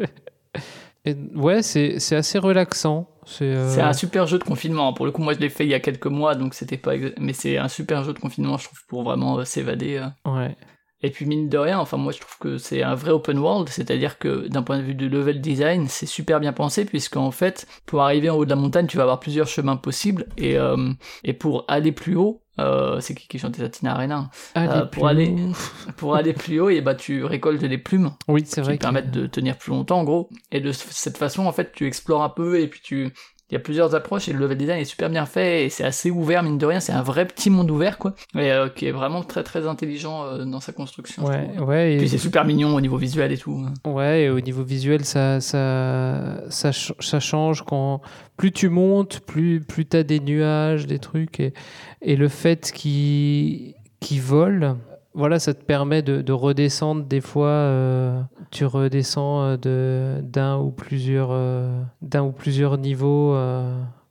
euh. 0.00 0.06
Et 1.04 1.16
ouais, 1.34 1.62
c'est 1.62 1.96
assez 2.14 2.38
relaxant. 2.38 3.08
C'est 3.24 3.44
euh, 3.44 3.68
C'est 3.70 3.80
un 3.80 3.92
super 3.92 4.26
jeu 4.26 4.38
de 4.38 4.44
confinement. 4.44 4.92
Pour 4.92 5.06
le 5.06 5.12
coup, 5.12 5.22
moi, 5.22 5.32
je 5.32 5.38
l'ai 5.38 5.48
fait 5.48 5.64
il 5.64 5.70
y 5.70 5.74
a 5.74 5.80
quelques 5.80 6.06
mois, 6.06 6.34
donc 6.34 6.54
c'était 6.54 6.76
pas. 6.76 6.92
Mais 7.18 7.32
c'est 7.32 7.56
un 7.56 7.68
super 7.68 8.04
jeu 8.04 8.12
de 8.12 8.18
confinement, 8.18 8.56
je 8.58 8.64
trouve, 8.64 8.80
pour 8.88 9.02
vraiment 9.04 9.38
euh, 9.38 9.44
s'évader. 9.44 9.96
euh. 10.26 10.30
ouais, 10.30 10.56
Et 11.02 11.10
puis 11.10 11.24
mine 11.24 11.48
de 11.48 11.56
rien, 11.56 11.78
enfin 11.78 11.96
moi 11.96 12.12
je 12.12 12.18
trouve 12.20 12.36
que 12.40 12.58
c'est 12.58 12.82
un 12.82 12.94
vrai 12.94 13.12
open 13.12 13.38
world, 13.38 13.68
c'est-à-dire 13.68 14.18
que 14.18 14.48
d'un 14.48 14.62
point 14.62 14.78
de 14.78 14.82
vue 14.82 14.94
du 14.96 15.08
level 15.08 15.40
design, 15.40 15.86
c'est 15.88 16.06
super 16.06 16.40
bien 16.40 16.52
pensé 16.52 16.84
puisqu'en 16.84 17.30
fait, 17.30 17.66
pour 17.86 18.02
arriver 18.02 18.28
en 18.30 18.36
haut 18.36 18.44
de 18.44 18.50
la 18.50 18.56
montagne, 18.56 18.86
tu 18.86 18.96
vas 18.96 19.04
avoir 19.04 19.20
plusieurs 19.20 19.46
chemins 19.46 19.76
possibles 19.76 20.26
et 20.36 20.58
euh, 20.58 20.90
et 21.24 21.32
pour 21.34 21.64
aller 21.68 21.92
plus 21.92 22.16
haut, 22.16 22.42
euh, 22.58 23.00
c'est 23.00 23.14
qui 23.14 23.28
qui 23.28 23.38
chantait 23.38 23.60
ça 23.62 23.68
Tina 23.68 23.94
Arena? 23.94 24.30
Allez, 24.54 24.68
Euh, 24.72 24.84
pour 24.86 25.06
aller-. 25.08 25.34
Pour 25.96 26.14
aller 26.16 26.32
plus 26.32 26.60
haut, 26.60 26.68
et 26.70 26.80
bah 26.80 26.94
tu 26.94 27.24
récoltes 27.24 27.64
des 27.64 27.78
plumes 27.78 28.12
Oui, 28.28 28.42
c'est 28.46 28.60
qui 28.60 28.66
vrai. 28.66 28.76
te 28.76 28.82
permettent 28.82 29.10
de 29.10 29.26
tenir 29.26 29.56
plus 29.58 29.70
longtemps 29.70 30.00
en 30.00 30.04
gros. 30.04 30.28
Et 30.52 30.60
de 30.60 30.72
cette 30.72 31.16
façon, 31.18 31.46
en 31.46 31.52
fait, 31.52 31.72
tu 31.72 31.86
explores 31.86 32.22
un 32.22 32.28
peu 32.28 32.60
et 32.60 32.68
puis 32.68 32.80
tu 32.82 33.12
il 33.50 33.54
y 33.54 33.56
a 33.56 33.60
plusieurs 33.60 33.94
approches 33.94 34.28
et 34.28 34.32
le 34.32 34.38
level 34.40 34.58
design 34.58 34.78
est 34.80 34.84
super 34.84 35.08
bien 35.10 35.24
fait 35.26 35.64
et 35.64 35.68
c'est 35.70 35.84
assez 35.84 36.10
ouvert 36.10 36.42
mine 36.42 36.58
de 36.58 36.66
rien, 36.66 36.80
c'est 36.80 36.92
un 36.92 37.02
vrai 37.02 37.26
petit 37.26 37.48
monde 37.50 37.70
ouvert 37.70 37.96
quoi, 37.98 38.14
et 38.34 38.52
euh, 38.52 38.68
qui 38.68 38.86
est 38.86 38.92
vraiment 38.92 39.22
très 39.22 39.42
très 39.42 39.66
intelligent 39.66 40.24
euh, 40.24 40.44
dans 40.44 40.60
sa 40.60 40.72
construction. 40.72 41.24
Ouais, 41.24 41.48
ouais, 41.58 41.94
Et 41.94 41.96
puis 41.98 42.08
c'est 42.08 42.18
super 42.18 42.44
mignon 42.44 42.74
au 42.74 42.80
niveau 42.80 42.96
visuel 42.98 43.32
et 43.32 43.38
tout. 43.38 43.64
ouais, 43.86 44.24
et 44.24 44.30
au 44.30 44.40
niveau 44.40 44.62
visuel, 44.62 45.04
ça, 45.04 45.40
ça, 45.40 46.40
ça, 46.50 46.72
ch- 46.72 46.92
ça 47.00 47.20
change 47.20 47.62
quand 47.64 48.00
plus 48.36 48.52
tu 48.52 48.68
montes, 48.68 49.20
plus, 49.20 49.60
plus 49.60 49.86
tu 49.86 49.96
as 49.96 50.02
des 50.02 50.20
nuages, 50.20 50.86
des 50.86 50.98
trucs, 50.98 51.40
et, 51.40 51.54
et 52.02 52.16
le 52.16 52.28
fait 52.28 52.70
qu'il 52.72 53.74
qu'il 54.00 54.20
vole, 54.22 54.76
voilà, 55.18 55.38
ça 55.38 55.52
te 55.52 55.62
permet 55.62 56.00
de, 56.00 56.22
de 56.22 56.32
redescendre 56.32 57.04
des 57.04 57.20
fois. 57.20 57.48
euh, 57.48 58.22
tu 58.50 58.64
redescends 58.64 59.58
euh, 59.66 60.20
d'un 60.22 60.56
ou 60.58 60.70
plusieurs 60.70 61.28
euh, 61.32 61.82
d'un 62.00 62.22
ou 62.22 62.32
plusieurs 62.32 62.78
niveaux 62.78 63.34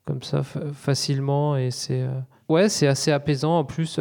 comme 0.05 0.21
ça 0.21 0.43
fa- 0.43 0.61
facilement, 0.73 1.57
et 1.57 1.71
c'est 1.71 2.05
ouais, 2.49 2.69
c'est 2.69 2.87
assez 2.87 3.11
apaisant. 3.11 3.57
En 3.57 3.63
plus, 3.65 3.99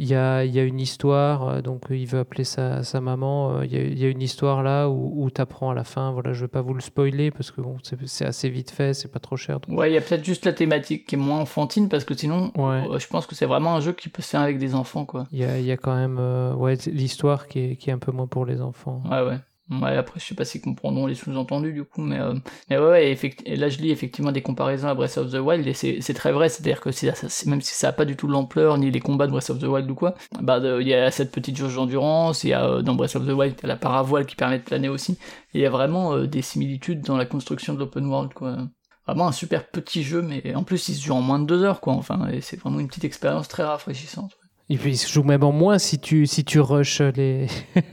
il 0.00 0.06
y 0.08 0.14
a, 0.14 0.44
il 0.44 0.54
y 0.54 0.60
a 0.60 0.62
une 0.62 0.78
histoire, 0.80 1.48
euh, 1.48 1.60
donc 1.60 1.90
euh, 1.90 1.96
il 1.96 2.06
veut 2.06 2.20
appeler 2.20 2.44
sa, 2.44 2.84
sa 2.84 3.00
maman. 3.00 3.56
euh, 3.58 3.64
Il 3.66 3.72
y, 3.72 3.76
a, 3.76 3.82
il 3.82 3.98
y 3.98 4.04
a 4.04 4.08
une 4.08 4.22
histoire 4.22 4.62
là 4.62 4.88
où, 4.88 5.24
où 5.24 5.30
tu 5.30 5.40
apprends 5.40 5.70
à 5.70 5.74
la 5.74 5.82
fin. 5.84 6.12
Voilà, 6.12 6.32
je 6.32 6.42
vais 6.42 6.48
pas 6.48 6.62
vous 6.62 6.72
le 6.72 6.80
spoiler 6.80 7.30
parce 7.32 7.50
que 7.50 7.60
bon, 7.60 7.76
c'est 7.82 7.98
c'est 8.06 8.24
assez 8.24 8.48
vite 8.48 8.70
fait, 8.70 8.94
c'est 8.94 9.10
pas 9.10 9.18
trop 9.18 9.36
cher. 9.36 9.58
donc- 9.60 9.76
Ouais, 9.76 9.90
il 9.90 9.94
y 9.94 9.96
a 9.96 10.00
peut-être 10.00 10.24
juste 10.24 10.44
la 10.46 10.52
thématique 10.52 11.04
qui 11.06 11.16
est 11.16 11.18
moins 11.18 11.40
enfantine 11.40 11.88
parce 11.88 12.04
que 12.04 12.14
sinon, 12.14 12.52
Ouais. 12.56 12.84
je 12.98 13.06
pense 13.08 13.26
que 13.26 13.34
c'est 13.34 13.46
vraiment 13.46 13.74
un 13.74 13.80
jeu 13.80 13.92
qui 13.92 14.08
peut 14.08 14.22
se 14.22 14.28
faire 14.30 14.40
avec 14.40 14.58
des 14.58 14.74
enfants 14.74 15.04
quoi. 15.04 15.26
Il 15.32 15.38
y 15.40 15.44
a, 15.44 15.58
il 15.58 15.64
y 15.66 15.72
a 15.72 15.76
quand 15.76 15.96
même 15.96 16.18
euh, 16.20 16.54
ouais, 16.54 16.76
l'histoire 16.86 17.48
qui 17.48 17.58
est, 17.58 17.76
qui 17.76 17.90
est 17.90 17.92
un 17.92 17.98
peu 17.98 18.12
moins 18.12 18.26
pour 18.28 18.46
les 18.46 18.60
enfants. 18.62 19.02
Ouais, 19.10 19.22
ouais. 19.26 19.38
Ouais, 19.70 19.98
après, 19.98 20.18
je 20.18 20.24
sais 20.24 20.34
pas 20.34 20.46
s'ils 20.46 20.62
comprendront 20.62 21.06
les 21.06 21.14
sous-entendus 21.14 21.74
du 21.74 21.84
coup, 21.84 22.00
mais, 22.00 22.18
euh, 22.18 22.32
mais 22.70 22.78
ouais, 22.78 22.86
ouais 22.88 23.18
et 23.44 23.54
là 23.56 23.68
je 23.68 23.76
lis 23.76 23.90
effectivement 23.90 24.32
des 24.32 24.40
comparaisons 24.40 24.88
à 24.88 24.94
Breath 24.94 25.18
of 25.18 25.30
the 25.30 25.34
Wild 25.34 25.66
et 25.66 25.74
c'est 25.74 26.14
très 26.14 26.32
vrai, 26.32 26.48
c'est-à-dire 26.48 26.80
que 26.80 26.90
si 26.90 27.06
ça- 27.14 27.44
même 27.50 27.60
si 27.60 27.74
ça 27.74 27.88
a 27.88 27.92
pas 27.92 28.06
du 28.06 28.16
tout 28.16 28.28
l'ampleur 28.28 28.78
ni 28.78 28.90
les 28.90 29.00
combats 29.00 29.26
de 29.26 29.32
Breath 29.32 29.50
of 29.50 29.58
the 29.58 29.64
Wild 29.64 29.90
ou 29.90 29.94
quoi, 29.94 30.14
bah 30.40 30.58
il 30.80 30.88
y 30.88 30.94
a 30.94 31.10
cette 31.10 31.30
petite 31.32 31.58
jauge 31.58 31.74
d'endurance, 31.74 32.44
il 32.44 32.48
y 32.50 32.52
a 32.54 32.64
euh, 32.66 32.80
dans 32.82 32.94
Breath 32.94 33.16
of 33.16 33.26
the 33.26 33.30
Wild 33.32 33.56
la 33.62 33.76
paravoile 33.76 34.24
qui 34.24 34.36
permet 34.36 34.56
de 34.58 34.64
planer 34.64 34.88
aussi, 34.88 35.18
il 35.52 35.60
y 35.60 35.66
a 35.66 35.70
vraiment 35.70 36.14
euh, 36.14 36.26
des 36.26 36.40
similitudes 36.40 37.02
dans 37.02 37.18
la 37.18 37.26
construction 37.26 37.74
de 37.74 37.78
l'open 37.78 38.06
world 38.06 38.32
quoi. 38.32 38.56
Vraiment 39.06 39.28
un 39.28 39.32
super 39.32 39.68
petit 39.68 40.02
jeu, 40.02 40.22
mais 40.22 40.54
en 40.54 40.62
plus 40.64 40.88
il 40.88 40.94
se 40.94 41.04
joue 41.04 41.12
en 41.12 41.20
moins 41.20 41.38
de 41.40 41.44
deux 41.44 41.62
heures 41.62 41.80
quoi, 41.82 41.92
enfin, 41.92 42.28
et 42.30 42.40
c'est 42.40 42.56
vraiment 42.58 42.80
une 42.80 42.88
petite 42.88 43.04
expérience 43.04 43.48
très 43.48 43.64
rafraîchissante. 43.64 44.37
Et 44.70 44.76
puis 44.76 44.92
il 44.92 44.96
se 44.98 45.10
joue 45.10 45.22
même 45.22 45.44
en 45.44 45.52
moins 45.52 45.78
si 45.78 45.98
tu, 45.98 46.26
si 46.26 46.44
tu 46.44 46.60
rushes 46.60 47.00
les. 47.00 47.46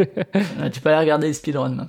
Euh, 0.60 0.70
tu 0.70 0.82
peux 0.82 0.90
aller 0.90 1.00
regarder 1.00 1.28
les 1.28 1.34
speedruns 1.34 1.86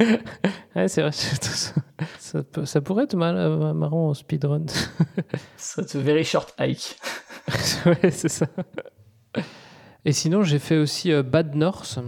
ouais, 0.76 0.88
c'est 0.88 1.02
vrai. 1.02 1.12
Ça, 1.12 1.74
ça 2.18 2.42
peut- 2.42 2.64
ça 2.64 2.80
pourrait 2.80 3.04
être 3.04 3.16
mal, 3.16 3.36
euh, 3.36 3.74
marrant 3.74 4.08
en 4.08 4.14
speedrun. 4.14 4.64
Ce 5.58 5.82
serait 5.86 6.02
very 6.02 6.24
short 6.24 6.54
hike. 6.58 6.96
ouais, 7.86 8.10
c'est 8.10 8.28
ça. 8.30 8.46
Et 10.06 10.12
sinon, 10.12 10.42
j'ai 10.42 10.58
fait 10.58 10.78
aussi 10.78 11.12
euh, 11.12 11.22
Bad 11.22 11.54
North, 11.54 11.98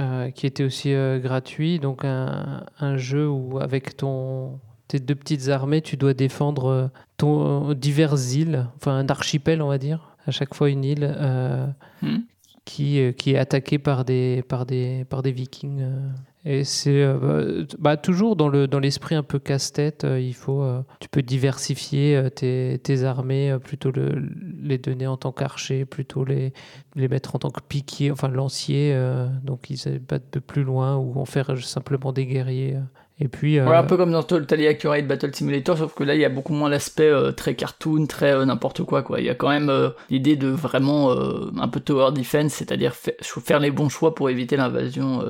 euh, 0.00 0.30
qui 0.30 0.46
était 0.46 0.64
aussi 0.64 0.94
gratuit. 1.22 1.78
Donc, 1.78 2.04
un, 2.06 2.64
un 2.80 2.96
jeu 2.96 3.28
où, 3.28 3.58
avec 3.60 3.96
ton, 3.98 4.58
tes 4.88 4.98
deux 4.98 5.14
petites 5.14 5.48
armées, 5.48 5.82
tu 5.82 5.96
dois 5.98 6.14
défendre 6.14 6.90
ton, 7.18 7.74
diverses 7.74 8.32
îles, 8.34 8.66
enfin 8.76 8.92
un 8.96 9.06
archipel, 9.08 9.60
on 9.60 9.68
va 9.68 9.76
dire. 9.78 10.11
À 10.26 10.30
chaque 10.30 10.54
fois, 10.54 10.70
une 10.70 10.84
île 10.84 11.04
euh, 11.16 11.66
Hmm. 12.02 12.18
qui, 12.64 13.00
euh, 13.00 13.12
qui 13.12 13.32
est 13.32 13.38
attaquée 13.38 13.78
par 13.78 14.04
des, 14.04 14.42
par 14.48 14.66
des, 14.66 15.04
par 15.08 15.22
des 15.22 15.32
vikings. 15.32 15.80
euh. 15.82 16.08
Et 16.44 16.64
c'est 16.64 17.00
euh, 17.02 17.18
bah, 17.18 17.74
bah, 17.78 17.96
toujours 17.96 18.34
dans 18.34 18.48
le 18.48 18.66
dans 18.66 18.80
l'esprit 18.80 19.14
un 19.14 19.22
peu 19.22 19.38
casse-tête. 19.38 20.02
euh, 20.04 20.18
il 20.20 20.34
faut, 20.34 20.62
euh, 20.62 20.82
tu 20.98 21.08
peux 21.08 21.22
diversifier 21.22 22.28
tes, 22.34 22.80
tes 22.82 23.04
armées, 23.04 23.56
plutôt 23.62 23.92
le, 23.92 24.28
les 24.60 24.78
donner 24.78 25.06
en 25.06 25.16
tant 25.16 25.30
qu'archers, 25.32 25.84
plutôt 25.84 26.24
les 26.24 26.52
les 26.96 27.06
mettre 27.08 27.36
en 27.36 27.38
tant 27.38 27.50
que 27.50 27.60
piquiers, 27.68 28.10
enfin 28.10 28.26
lanciers. 28.28 28.92
euh, 28.92 29.28
donc 29.44 29.70
ils 29.70 29.78
se 29.78 29.90
battent 29.90 30.32
de 30.32 30.40
plus 30.40 30.64
loin 30.64 30.96
ou 30.96 31.16
en 31.20 31.24
faire 31.24 31.56
simplement 31.58 32.12
des 32.12 32.26
guerriers. 32.26 32.76
Et 33.24 33.28
puis 33.28 33.58
euh, 33.60 33.68
Ouais, 33.68 33.76
un 33.76 33.84
peu 33.84 33.96
comme 33.96 34.10
dans 34.10 34.24
Total 34.24 34.66
Accurate 34.66 35.06
Battle 35.06 35.32
Simulator, 35.32 35.78
sauf 35.78 35.94
que 35.94 36.02
là, 36.02 36.16
il 36.16 36.20
y 36.20 36.24
a 36.24 36.28
beaucoup 36.28 36.52
moins 36.54 36.68
l'aspect 36.68 37.08
euh, 37.08 37.30
très 37.30 37.54
cartoon, 37.54 38.06
très 38.06 38.32
euh, 38.32 38.44
n'importe 38.44 38.82
quoi, 38.82 39.02
quoi. 39.02 39.20
Il 39.20 39.26
y 39.26 39.30
a 39.30 39.34
quand 39.36 39.48
même 39.48 39.70
l'idée 40.10 40.34
de 40.34 40.48
vraiment 40.48 41.12
un 41.12 41.68
peu 41.68 41.78
tower 41.78 42.10
defense, 42.12 42.52
c'est-à-dire 42.54 42.94
fa- 42.94 43.12
faire 43.20 43.60
les 43.60 43.70
bons 43.70 43.88
choix 43.88 44.14
pour 44.16 44.28
éviter 44.28 44.56
l'invasion 44.56 45.24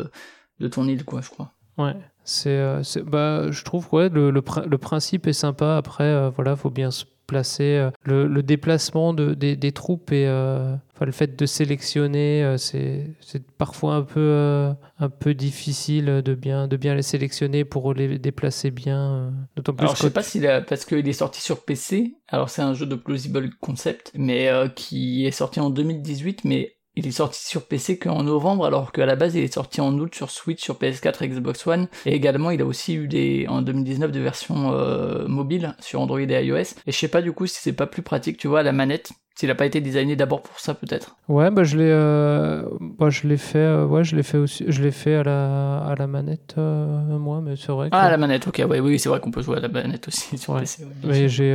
de 0.61 0.69
ton 0.69 0.89
île, 0.89 1.05
quoi, 1.05 1.21
je 1.21 1.29
crois. 1.29 1.51
Ouais, 1.77 1.95
c'est, 2.25 2.59
bah, 3.05 3.51
je 3.51 3.63
trouve 3.65 3.89
que 3.91 3.97
ouais, 3.97 4.09
le, 4.09 4.31
le, 4.31 4.41
prin- 4.43 4.65
le 4.67 4.79
principe 4.79 5.27
est 5.27 5.33
sympa. 5.35 5.77
Après, 5.77 6.31
voilà, 6.31 6.57
faut 6.57 6.71
bien 6.71 6.91
se 6.91 7.05
placer. 7.33 7.63
euh, 7.77 7.91
le, 8.05 8.27
le 8.27 8.43
déplacement 8.43 9.15
de, 9.15 9.35
des, 9.35 9.57
des 9.57 9.73
troupes 9.73 10.13
et 10.13 10.27
euh, 10.27 10.75
enfin, 10.95 11.07
le 11.07 11.13
fait 11.13 11.37
de 11.37 11.47
sélectionner, 11.47 12.43
euh, 12.45 12.57
c'est, 12.57 13.15
parfois 13.59 13.95
un 13.95 14.03
peu, 14.03 14.21
euh, 14.21 14.73
un 14.99 15.09
peu 15.09 15.35
difficile 15.35 16.23
de 16.25 16.35
bien, 16.35 16.69
de 16.69 16.77
bien 16.77 16.95
les 16.95 17.03
sélectionner 17.03 17.65
pour 17.65 17.95
les 17.95 18.19
déplacer 18.19 18.71
bien. 18.71 19.33
d'autant 19.57 19.73
plus 19.75 19.85
Alors, 19.85 19.97
je 19.97 20.03
sais 20.03 20.11
pas 20.11 20.23
s'il 20.23 20.47
a, 20.47 20.61
parce 20.61 20.85
qu'il 20.85 21.09
est 21.09 21.13
sorti 21.13 21.41
sur 21.41 21.65
PC, 21.65 22.15
alors 22.29 22.51
c'est 22.51 22.63
un 22.63 22.75
jeu 22.75 22.87
de 22.87 22.95
plausible 22.95 23.51
concept, 23.61 24.13
mais 24.15 24.51
qui 24.77 25.27
est 25.27 25.31
sorti 25.31 25.61
en 25.61 25.71
2018, 25.71 26.45
mais 26.45 26.77
il 26.95 27.07
est 27.07 27.13
sorti 27.13 27.45
sur 27.45 27.67
PC 27.67 27.99
qu'en 27.99 28.23
novembre, 28.23 28.67
alors 28.67 28.93
qu'à 28.93 29.07
la 29.07 29.17
base 29.17 29.35
il 29.35 29.43
est 29.43 29.55
sorti 29.55 29.81
en 29.81 29.99
août 29.99 30.15
sur 30.15 30.31
Switch, 30.31 30.63
sur 30.63 30.77
PS4, 30.77 31.27
Xbox 31.27 31.67
One, 31.67 31.89
et 32.07 32.15
également 32.15 32.51
il 32.51 32.61
a 32.61 32.67
aussi 32.67 32.95
eu 32.95 33.09
des 33.09 33.47
en 33.49 33.63
2019 33.63 34.13
des 34.13 34.21
versions 34.21 34.73
euh, 34.73 35.27
mobiles 35.27 35.75
sur 35.81 36.01
Android 36.01 36.21
et 36.21 36.45
iOS. 36.45 36.57
Et 36.87 36.93
je 36.93 36.99
sais 36.99 37.09
pas 37.09 37.23
du 37.23 37.33
coup 37.33 37.47
si 37.47 37.59
c'est 37.61 37.73
pas 37.73 37.87
plus 37.87 38.03
pratique, 38.03 38.37
tu 38.37 38.49
vois, 38.49 38.61
à 38.61 38.63
la 38.63 38.73
manette, 38.73 39.13
s'il 39.35 39.51
a 39.51 39.55
pas 39.55 39.67
été 39.67 39.81
designé 39.81 40.15
d'abord 40.17 40.43
pour 40.43 40.59
ça 40.61 40.75
peut-être. 40.75 41.17
Ouais, 41.29 41.51
bah 41.51 41.65
je 41.65 41.77
l'ai, 41.79 41.89
euh, 41.91 42.63
bah, 42.81 43.09
je 43.11 43.27
l'ai 43.27 43.37
fait, 43.39 43.59
euh, 43.59 43.87
ouais, 43.87 44.05
je 44.05 44.15
l'ai 44.17 44.23
fait 44.23 44.39
aussi, 44.39 44.65
je 44.69 44.83
l'ai 44.83 44.91
fait 44.91 45.15
à 45.17 45.23
la, 45.23 45.79
à 45.79 45.95
la 45.95 46.07
manette, 46.07 46.55
euh, 46.59 47.19
moi, 47.19 47.41
mais 47.43 47.57
c'est 47.57 47.73
vrai. 47.73 47.89
Que... 47.91 47.97
Ah, 47.97 48.03
à 48.03 48.11
la 48.11 48.19
manette, 48.19 48.47
ok, 48.47 48.63
ouais, 48.69 48.81
oui, 48.81 48.99
c'est 48.99 49.09
vrai 49.09 49.21
qu'on 49.21 49.31
peut 49.31 49.43
jouer 49.43 49.57
à 49.57 49.61
la 49.61 49.69
manette 49.69 50.09
aussi 50.09 50.37
sur 50.39 50.53
Ouais. 50.53 50.61
PC. 50.61 50.85
ouais, 50.85 50.91
Mais 51.05 51.29
j'ai, 51.29 51.53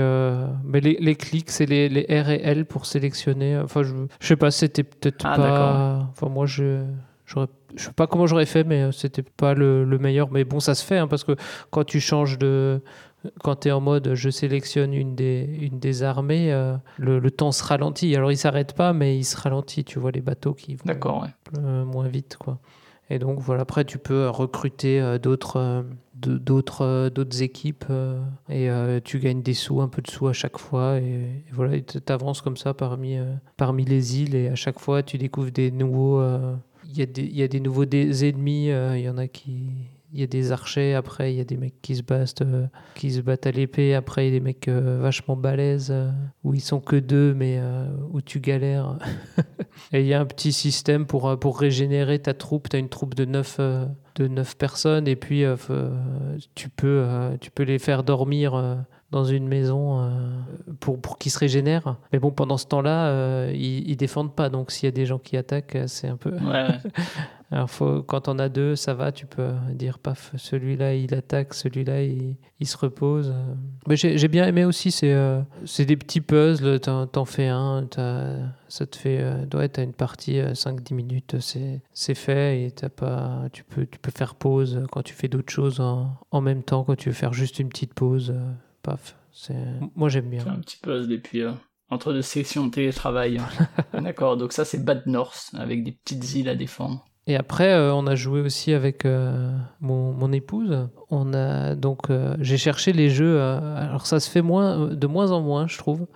mais 0.64 0.80
les, 0.80 0.98
les 1.00 1.16
clics, 1.16 1.50
c'est 1.52 1.66
les, 1.68 1.88
les 1.90 2.02
R 2.04 2.30
et 2.30 2.42
L 2.44 2.66
pour 2.66 2.86
sélectionner. 2.86 3.58
Enfin, 3.58 3.84
je, 3.84 3.94
je 4.20 4.28
sais 4.28 4.36
pas, 4.36 4.50
c'était 4.52 4.84
peut-être 4.84 5.26
Ah, 5.26 5.36
pas. 5.38 6.08
Enfin, 6.12 6.30
moi, 6.34 6.46
je, 6.48 6.84
j'aurais, 7.26 7.48
je 7.76 7.84
sais 7.84 7.92
pas 7.94 8.08
comment 8.08 8.26
j'aurais 8.26 8.46
fait, 8.48 8.64
mais 8.64 8.92
c'était 8.92 9.22
pas 9.24 9.54
le, 9.54 9.84
le 9.84 9.98
meilleur. 10.00 10.32
Mais 10.32 10.44
bon, 10.46 10.60
ça 10.60 10.74
se 10.74 10.84
fait, 10.84 10.98
hein, 10.98 11.08
parce 11.08 11.24
que 11.24 11.36
quand 11.70 11.84
tu 11.84 12.00
changes 12.00 12.38
de, 12.40 12.82
quand 13.44 13.58
tu 13.58 13.68
es 13.70 13.72
en 13.72 13.82
mode 13.82 14.14
je 14.14 14.30
sélectionne 14.30 14.94
une 14.94 15.16
des, 15.16 15.58
une 15.62 15.80
des 15.80 16.04
armées, 16.04 16.52
euh, 16.54 16.76
le, 16.98 17.20
le 17.20 17.32
temps 17.32 17.52
se 17.52 17.64
ralentit. 17.64 18.16
Alors, 18.16 18.32
il 18.32 18.38
s'arrête 18.38 18.74
pas, 18.74 18.94
mais 18.94 19.18
il 19.18 19.24
se 19.24 19.38
ralentit. 19.38 19.84
Tu 19.84 20.00
vois 20.00 20.12
les 20.12 20.22
bateaux 20.22 20.54
qui 20.54 20.76
vont 20.76 20.86
ouais. 21.22 21.30
euh, 21.60 21.86
moins 21.86 22.08
vite 22.08 22.38
quoi. 22.38 22.60
Et 23.10 23.20
donc 23.20 23.40
voilà, 23.40 23.62
après 23.62 23.86
tu 23.86 24.00
peux 24.00 24.24
euh, 24.24 24.32
recruter 24.32 25.18
d'autres 25.22 25.86
d'autres 26.14 27.10
d'autres 27.10 27.42
équipes 27.42 27.86
et 28.50 28.70
tu 29.04 29.20
gagnes 29.20 29.42
des 29.42 29.54
sous, 29.54 29.82
un 29.82 29.88
peu 29.88 30.02
de 30.02 30.10
sous 30.10 30.28
à 30.28 30.34
chaque 30.34 30.58
fois 30.58 30.98
et, 30.98 31.04
et 31.04 31.52
voilà, 31.54 31.80
tu 31.80 32.00
avances 32.12 32.42
comme 32.42 32.58
ça 32.58 32.74
parmi 32.74 33.18
parmi 33.56 33.86
les 33.86 34.20
îles 34.20 34.36
et 34.36 34.50
à 34.50 34.56
chaque 34.56 34.80
fois 34.80 35.04
tu 35.04 35.18
découvres 35.18 35.52
des 35.52 35.72
nouveaux 35.72 36.22
il 36.86 36.98
y 36.98 37.02
a 37.02 37.06
des 37.06 37.22
il 37.22 37.38
y 37.38 37.44
a 37.44 37.48
des 37.48 37.60
nouveaux 37.60 37.86
des 37.86 38.28
ennemis, 38.28 38.68
il 38.68 39.02
y 39.02 39.10
en 39.10 39.18
a 39.18 39.28
qui 39.28 39.70
il 40.14 40.20
y 40.20 40.24
a 40.24 40.28
des 40.28 40.52
archers, 40.52 40.96
après 40.96 41.34
il 41.34 41.38
y 41.38 41.42
a 41.42 41.44
des 41.44 41.58
mecs 41.58 41.82
qui 41.82 41.96
se 41.96 42.02
battent, 42.02 42.42
euh, 42.42 42.68
qui 42.96 43.12
se 43.12 43.22
battent 43.22 43.48
à 43.48 43.52
l'épée, 43.52 43.94
après 43.94 44.28
il 44.28 44.34
y 44.34 44.36
a 44.36 44.40
des 44.40 44.44
mecs 44.44 44.68
euh, 44.68 45.00
vachement 45.02 45.36
balèzes, 45.36 45.90
euh, 45.92 46.10
où 46.44 46.54
ils 46.54 46.62
sont 46.62 46.80
que 46.80 46.96
deux, 46.96 47.34
mais 47.34 47.62
où 48.12 48.22
tu 48.22 48.40
galères. 48.40 48.98
Et 49.92 50.02
il 50.02 50.08
y 50.08 50.14
a 50.14 50.20
un 50.20 50.26
petit 50.26 50.54
système 50.54 51.06
pour, 51.06 51.38
pour 51.40 51.60
régénérer 51.60 52.20
ta 52.20 52.34
troupe. 52.34 52.70
Tu 52.70 52.76
as 52.76 52.80
une 52.80 52.90
troupe 52.90 53.16
de 53.16 53.26
9, 53.26 53.60
de 54.16 54.28
neuf 54.28 54.58
personnes 54.58 55.08
et 55.08 55.16
puis 55.16 55.44
tu, 56.56 56.70
peux, 56.70 57.06
tu 57.40 57.52
peux 57.52 57.64
les 57.64 57.80
faire 57.80 58.04
dormir 58.04 58.86
dans 59.12 59.24
une 59.24 59.48
maison 59.48 60.02
euh, 60.02 60.10
pour, 60.80 61.00
pour 61.00 61.18
qu'ils 61.18 61.32
se 61.32 61.40
régénèrent. 61.40 61.96
Mais 62.12 62.20
bon, 62.20 62.32
pendant 62.32 62.58
ce 62.58 62.66
temps-là, 62.68 63.08
euh, 63.08 63.52
ils, 63.54 63.90
ils 63.90 63.96
défendent 63.96 64.36
pas. 64.36 64.50
Donc 64.50 64.72
s'il 64.72 64.86
y 64.86 64.90
a 64.90 64.92
des 64.92 65.06
gens 65.06 65.20
qui 65.20 65.38
attaquent, 65.38 65.78
c'est 65.88 66.08
un 66.08 66.18
peu... 66.18 66.32
Ouais, 66.32 66.42
ouais. 66.42 66.80
Alors 67.50 67.70
faut, 67.70 68.04
quand 68.04 68.28
on 68.28 68.40
a 68.40 68.50
deux, 68.50 68.76
ça 68.76 68.94
va, 68.94 69.12
tu 69.12 69.26
peux 69.26 69.52
dire 69.72 70.00
paf, 70.00 70.34
celui-là 70.36 70.96
il 70.96 71.14
attaque, 71.14 71.54
celui-là 71.54 72.04
il, 72.04 72.36
il 72.60 72.68
se 72.68 72.76
repose. 72.76 73.34
Mais 73.88 73.96
j'ai 73.96 74.28
bien 74.28 74.46
aimé 74.46 74.66
aussi, 74.66 74.92
c'est 74.92 75.14
euh, 75.14 75.42
des 75.78 75.96
petits 75.96 76.20
puzzles, 76.20 76.80
t'en 76.82 77.26
fais 77.26 77.48
un, 77.48 77.88
ça 78.68 78.86
te 78.86 78.98
fait, 78.98 79.20
euh, 79.22 79.46
ouais, 79.54 79.70
t'as 79.70 79.84
une 79.84 79.94
partie 79.94 80.40
euh, 80.40 80.54
5-10 80.54 80.94
minutes, 80.94 81.36
c'est 81.40 82.16
fait 82.16 82.66
et 82.66 82.72
t'as 82.72 82.90
pas, 82.90 83.44
tu 83.54 83.64
peux, 83.64 83.86
tu 83.86 83.98
peux 84.00 84.12
faire 84.12 84.36
pause 84.36 84.84
quand 84.92 85.04
tu 85.04 85.14
fais 85.14 85.30
d'autres 85.30 85.54
choses 85.54 85.80
en, 85.80 86.18
en 86.32 86.42
même 86.42 86.64
temps, 86.64 86.84
quand 86.84 86.96
tu 86.96 87.10
veux 87.10 87.16
faire 87.16 87.34
juste 87.34 87.60
une 87.60 87.70
petite 87.70 87.94
pause, 87.94 88.32
euh, 88.36 88.52
paf. 88.84 89.16
Moi 89.96 90.10
j'aime 90.10 90.30
bien. 90.30 90.46
Un 90.48 90.60
petit 90.60 90.78
puzzle 90.78 91.14
et 91.14 91.20
puis 91.20 91.42
euh, 91.42 91.52
entre 91.90 92.14
deux 92.14 92.22
sessions 92.22 92.66
de 92.68 92.72
télétravail. 92.72 93.40
D'accord, 93.94 94.38
donc 94.38 94.54
ça 94.54 94.66
c'est 94.66 94.84
Bad 94.84 95.04
North 95.06 95.52
avec 95.54 95.84
des 95.84 95.92
petites 95.92 96.36
îles 96.36 96.50
à 96.50 96.56
défendre. 96.56 97.06
Et 97.28 97.36
après, 97.36 97.74
euh, 97.74 97.94
on 97.94 98.08
a 98.08 98.16
joué 98.16 98.40
aussi 98.42 98.74
avec 98.74 99.06
euh, 99.06 99.52
mon, 99.82 100.14
mon 100.14 100.32
épouse. 100.32 100.88
On 101.10 101.34
a 101.34 101.76
donc, 101.76 102.10
euh, 102.10 102.36
j'ai 102.40 102.58
cherché 102.58 102.94
les 102.94 103.10
jeux. 103.10 103.40
alors 103.42 104.06
ça 104.08 104.20
se 104.20 104.30
fait 104.30 104.42
moins, 104.42 104.88
de 104.88 105.08
moins 105.08 105.32
en 105.32 105.42
moins, 105.42 105.68
je 105.68 105.78
trouve. 105.78 106.08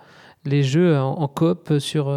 Les 0.44 0.62
jeux 0.62 0.96
en, 0.98 1.12
en 1.20 1.28
coop 1.28 1.78
sur 1.78 2.12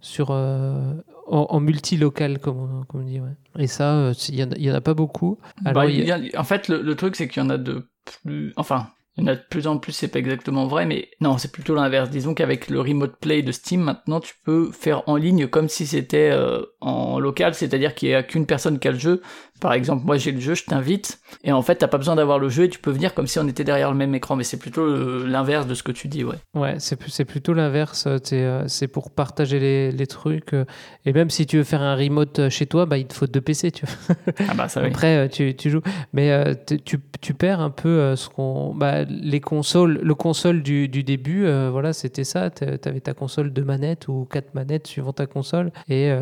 sur 0.00 0.30
en, 0.30 0.96
en 1.26 1.60
multi-local, 1.60 2.38
comme 2.38 2.58
on, 2.58 2.84
comme 2.84 3.02
on 3.02 3.04
dit. 3.04 3.20
Ouais. 3.20 3.36
Et 3.58 3.66
ça, 3.66 4.12
il 4.28 4.34
y, 4.36 4.44
en 4.44 4.50
a- 4.50 4.56
il 4.56 4.62
y 4.64 4.70
en 4.70 4.74
a 4.74 4.80
pas 4.80 4.94
beaucoup. 4.94 5.38
Alors, 5.64 5.82
Bah, 5.84 5.86
il 5.90 5.96
y 6.06 6.10
a- 6.12 6.18
il 6.18 6.26
y 6.32 6.36
a- 6.36 6.40
en 6.40 6.44
fait, 6.44 6.68
le, 6.68 6.80
le 6.82 6.94
truc 6.94 7.16
c'est 7.16 7.28
qu'il 7.28 7.42
y 7.42 7.46
en 7.46 7.50
a 7.50 7.58
de 7.58 7.86
plus. 8.22 8.52
Enfin, 8.56 8.88
il 9.16 9.22
y 9.22 9.24
en 9.24 9.32
a 9.32 9.36
de 9.36 9.42
plus 9.48 9.68
en 9.68 9.78
plus, 9.78 9.92
c'est 9.92 10.08
pas 10.08 10.18
exactement 10.18 10.66
vrai, 10.66 10.86
mais 10.86 11.10
non, 11.20 11.38
c'est 11.38 11.52
plutôt 11.52 11.76
l'inverse. 11.76 12.10
Disons 12.10 12.34
qu'avec 12.34 12.68
le 12.68 12.80
Remote 12.80 13.16
Play 13.20 13.42
de 13.42 13.52
Steam, 13.52 13.80
maintenant 13.80 14.18
tu 14.18 14.34
peux 14.44 14.72
faire 14.72 15.08
en 15.08 15.14
ligne 15.14 15.46
comme 15.46 15.68
si 15.68 15.86
c'était 15.86 16.30
euh, 16.32 16.62
en 16.80 17.20
local, 17.20 17.54
c'est-à-dire 17.54 17.94
qu'il 17.94 18.08
y 18.08 18.14
a 18.14 18.24
qu'une 18.24 18.46
personne 18.46 18.80
qui 18.80 18.88
a 18.88 18.92
le 18.92 18.98
jeu. 18.98 19.22
Par 19.60 19.72
exemple, 19.72 20.04
moi 20.04 20.16
j'ai 20.18 20.32
le 20.32 20.40
jeu, 20.40 20.54
je 20.54 20.64
t'invite, 20.64 21.20
et 21.42 21.52
en 21.52 21.62
fait 21.62 21.76
t'as 21.76 21.86
pas 21.86 21.96
besoin 21.96 22.16
d'avoir 22.16 22.38
le 22.38 22.48
jeu 22.48 22.64
et 22.64 22.68
tu 22.68 22.80
peux 22.80 22.90
venir 22.90 23.14
comme 23.14 23.26
si 23.26 23.38
on 23.38 23.46
était 23.48 23.64
derrière 23.64 23.90
le 23.90 23.96
même 23.96 24.14
écran, 24.14 24.36
mais 24.36 24.44
c'est 24.44 24.56
plutôt 24.58 24.82
euh, 24.82 25.24
l'inverse 25.26 25.66
de 25.66 25.74
ce 25.74 25.82
que 25.82 25.92
tu 25.92 26.08
dis, 26.08 26.22
ouais. 26.24 26.36
Ouais, 26.54 26.74
c'est 26.78 27.24
plutôt 27.24 27.54
l'inverse. 27.54 28.06
euh, 28.06 28.18
euh, 28.32 28.64
C'est 28.66 28.88
pour 28.88 29.10
partager 29.10 29.58
les, 29.60 29.92
les 29.92 30.06
trucs. 30.06 30.52
euh, 30.52 30.64
Et 31.06 31.12
même 31.12 31.30
si 31.30 31.46
tu 31.46 31.56
veux 31.56 31.64
faire 31.64 31.80
un 31.82 31.94
remote 31.94 32.40
euh, 32.40 32.50
chez 32.50 32.66
toi, 32.66 32.84
bah, 32.84 32.98
il 32.98 33.06
te 33.06 33.14
faut 33.14 33.26
deux 33.26 33.40
PC. 33.40 33.70
Tu 33.70 33.86
vois. 33.86 34.16
Ah 34.48 34.54
bah 34.54 34.68
ça 34.68 34.82
oui. 34.82 34.88
Après, 34.88 35.16
euh, 35.16 35.28
tu, 35.28 35.54
tu 35.56 35.70
joues. 35.70 35.82
Mais 36.12 36.30
euh, 36.32 36.54
tu, 36.84 36.98
tu 37.20 37.32
perds 37.34 37.60
un 37.60 37.70
peu 37.70 37.88
euh, 37.88 38.16
ce 38.16 38.28
qu'on. 38.28 38.74
Bah, 38.74 39.04
les 39.04 39.40
consoles, 39.40 40.00
le 40.02 40.14
console 40.14 40.62
du, 40.62 40.88
du 40.88 41.04
début, 41.04 41.46
euh, 41.46 41.70
voilà, 41.70 41.92
c'était 41.92 42.24
ça. 42.24 42.50
Tu 42.50 42.64
avais 42.64 43.00
ta 43.00 43.14
console 43.14 43.52
de 43.52 43.62
manettes 43.62 44.08
ou 44.08 44.26
quatre 44.30 44.54
manettes 44.54 44.88
suivant 44.88 45.12
ta 45.12 45.26
console. 45.26 45.70
Et 45.88 46.12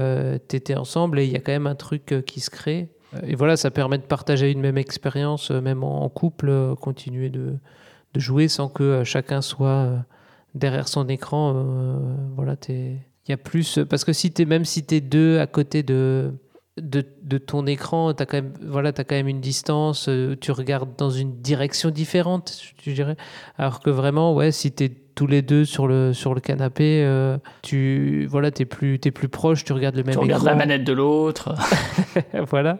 tu 0.49 0.57
étais 0.57 0.77
ensemble 0.77 1.19
et 1.19 1.25
il 1.25 1.33
y 1.33 1.37
a 1.37 1.41
quand 1.41 1.53
même 1.53 1.67
un 1.67 1.75
truc 1.75 2.13
euh, 2.13 2.21
qui 2.21 2.41
se 2.41 2.51
crée. 2.51 2.89
Et 3.27 3.35
voilà, 3.35 3.57
ça 3.57 3.71
permet 3.71 3.99
de 3.99 4.05
partager 4.05 4.51
une 4.51 4.61
même 4.61 4.79
expérience, 4.79 5.51
euh, 5.51 5.61
même 5.61 5.85
en, 5.85 6.09
couple, 6.09 6.49
euh, 6.49 6.75
continuer 6.75 7.29
de, 7.29 7.59
de 8.15 8.21
jouer 8.21 8.49
sans 8.49 8.69
que 8.69 8.83
euh, 8.83 9.05
chacun 9.05 9.43
soit 9.43 9.69
euh, 9.69 9.99
derrière 10.55 10.89
son 10.89 11.09
écran. 11.09 11.53
euh, 11.57 11.99
voilà, 12.37 12.57
il 12.69 12.99
y 13.29 13.33
a 13.33 13.37
plus. 13.37 13.79
Parce 13.89 14.05
que 14.05 14.13
si 14.13 14.33
es, 14.37 14.45
même 14.45 14.65
si 14.65 14.85
tu 14.85 14.97
es 14.97 15.01
deux 15.01 15.39
à 15.39 15.47
côté 15.47 15.83
de 15.83 16.33
de, 16.81 17.05
de 17.23 17.39
ton 17.39 17.67
écran, 17.67 18.15
tu 18.15 18.23
as, 18.23 18.27
quand 18.27 18.39
même- 18.39 18.55
voilà, 18.67 18.91
as 18.97 19.05
quand 19.05 19.15
même 19.15 19.29
une 19.29 19.41
distance, 19.41 20.09
euh, 20.09 20.35
tu 20.41 20.53
regardes 20.53 20.97
dans 20.97 21.11
une 21.11 21.41
direction 21.41 21.91
différente, 21.91 22.59
je 22.83 22.93
dirais. 22.93 23.17
Alors 23.59 23.81
que 23.81 23.91
vraiment, 23.91 24.35
ouais, 24.35 24.53
si 24.53 24.73
tu 24.73 24.85
es 24.85 24.89
tous 25.15 25.27
les 25.27 25.43
deux 25.43 25.67
sur 25.67 25.87
le, 25.87 26.15
sur 26.15 26.33
le 26.33 26.41
canapé, 26.41 27.03
euh, 27.05 27.37
tu 27.61 28.27
voilà, 28.31 28.49
es 28.59 28.65
plus, 28.65 28.99
t'es 28.99 29.11
plus 29.11 29.29
proche, 29.29 29.65
tu 29.65 29.75
regardes 29.75 29.97
le 29.97 30.03
même 30.05 30.15
Tu 30.15 30.19
regardes 30.19 30.45
la 30.45 30.53
écran. 30.53 30.59
manette 30.61 30.85
de 30.85 30.93
l'autre. 30.95 31.55
voilà. 32.49 32.79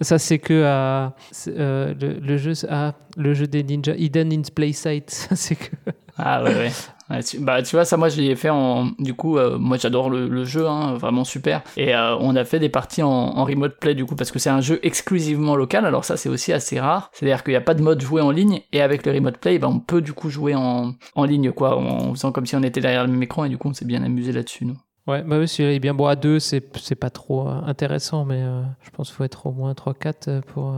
Ça, 0.00 0.18
c'est 0.18 0.38
que 0.38 0.64
à, 0.64 1.14
euh, 1.48 1.92
le, 2.00 2.14
le 2.20 2.36
jeu, 2.38 2.52
ah, 2.70 2.94
le 3.18 3.34
jeu 3.34 3.46
des 3.46 3.62
ninjas, 3.62 3.94
Hidden 3.96 4.32
in 4.32 4.42
Play 4.54 4.72
Sight. 4.72 5.28
C'est 5.34 5.56
que. 5.56 5.66
Ah 6.16 6.42
ouais, 6.42 6.54
ouais. 6.54 6.70
Tu, 7.22 7.38
bah 7.38 7.62
tu 7.62 7.76
vois 7.76 7.84
ça 7.84 7.98
moi 7.98 8.08
je 8.08 8.18
l'ai 8.18 8.34
fait 8.34 8.48
en 8.48 8.86
du 8.98 9.12
coup 9.12 9.36
euh, 9.36 9.58
moi 9.58 9.76
j'adore 9.76 10.08
le, 10.08 10.44
jeu 10.46 10.66
hein, 10.66 10.94
vraiment 10.94 11.22
super 11.22 11.62
et 11.76 11.94
euh, 11.94 12.16
on 12.18 12.34
a 12.34 12.46
fait 12.46 12.58
des 12.58 12.70
parties 12.70 13.02
en, 13.02 13.10
en 13.10 13.44
remote 13.44 13.78
play 13.78 13.94
du 13.94 14.06
coup 14.06 14.16
parce 14.16 14.30
que 14.30 14.38
c'est 14.38 14.48
un 14.48 14.62
jeu 14.62 14.80
exclusivement 14.82 15.54
local 15.54 15.84
alors 15.84 16.06
ça 16.06 16.16
c'est 16.16 16.30
aussi 16.30 16.50
assez 16.50 16.80
rare 16.80 17.10
c'est 17.12 17.26
à 17.26 17.28
dire 17.28 17.44
qu'il 17.44 17.52
n'y 17.52 17.58
a 17.58 17.60
pas 17.60 17.74
de 17.74 17.82
mode 17.82 18.00
jouer 18.00 18.22
en 18.22 18.30
ligne 18.30 18.62
et 18.72 18.80
avec 18.80 19.04
le 19.04 19.12
remote 19.12 19.36
play 19.36 19.58
bah, 19.58 19.68
on 19.68 19.80
peut 19.80 20.00
du 20.00 20.14
coup 20.14 20.30
jouer 20.30 20.54
en, 20.54 20.94
en 21.14 21.24
ligne 21.24 21.52
quoi 21.52 21.76
en 21.76 22.14
faisant 22.14 22.32
comme 22.32 22.46
si 22.46 22.56
on 22.56 22.62
était 22.62 22.80
derrière 22.80 23.04
le 23.04 23.12
même 23.12 23.22
écran 23.22 23.44
et 23.44 23.50
du 23.50 23.58
coup 23.58 23.68
on 23.68 23.74
s'est 23.74 23.84
bien 23.84 24.02
amusé 24.02 24.32
là-dessus 24.32 24.64
nous 24.64 24.76
Ouais, 25.06 25.22
bah 25.22 25.38
oui, 25.38 25.46
celui-là 25.46 25.74
est 25.74 25.80
bien. 25.80 25.92
Bon, 25.92 26.06
à 26.06 26.16
deux, 26.16 26.38
c'est 26.38 26.64
c'est 26.78 26.94
pas 26.94 27.10
trop 27.10 27.46
euh, 27.46 27.60
intéressant, 27.66 28.24
mais 28.24 28.42
je 28.80 28.88
pense 28.88 29.08
qu'il 29.08 29.16
faut 29.16 29.24
être 29.24 29.44
au 29.44 29.52
moins 29.52 29.74
3-4 29.74 30.40
pour, 30.40 30.74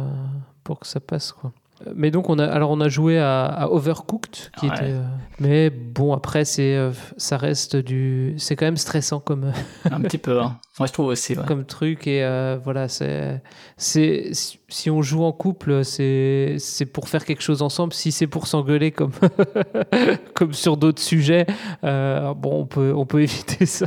pour 0.64 0.80
que 0.80 0.86
ça 0.88 0.98
passe, 0.98 1.30
quoi. 1.30 1.52
Euh, 1.86 1.92
Mais 1.96 2.10
donc, 2.10 2.30
on 2.30 2.38
a, 2.38 2.46
alors 2.46 2.70
on 2.70 2.80
a 2.80 2.88
joué 2.88 3.18
à, 3.18 3.44
à 3.44 3.66
Overcooked, 3.68 4.50
qui 4.58 4.66
Ouais. 4.66 4.72
était. 4.74 4.84
euh, 4.84 5.02
mais 5.40 5.70
bon, 5.70 6.12
après, 6.14 6.44
c'est, 6.44 6.76
euh, 6.76 6.92
ça 7.16 7.36
reste 7.36 7.76
du. 7.76 8.34
C'est 8.38 8.56
quand 8.56 8.64
même 8.66 8.76
stressant 8.76 9.20
comme, 9.20 9.52
un 9.90 10.00
petit 10.00 10.18
peu 10.18 10.40
hein. 10.40 10.58
moi 10.78 10.86
je 10.86 10.92
trouve 10.92 11.06
aussi 11.06 11.34
ouais. 11.36 11.44
comme 11.46 11.64
truc. 11.64 12.06
Et 12.06 12.22
euh, 12.24 12.58
voilà, 12.62 12.88
c'est, 12.88 13.42
c'est. 13.76 14.30
Si 14.68 14.90
on 14.90 15.02
joue 15.02 15.22
en 15.22 15.32
couple, 15.32 15.84
c'est, 15.84 16.56
c'est 16.58 16.86
pour 16.86 17.08
faire 17.08 17.24
quelque 17.24 17.42
chose 17.42 17.62
ensemble. 17.62 17.92
Si 17.92 18.10
c'est 18.10 18.26
pour 18.26 18.46
s'engueuler 18.46 18.90
comme, 18.90 19.12
comme 20.34 20.52
sur 20.54 20.76
d'autres 20.76 21.02
sujets, 21.02 21.46
euh, 21.84 22.34
bon, 22.34 22.60
on 22.62 22.66
peut, 22.66 22.92
on 22.96 23.06
peut 23.06 23.22
éviter 23.22 23.66
ça. 23.66 23.86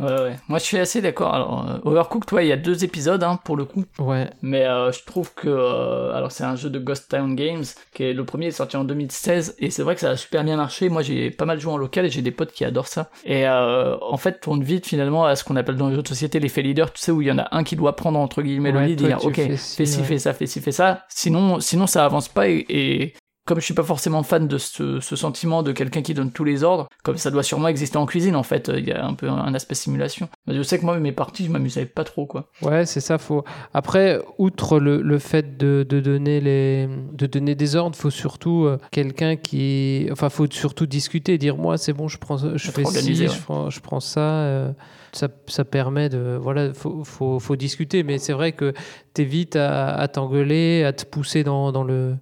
Ouais 0.00 0.20
ouais 0.22 0.36
moi 0.48 0.58
je 0.58 0.64
suis 0.64 0.78
assez 0.78 1.00
d'accord 1.00 1.34
alors 1.34 1.66
euh, 1.68 1.78
Overcooked 1.88 2.32
ouais 2.32 2.46
il 2.46 2.48
y 2.48 2.52
a 2.52 2.56
deux 2.56 2.84
épisodes 2.84 3.22
hein, 3.22 3.38
pour 3.44 3.56
le 3.56 3.64
coup 3.64 3.84
Ouais. 3.98 4.28
Mais 4.42 4.64
euh, 4.64 4.92
je 4.92 5.04
trouve 5.04 5.34
que 5.34 5.48
euh, 5.48 6.14
alors 6.14 6.30
c'est 6.32 6.44
un 6.44 6.56
jeu 6.56 6.70
de 6.70 6.78
Ghost 6.78 7.10
Town 7.10 7.34
Games 7.34 7.64
qui 7.92 8.04
est 8.04 8.12
le 8.12 8.24
premier 8.24 8.46
est 8.46 8.50
sorti 8.52 8.76
en 8.76 8.84
2016 8.84 9.56
et 9.58 9.70
c'est 9.70 9.82
vrai 9.82 9.94
que 9.94 10.00
ça 10.00 10.10
a 10.10 10.16
super 10.16 10.44
bien 10.44 10.56
marché. 10.56 10.88
Moi 10.88 11.02
j'ai 11.02 11.30
pas 11.30 11.44
mal 11.44 11.60
joué 11.60 11.72
en 11.72 11.76
local 11.76 12.06
et 12.06 12.10
j'ai 12.10 12.22
des 12.22 12.30
potes 12.30 12.52
qui 12.52 12.64
adorent 12.64 12.86
ça. 12.88 13.10
Et 13.24 13.46
euh, 13.46 13.96
en 14.00 14.16
fait 14.16 14.40
tourne 14.40 14.62
vite 14.62 14.86
finalement 14.86 15.24
à 15.26 15.36
ce 15.36 15.44
qu'on 15.44 15.56
appelle 15.56 15.76
dans 15.76 15.88
les 15.88 15.94
jeux 15.96 16.02
de 16.02 16.08
société 16.08 16.40
l'effet 16.40 16.62
leader. 16.62 16.92
Tu 16.92 17.00
sais 17.00 17.12
où 17.12 17.22
il 17.22 17.28
y 17.28 17.32
en 17.32 17.38
a 17.38 17.48
un 17.50 17.64
qui 17.64 17.76
doit 17.76 17.96
prendre 17.96 18.18
entre 18.18 18.42
guillemets 18.42 18.72
le 18.72 18.80
lead, 18.80 18.98
toi, 18.98 19.08
dire 19.08 19.24
ok 19.24 19.34
fais 19.56 19.86
ci, 19.86 20.02
fais 20.02 20.18
ça 20.18 20.32
fais 20.32 20.46
ci 20.46 20.60
fais 20.60 20.72
ça. 20.72 21.02
Sinon 21.08 21.60
sinon 21.60 21.86
ça 21.86 22.04
avance 22.04 22.28
pas 22.28 22.48
et, 22.48 22.64
et 22.68 23.14
comme 23.48 23.60
je 23.60 23.64
suis 23.64 23.74
pas 23.74 23.82
forcément 23.82 24.22
fan 24.22 24.46
de 24.46 24.58
ce, 24.58 25.00
ce 25.00 25.16
sentiment 25.16 25.62
de 25.62 25.72
quelqu'un 25.72 26.02
qui 26.02 26.12
donne 26.12 26.30
tous 26.30 26.44
les 26.44 26.62
ordres, 26.62 26.86
comme 27.02 27.16
ça 27.16 27.30
doit 27.30 27.42
sûrement 27.42 27.68
exister 27.68 27.96
en 27.96 28.04
cuisine 28.06 28.36
en 28.36 28.42
fait, 28.42 28.70
il 28.72 28.86
y 28.86 28.92
a 28.92 29.04
un 29.04 29.14
peu 29.14 29.28
un 29.28 29.54
aspect 29.54 29.74
simulation. 29.74 30.28
Mais 30.46 30.54
je 30.54 30.62
sais 30.62 30.78
que 30.78 30.84
moi 30.84 30.98
mes 30.98 31.12
parties, 31.12 31.46
je 31.46 31.50
m'amusais 31.50 31.86
pas 31.86 32.04
trop 32.04 32.26
quoi. 32.26 32.50
Ouais, 32.62 32.84
c'est 32.84 33.00
ça. 33.00 33.16
Faut 33.16 33.42
après, 33.72 34.20
outre 34.36 34.78
le, 34.78 35.00
le 35.00 35.18
fait 35.18 35.56
de, 35.56 35.86
de 35.88 36.00
donner 36.00 36.40
les, 36.40 36.88
de 37.12 37.26
donner 37.26 37.54
des 37.54 37.74
ordres, 37.74 37.96
faut 37.96 38.10
surtout 38.10 38.64
euh, 38.66 38.78
quelqu'un 38.92 39.36
qui, 39.36 40.08
enfin, 40.12 40.28
faut 40.28 40.46
surtout 40.50 40.86
discuter, 40.86 41.38
dire 41.38 41.56
moi 41.56 41.78
c'est 41.78 41.94
bon, 41.94 42.06
je 42.06 42.18
prends, 42.18 42.36
je 42.36 42.70
fais 42.70 42.84
ci, 42.84 43.14
je, 43.26 43.40
prends, 43.42 43.70
je 43.70 43.80
prends 43.80 44.00
ça. 44.00 44.20
euh, 44.20 44.72
ça, 45.12 45.28
ça 45.46 45.64
permet 45.64 46.10
de 46.10 46.38
voilà 46.38 46.74
faut, 46.74 47.02
faut, 47.02 47.38
faut 47.38 47.56
discuter 47.56 48.02
mais 48.02 48.18
c'est 48.18 48.34
vrai 48.34 48.52
que 48.52 48.74
t'évites 49.14 49.56
à, 49.56 49.94
à 49.94 50.06
t'engueuler 50.06 50.84
à 50.84 50.92
te 50.92 51.06
pousser 51.06 51.44
dans, 51.44 51.72
dans 51.72 51.82
le, 51.82 52.14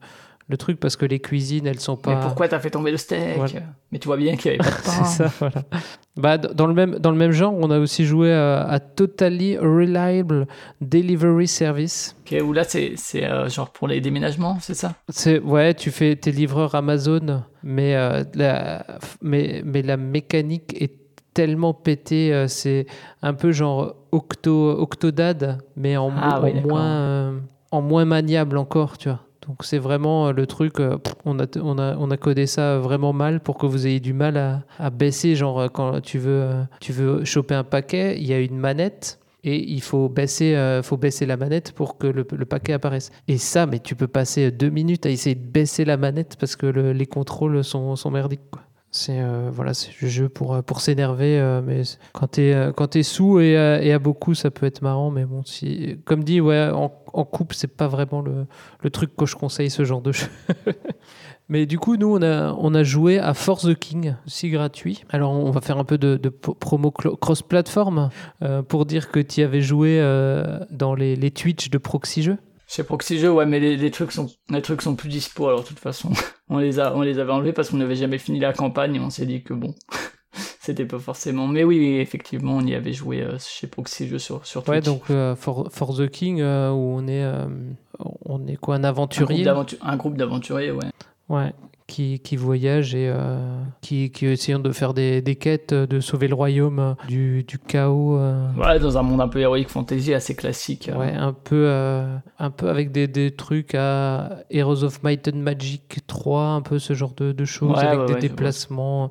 le 0.48 0.56
truc 0.56 0.78
parce 0.78 0.94
que 0.96 1.04
les 1.06 1.18
cuisines 1.18 1.66
elles 1.66 1.80
sont 1.80 1.96
pas 1.96 2.14
Mais 2.14 2.20
pourquoi 2.20 2.46
t'as 2.48 2.60
fait 2.60 2.70
tomber 2.70 2.90
le 2.92 2.96
steak 2.96 3.36
Voilà. 3.36 3.60
Mais 3.92 3.98
tu 3.98 4.06
vois 4.06 4.16
bien 4.16 4.36
qu'il 4.36 4.52
y 4.52 4.54
avait 4.54 4.58
pas 4.58 4.70
de 4.70 4.82
pain. 4.84 5.04
c'est 5.04 5.28
ça, 5.28 5.32
voilà. 5.38 5.62
Bah, 6.16 6.38
dans, 6.38 6.66
le 6.66 6.72
même, 6.74 6.98
dans 6.98 7.10
le 7.10 7.16
même 7.16 7.32
genre, 7.32 7.52
on 7.54 7.70
a 7.70 7.78
aussi 7.78 8.04
joué 8.06 8.32
à, 8.32 8.62
à 8.62 8.78
Totally 8.80 9.58
Reliable 9.58 10.46
Delivery 10.80 11.46
Service. 11.48 12.16
Ok, 12.26 12.36
ou 12.42 12.52
là 12.52 12.64
c'est 12.64 12.92
c'est 12.96 13.24
euh, 13.24 13.48
genre 13.48 13.70
pour 13.70 13.86
les 13.88 14.00
déménagements, 14.00 14.58
c'est 14.60 14.74
ça? 14.74 14.94
C'est, 15.08 15.40
ouais, 15.40 15.74
tu 15.74 15.90
fais 15.90 16.16
tes 16.16 16.32
livreurs 16.32 16.74
Amazon, 16.74 17.42
mais, 17.62 17.94
euh, 17.96 18.24
la, 18.34 18.84
mais, 19.22 19.62
mais 19.64 19.82
la 19.82 19.96
mécanique 19.96 20.80
est 20.80 20.94
tellement 21.34 21.74
pétée. 21.74 22.32
euh, 22.32 22.48
c'est 22.48 22.86
un 23.20 23.34
peu 23.34 23.52
genre 23.52 23.94
Octo, 24.12 24.70
Octodad, 24.70 25.58
mais 25.76 25.96
en, 25.98 26.08
mo- 26.10 26.16
Ah 26.22 26.40
oui, 26.42 26.50
en 26.50 26.54
d'accord. 26.54 26.70
moins, 26.70 26.86
euh, 26.86 27.38
en 27.72 27.82
moins 27.82 28.04
maniable 28.06 28.56
encore, 28.56 28.96
tu 28.96 29.08
vois. 29.10 29.20
Donc 29.46 29.64
c'est 29.64 29.78
vraiment 29.78 30.28
euh, 30.28 30.32
le 30.32 30.46
truc, 30.46 30.80
euh, 30.80 30.98
on, 31.24 31.38
a, 31.38 31.46
on, 31.58 31.78
on 31.78 32.10
a 32.10 32.16
codé 32.16 32.46
ça 32.46 32.78
vraiment 32.78 33.12
mal 33.12 33.40
pour 33.40 33.58
que 33.58 33.66
vous 33.66 33.86
ayez 33.86 34.00
du 34.00 34.12
mal 34.12 34.36
à, 34.36 34.62
à 34.78 34.90
baisser, 34.90 35.36
genre 35.36 35.60
euh, 35.60 35.68
quand 35.68 36.00
tu 36.00 36.18
veux, 36.18 36.50
tu 36.80 36.92
veux 36.92 37.24
choper 37.24 37.54
un 37.54 37.64
paquet, 37.64 38.16
il 38.18 38.26
y 38.26 38.32
a 38.32 38.40
une 38.40 38.56
manette 38.58 39.20
et 39.44 39.62
il 39.70 39.80
faut 39.80 40.08
baisser, 40.08 40.54
la 41.26 41.36
manette 41.36 41.70
pour 41.72 41.98
que 41.98 42.08
le, 42.08 42.24
paquet 42.24 42.72
apparaisse. 42.72 43.12
Et 43.28 43.38
ça, 43.38 43.66
mais 43.66 43.78
tu 43.78 43.94
peux 43.94 44.08
passer 44.08 44.50
deux 44.50 44.70
minutes 44.70 45.06
à 45.06 45.10
essayer 45.10 45.36
de 45.36 45.46
baisser 45.46 45.84
la 45.84 45.96
manette 45.96 46.36
parce 46.40 46.56
que 46.56 46.66
le- 46.66 46.92
les 46.92 47.06
contrôles 47.06 47.62
sont, 47.62 47.94
sont 47.94 48.10
merdiques. 48.10 48.50
quoi. 48.50 48.62
C'est 48.92 49.20
euh, 49.20 49.50
voilà, 49.52 49.74
c'est 49.74 49.90
le 50.00 50.08
jeu 50.08 50.28
pour, 50.30 50.54
euh, 50.54 50.62
pour 50.62 50.80
s'énerver, 50.80 51.38
euh, 51.38 51.60
mais 51.62 51.82
quand 52.14 52.28
t'es 52.28 52.54
euh, 52.54 52.72
quand 52.72 53.02
sous 53.02 53.40
et, 53.40 53.54
à- 53.56 53.82
et 53.82 53.92
à 53.92 53.98
beaucoup, 53.98 54.34
ça 54.34 54.50
peut 54.50 54.64
être 54.64 54.80
marrant. 54.80 55.10
Mais 55.10 55.26
bon, 55.26 55.44
si, 55.44 55.98
comme 56.06 56.24
dit, 56.24 56.40
ouais, 56.40 56.70
en, 56.72 56.90
en 57.12 57.24
couple, 57.24 57.54
c'est 57.56 57.66
pas 57.76 57.88
vraiment 57.88 58.22
le, 58.22 58.46
le 58.80 58.90
truc 58.90 59.14
que 59.14 59.26
je 59.26 59.36
conseille 59.36 59.68
ce 59.68 59.84
genre 59.84 60.00
de 60.00 60.12
jeu. 60.12 60.28
Mais 61.48 61.66
du 61.66 61.78
coup, 61.78 61.96
nous, 61.96 62.12
on 62.16 62.22
a, 62.22 62.54
on 62.54 62.74
a 62.74 62.82
joué 62.82 63.18
à 63.18 63.34
Force 63.34 63.64
the 63.66 63.74
King, 63.74 64.14
aussi 64.26 64.48
gratuit. 64.50 65.04
Alors, 65.10 65.30
on 65.32 65.50
va 65.50 65.60
faire 65.60 65.78
un 65.78 65.84
peu 65.84 65.98
de, 65.98 66.16
de 66.16 66.28
promo 66.28 66.90
cross-platform 66.90 68.08
pour 68.66 68.84
dire 68.86 69.12
que 69.12 69.20
tu 69.20 69.42
avais 69.42 69.60
joué 69.60 70.00
dans 70.72 70.94
les, 70.96 71.14
les 71.14 71.30
Twitch 71.30 71.70
de 71.70 71.78
Proxy 71.78 72.22
Jeux. 72.22 72.38
Chez 72.68 72.82
Proxy 72.82 73.18
Jeux, 73.18 73.30
ouais, 73.32 73.46
mais 73.46 73.60
les, 73.60 73.76
les 73.76 73.90
trucs 73.90 74.10
sont 74.12 74.28
les 74.50 74.62
trucs 74.62 74.82
sont 74.82 74.96
plus 74.96 75.08
dispo 75.08 75.46
alors 75.46 75.62
de 75.62 75.66
toute 75.68 75.78
façon. 75.78 76.10
on 76.48 76.58
les 76.58 76.80
a 76.80 76.94
on 76.96 77.02
les 77.02 77.18
avait 77.18 77.32
enlevés 77.32 77.52
parce 77.52 77.70
qu'on 77.70 77.76
n'avait 77.76 77.94
jamais 77.96 78.18
fini 78.18 78.40
la 78.40 78.52
campagne 78.52 78.96
et 78.96 79.00
on 79.00 79.10
s'est 79.10 79.26
dit 79.26 79.42
que 79.44 79.54
bon, 79.54 79.74
c'était 80.60 80.84
pas 80.84 80.98
forcément. 80.98 81.46
Mais 81.46 81.62
oui, 81.62 81.96
effectivement, 81.98 82.56
on 82.56 82.62
y 82.66 82.74
avait 82.74 82.92
joué 82.92 83.22
euh, 83.22 83.36
chez 83.38 83.68
Proxy 83.68 84.08
Jeux 84.08 84.18
sur 84.18 84.44
sur 84.46 84.64
Twitch. 84.64 84.74
Ouais, 84.74 84.80
donc 84.80 85.02
euh, 85.10 85.36
For, 85.36 85.68
For 85.72 85.96
the 85.96 86.08
King, 86.08 86.40
euh, 86.40 86.70
où 86.70 86.96
on 86.96 87.06
est, 87.06 87.22
euh, 87.22 87.46
on 88.24 88.46
est 88.48 88.56
quoi, 88.56 88.74
un 88.74 88.84
aventurier? 88.84 89.46
un 89.82 89.96
groupe 89.96 90.16
d'aventuriers, 90.16 90.72
ouais. 90.72 90.86
Ouais, 91.28 91.52
qui, 91.86 92.18
qui 92.20 92.36
voyage 92.36 92.94
et 92.96 93.08
euh, 93.08 93.38
qui, 93.80 94.10
qui 94.10 94.26
essayent 94.26 94.60
de 94.60 94.72
faire 94.72 94.92
des, 94.92 95.22
des 95.22 95.36
quêtes, 95.36 95.72
euh, 95.72 95.86
de 95.86 96.00
sauver 96.00 96.26
le 96.28 96.34
royaume 96.34 96.78
euh, 96.80 96.94
du, 97.06 97.44
du 97.44 97.58
chaos. 97.58 98.18
euh, 98.18 98.48
Ouais, 98.54 98.78
dans 98.80 98.98
un 98.98 99.02
monde 99.02 99.20
un 99.20 99.28
peu 99.28 99.38
héroïque 99.38 99.68
fantasy 99.68 100.12
assez 100.12 100.34
classique. 100.34 100.88
euh. 100.88 100.98
Ouais, 100.98 101.12
un 101.14 101.32
peu, 101.32 101.66
euh, 101.68 102.16
un 102.38 102.50
peu 102.50 102.68
avec 102.70 102.90
des, 102.92 103.06
des 103.06 103.30
trucs 103.30 103.74
à 103.76 104.38
Heroes 104.50 104.82
of 104.82 105.02
Might 105.04 105.28
and 105.28 105.36
Magic 105.38 105.98
3, 106.06 106.42
un 106.42 106.60
peu 106.62 106.78
ce 106.80 106.92
genre 106.94 107.14
de, 107.14 107.30
de 107.32 107.44
choses, 107.44 107.78
Ouais, 107.78 107.84
avec 107.84 108.00
ouais, 108.00 108.06
des 108.06 108.14
ouais, 108.14 108.20
déplacements 108.20 109.10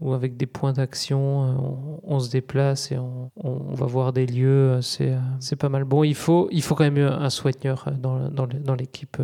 ou 0.00 0.12
avec 0.12 0.36
des 0.36 0.46
points 0.46 0.72
d'action. 0.72 1.20
On, 1.40 2.00
on 2.02 2.18
se 2.18 2.28
déplace 2.30 2.90
et 2.92 2.98
on, 2.98 3.30
on 3.36 3.72
va 3.74 3.86
voir 3.86 4.12
des 4.12 4.26
lieux. 4.26 4.80
C'est, 4.82 5.16
pas 5.58 5.68
mal. 5.68 5.84
Bon, 5.84 6.02
il 6.04 6.14
faut, 6.16 6.48
il 6.50 6.62
faut 6.62 6.74
quand 6.74 6.84
même 6.90 6.98
un 6.98 7.30
soigneur 7.30 7.86
dans, 7.98 8.28
dans, 8.30 8.46
dans 8.46 8.74
l'équipe. 8.74 9.16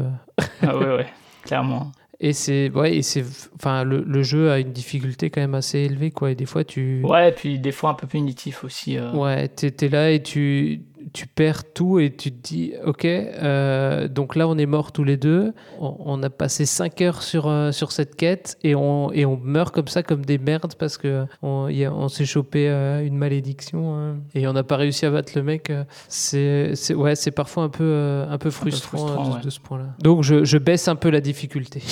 Ah 0.62 0.76
ouais, 0.78 0.86
ouais, 0.96 1.06
clairement. 1.42 1.92
Et 2.24 2.32
c'est, 2.32 2.70
ouais, 2.70 2.96
et 2.96 3.02
c'est, 3.02 3.24
enfin, 3.56 3.82
le, 3.82 4.02
le 4.06 4.22
jeu 4.22 4.50
a 4.52 4.60
une 4.60 4.72
difficulté 4.72 5.28
quand 5.28 5.40
même 5.40 5.56
assez 5.56 5.80
élevée, 5.80 6.12
quoi. 6.12 6.30
Et 6.30 6.36
des 6.36 6.46
fois, 6.46 6.62
tu, 6.62 7.02
Ouais, 7.02 7.30
et 7.30 7.32
puis 7.32 7.58
des 7.58 7.72
fois 7.72 7.90
un 7.90 7.94
peu 7.94 8.06
punitif 8.06 8.62
aussi. 8.62 8.96
euh. 8.96 9.10
Ouais, 9.12 9.48
t'es 9.48 9.74
es 9.86 9.88
là 9.88 10.10
et 10.12 10.22
tu, 10.22 10.82
tu 11.12 11.26
perds 11.26 11.72
tout 11.72 11.98
et 11.98 12.14
tu 12.14 12.32
te 12.32 12.42
dis, 12.42 12.72
ok, 12.84 13.04
euh, 13.04 14.08
donc 14.08 14.36
là 14.36 14.48
on 14.48 14.56
est 14.58 14.66
morts 14.66 14.92
tous 14.92 15.04
les 15.04 15.16
deux, 15.16 15.52
on, 15.80 15.96
on 16.00 16.22
a 16.22 16.30
passé 16.30 16.66
5 16.66 17.00
heures 17.02 17.22
sur, 17.22 17.48
euh, 17.48 17.72
sur 17.72 17.92
cette 17.92 18.16
quête 18.16 18.58
et 18.62 18.74
on, 18.74 19.12
et 19.12 19.24
on 19.26 19.36
meurt 19.36 19.74
comme 19.74 19.88
ça 19.88 20.02
comme 20.02 20.24
des 20.24 20.38
merdes 20.38 20.74
parce 20.78 20.98
que 20.98 21.26
on, 21.42 21.68
y 21.68 21.84
a- 21.84 21.92
on 21.92 22.08
s'est 22.08 22.24
chopé 22.26 22.68
euh, 22.68 23.04
une 23.06 23.16
malédiction 23.16 23.94
hein, 23.96 24.16
et 24.34 24.46
on 24.46 24.52
n'a 24.52 24.62
pas 24.64 24.76
réussi 24.76 25.06
à 25.06 25.10
battre 25.10 25.32
le 25.36 25.42
mec. 25.42 25.70
euh, 25.70 25.84
C'est 26.08 26.72
ouais, 26.94 27.14
c'est 27.14 27.30
parfois 27.30 27.64
un 27.64 27.68
peu, 27.68 28.24
un 28.28 28.38
peu 28.38 28.50
frustrant, 28.50 28.98
frustrant, 28.98 29.28
de, 29.30 29.34
ouais. 29.36 29.40
de 29.42 29.50
ce 29.50 29.60
point-là. 29.60 29.86
Donc 30.02 30.22
je, 30.22 30.44
je 30.44 30.58
baisse 30.58 30.88
un 30.88 30.96
peu 30.96 31.10
la 31.10 31.20
difficulté 31.20 31.82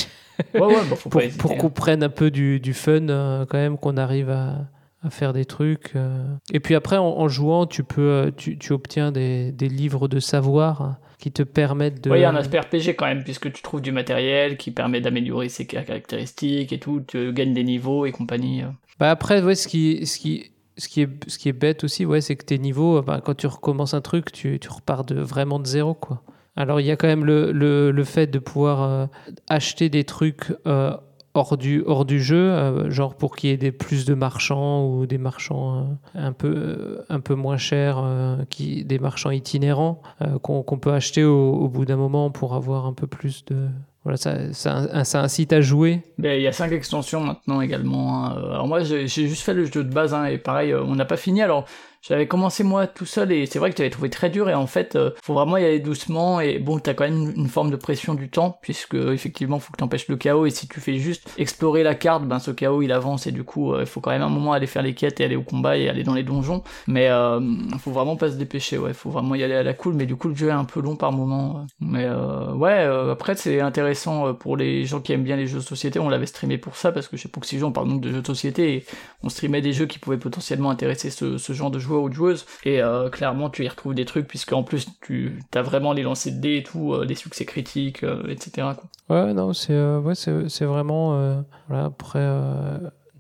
Ouais, 0.54 0.60
ouais, 0.62 0.74
bah, 0.90 0.96
pour, 1.08 1.22
pour 1.38 1.56
qu'on 1.58 1.70
prenne 1.70 2.02
un 2.02 2.08
peu 2.08 2.30
du, 2.30 2.60
du 2.60 2.72
fun 2.72 3.08
euh, 3.08 3.44
quand 3.46 3.58
même, 3.58 3.76
qu'on 3.76 3.96
arrive 3.98 4.30
à, 4.30 4.58
à 5.02 5.10
faire 5.10 5.32
des 5.32 5.44
trucs. 5.44 5.92
euh. 5.96 6.24
Et 6.52 6.60
puis 6.60 6.74
après, 6.74 6.96
en, 6.96 7.04
en 7.06 7.28
jouant, 7.28 7.66
tu 7.66 7.84
peux, 7.84 8.00
euh, 8.02 8.30
tu, 8.36 8.58
tu 8.58 8.72
obtiens 8.72 9.12
des, 9.12 9.52
des 9.52 9.68
livres 9.68 10.08
de 10.08 10.20
savoir 10.20 10.82
hein, 10.82 10.98
qui 11.18 11.32
te 11.32 11.42
permettent 11.42 12.02
de. 12.04 12.10
Ouais, 12.10 12.18
il 12.18 12.22
y 12.22 12.24
a 12.24 12.30
un 12.30 12.36
aspect 12.36 12.60
RPG 12.60 12.94
quand 12.96 13.06
même, 13.06 13.24
puisque 13.24 13.52
tu 13.52 13.62
trouves 13.62 13.80
du 13.80 13.92
matériel 13.92 14.56
qui 14.56 14.70
permet 14.70 15.00
d'améliorer 15.00 15.48
ses 15.48 15.66
caractéristiques 15.66 16.72
et 16.72 16.78
tout, 16.78 17.00
tu 17.06 17.32
gagnes 17.32 17.54
des 17.54 17.64
niveaux 17.64 18.06
et 18.06 18.12
compagnie. 18.12 18.62
euh. 18.62 18.66
Bah 18.98 19.10
après, 19.10 19.42
ouais, 19.42 19.54
ce 19.54 19.66
qui, 19.68 20.04
ce 20.06 20.18
qui, 20.18 20.52
ce 20.76 20.88
qui 20.88 21.02
est, 21.02 21.08
ce 21.26 21.38
qui 21.38 21.48
est 21.48 21.52
bête 21.54 21.84
aussi, 21.84 22.04
ouais, 22.04 22.20
c'est 22.20 22.36
que 22.36 22.44
tes 22.44 22.58
niveaux, 22.58 23.00
bah, 23.02 23.20
quand 23.24 23.34
tu 23.34 23.46
recommences 23.46 23.94
un 23.94 24.00
truc, 24.02 24.30
tu, 24.32 24.58
tu 24.60 24.68
repars 24.68 25.04
de 25.04 25.14
vraiment 25.20 25.58
de 25.58 25.66
zéro, 25.66 25.94
quoi. 25.94 26.22
Alors 26.56 26.80
il 26.80 26.86
y 26.86 26.90
a 26.90 26.96
quand 26.96 27.06
même 27.06 27.24
le, 27.24 27.52
le, 27.52 27.90
le 27.92 28.04
fait 28.04 28.26
de 28.26 28.38
pouvoir 28.38 28.82
euh, 28.82 29.06
acheter 29.48 29.88
des 29.88 30.04
trucs 30.04 30.52
euh, 30.66 30.94
hors 31.34 31.56
du, 31.56 31.82
hors 31.86 32.04
du 32.04 32.20
jeu, 32.20 32.50
euh, 32.50 32.90
genre 32.90 33.14
pour 33.14 33.36
qu'il 33.36 33.50
y 33.50 33.66
ait 33.66 33.72
plus 33.72 34.04
de 34.04 34.14
marchands 34.14 34.86
ou 34.86 35.06
des 35.06 35.18
marchands 35.18 35.78
euh, 35.78 35.82
un, 36.14 36.32
peu, 36.32 36.52
euh, 36.56 37.04
un 37.08 37.20
peu 37.20 37.34
moins 37.34 37.56
chers, 37.56 38.02
qui, 38.48 38.84
des 38.84 38.98
marchands 38.98 39.30
itinérants 39.30 40.02
qu'on 40.42 40.78
peut 40.78 40.92
acheter 40.92 41.24
au, 41.24 41.68
bout 41.68 41.84
d'un 41.84 41.96
moment 41.96 42.30
pour 42.30 42.54
avoir 42.54 42.86
un 42.86 42.92
peu 42.92 43.06
plus 43.06 43.44
de... 43.46 43.68
Voilà, 44.02 44.16
ça, 44.16 44.52
ça, 44.54 45.20
incite 45.20 45.52
à 45.52 45.60
jouer. 45.60 46.00
Ben, 46.16 46.38
il 46.38 46.42
y 46.42 46.46
a 46.46 46.52
cinq 46.52 46.72
extensions 46.72 47.20
maintenant 47.20 47.60
également. 47.60 48.24
hein. 48.24 48.34
Alors 48.50 48.66
moi, 48.66 48.82
j'ai 48.82 49.06
juste 49.06 49.42
fait 49.42 49.52
le 49.52 49.66
jeu 49.66 49.84
de 49.84 49.92
base, 49.92 50.14
hein, 50.14 50.24
et 50.24 50.38
pareil, 50.38 50.74
on 50.74 50.94
n'a 50.94 51.04
pas 51.04 51.18
fini. 51.18 51.42
Alors, 51.42 51.66
j'avais 52.02 52.26
commencé 52.26 52.64
moi 52.64 52.86
tout 52.86 53.06
seul, 53.06 53.32
et 53.32 53.46
c'est 53.46 53.58
vrai 53.58 53.70
que 53.70 53.76
tu 53.76 53.82
avais 53.82 53.90
trouvé 53.90 54.10
très 54.10 54.30
dur, 54.30 54.48
et 54.48 54.54
en 54.54 54.66
fait, 54.66 54.96
euh, 54.96 55.10
faut 55.22 55.34
vraiment 55.34 55.56
y 55.56 55.64
aller 55.64 55.80
doucement, 55.80 56.40
et 56.40 56.58
bon, 56.58 56.78
t'as 56.78 56.94
quand 56.94 57.04
même 57.04 57.32
une, 57.36 57.48
forme 57.48 57.70
de 57.70 57.76
pression 57.76 58.14
du 58.14 58.28
temps, 58.30 58.58
puisque 58.62 58.94
effectivement, 58.94 59.58
faut 59.58 59.72
que 59.72 59.78
t'empêches 59.78 60.08
le 60.08 60.16
chaos, 60.16 60.46
et 60.46 60.50
si 60.50 60.66
tu 60.68 60.80
fais 60.80 60.98
juste 60.98 61.30
explorer 61.38 61.82
la 61.82 61.94
carte, 61.94 62.24
ben 62.24 62.38
ce 62.38 62.50
chaos 62.50 62.82
il 62.82 62.92
avance, 62.92 63.26
et 63.26 63.32
du 63.32 63.44
coup, 63.44 63.74
euh, 63.74 63.80
il 63.80 63.86
faut 63.86 64.00
quand 64.00 64.10
même 64.10 64.22
un 64.22 64.28
moment 64.28 64.52
aller 64.52 64.66
faire 64.66 64.82
les 64.82 64.94
quêtes, 64.94 65.20
et 65.20 65.24
aller 65.24 65.36
au 65.36 65.42
combat, 65.42 65.76
et 65.76 65.88
aller 65.88 66.02
dans 66.04 66.14
les 66.14 66.22
donjons. 66.22 66.62
Mais 66.86 67.08
euh, 67.08 67.40
faut 67.78 67.90
vraiment 67.90 68.16
pas 68.16 68.30
se 68.30 68.36
dépêcher, 68.36 68.78
ouais, 68.78 68.94
faut 68.94 69.10
vraiment 69.10 69.34
y 69.34 69.42
aller 69.42 69.54
à 69.54 69.62
la 69.62 69.74
cool, 69.74 69.94
mais 69.94 70.06
du 70.06 70.16
coup, 70.16 70.28
le 70.28 70.34
jeu 70.34 70.48
est 70.48 70.52
un 70.52 70.64
peu 70.64 70.80
long 70.80 70.96
par 70.96 71.12
moment. 71.12 71.58
euh. 71.58 71.66
Mais 71.80 72.04
euh, 72.06 72.52
ouais, 72.54 72.84
euh, 72.84 73.12
après, 73.12 73.34
c'est 73.36 73.60
intéressant 73.60 74.28
euh, 74.28 74.32
pour 74.32 74.56
les 74.56 74.84
gens 74.84 75.00
qui 75.00 75.12
aiment 75.12 75.24
bien 75.24 75.36
les 75.36 75.46
jeux 75.46 75.58
de 75.58 75.64
société, 75.64 75.98
on 75.98 76.08
l'avait 76.08 76.26
streamé 76.26 76.56
pour 76.58 76.76
ça, 76.76 76.92
parce 76.92 77.08
que 77.08 77.16
chez 77.16 77.28
Proxy 77.28 77.62
on 77.62 77.72
parle 77.72 77.88
donc 77.88 78.00
de 78.00 78.10
jeux 78.10 78.22
de 78.22 78.26
société, 78.26 78.74
et 78.74 78.86
on 79.22 79.28
streamait 79.28 79.60
des 79.60 79.72
jeux 79.72 79.86
qui 79.86 79.98
pouvaient 79.98 80.18
potentiellement 80.18 80.70
intéresser 80.70 81.10
ce, 81.10 81.36
ce 81.36 81.52
genre 81.52 81.70
de 81.70 81.78
joueurs 81.78 81.89
ou 81.98 82.08
de 82.08 82.14
joueuses, 82.14 82.46
et 82.64 82.82
euh, 82.82 83.08
clairement 83.10 83.50
tu 83.50 83.64
y 83.64 83.68
retrouves 83.68 83.94
des 83.94 84.04
trucs, 84.04 84.26
puisque 84.26 84.52
en 84.52 84.62
plus 84.62 84.86
tu 85.00 85.38
as 85.54 85.62
vraiment 85.62 85.92
les 85.92 86.02
lancers 86.02 86.32
de 86.32 86.38
dés 86.40 86.56
et 86.56 86.62
tout, 86.62 86.94
euh, 86.94 87.04
les 87.04 87.14
succès 87.14 87.44
critiques, 87.44 88.02
euh, 88.04 88.22
etc. 88.28 88.68
Quoi. 89.08 89.24
Ouais, 89.24 89.32
non, 89.34 89.52
c'est 89.52 89.72
euh, 89.72 90.00
ouais, 90.00 90.14
c'est 90.14 90.64
vraiment 90.64 91.42
voilà, 91.68 91.84
après 91.86 92.20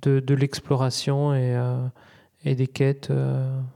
de, 0.02 0.20
de 0.20 0.34
l'exploration 0.34 1.34
et, 1.34 1.56
et 2.44 2.54
des 2.54 2.66
quêtes. 2.66 3.10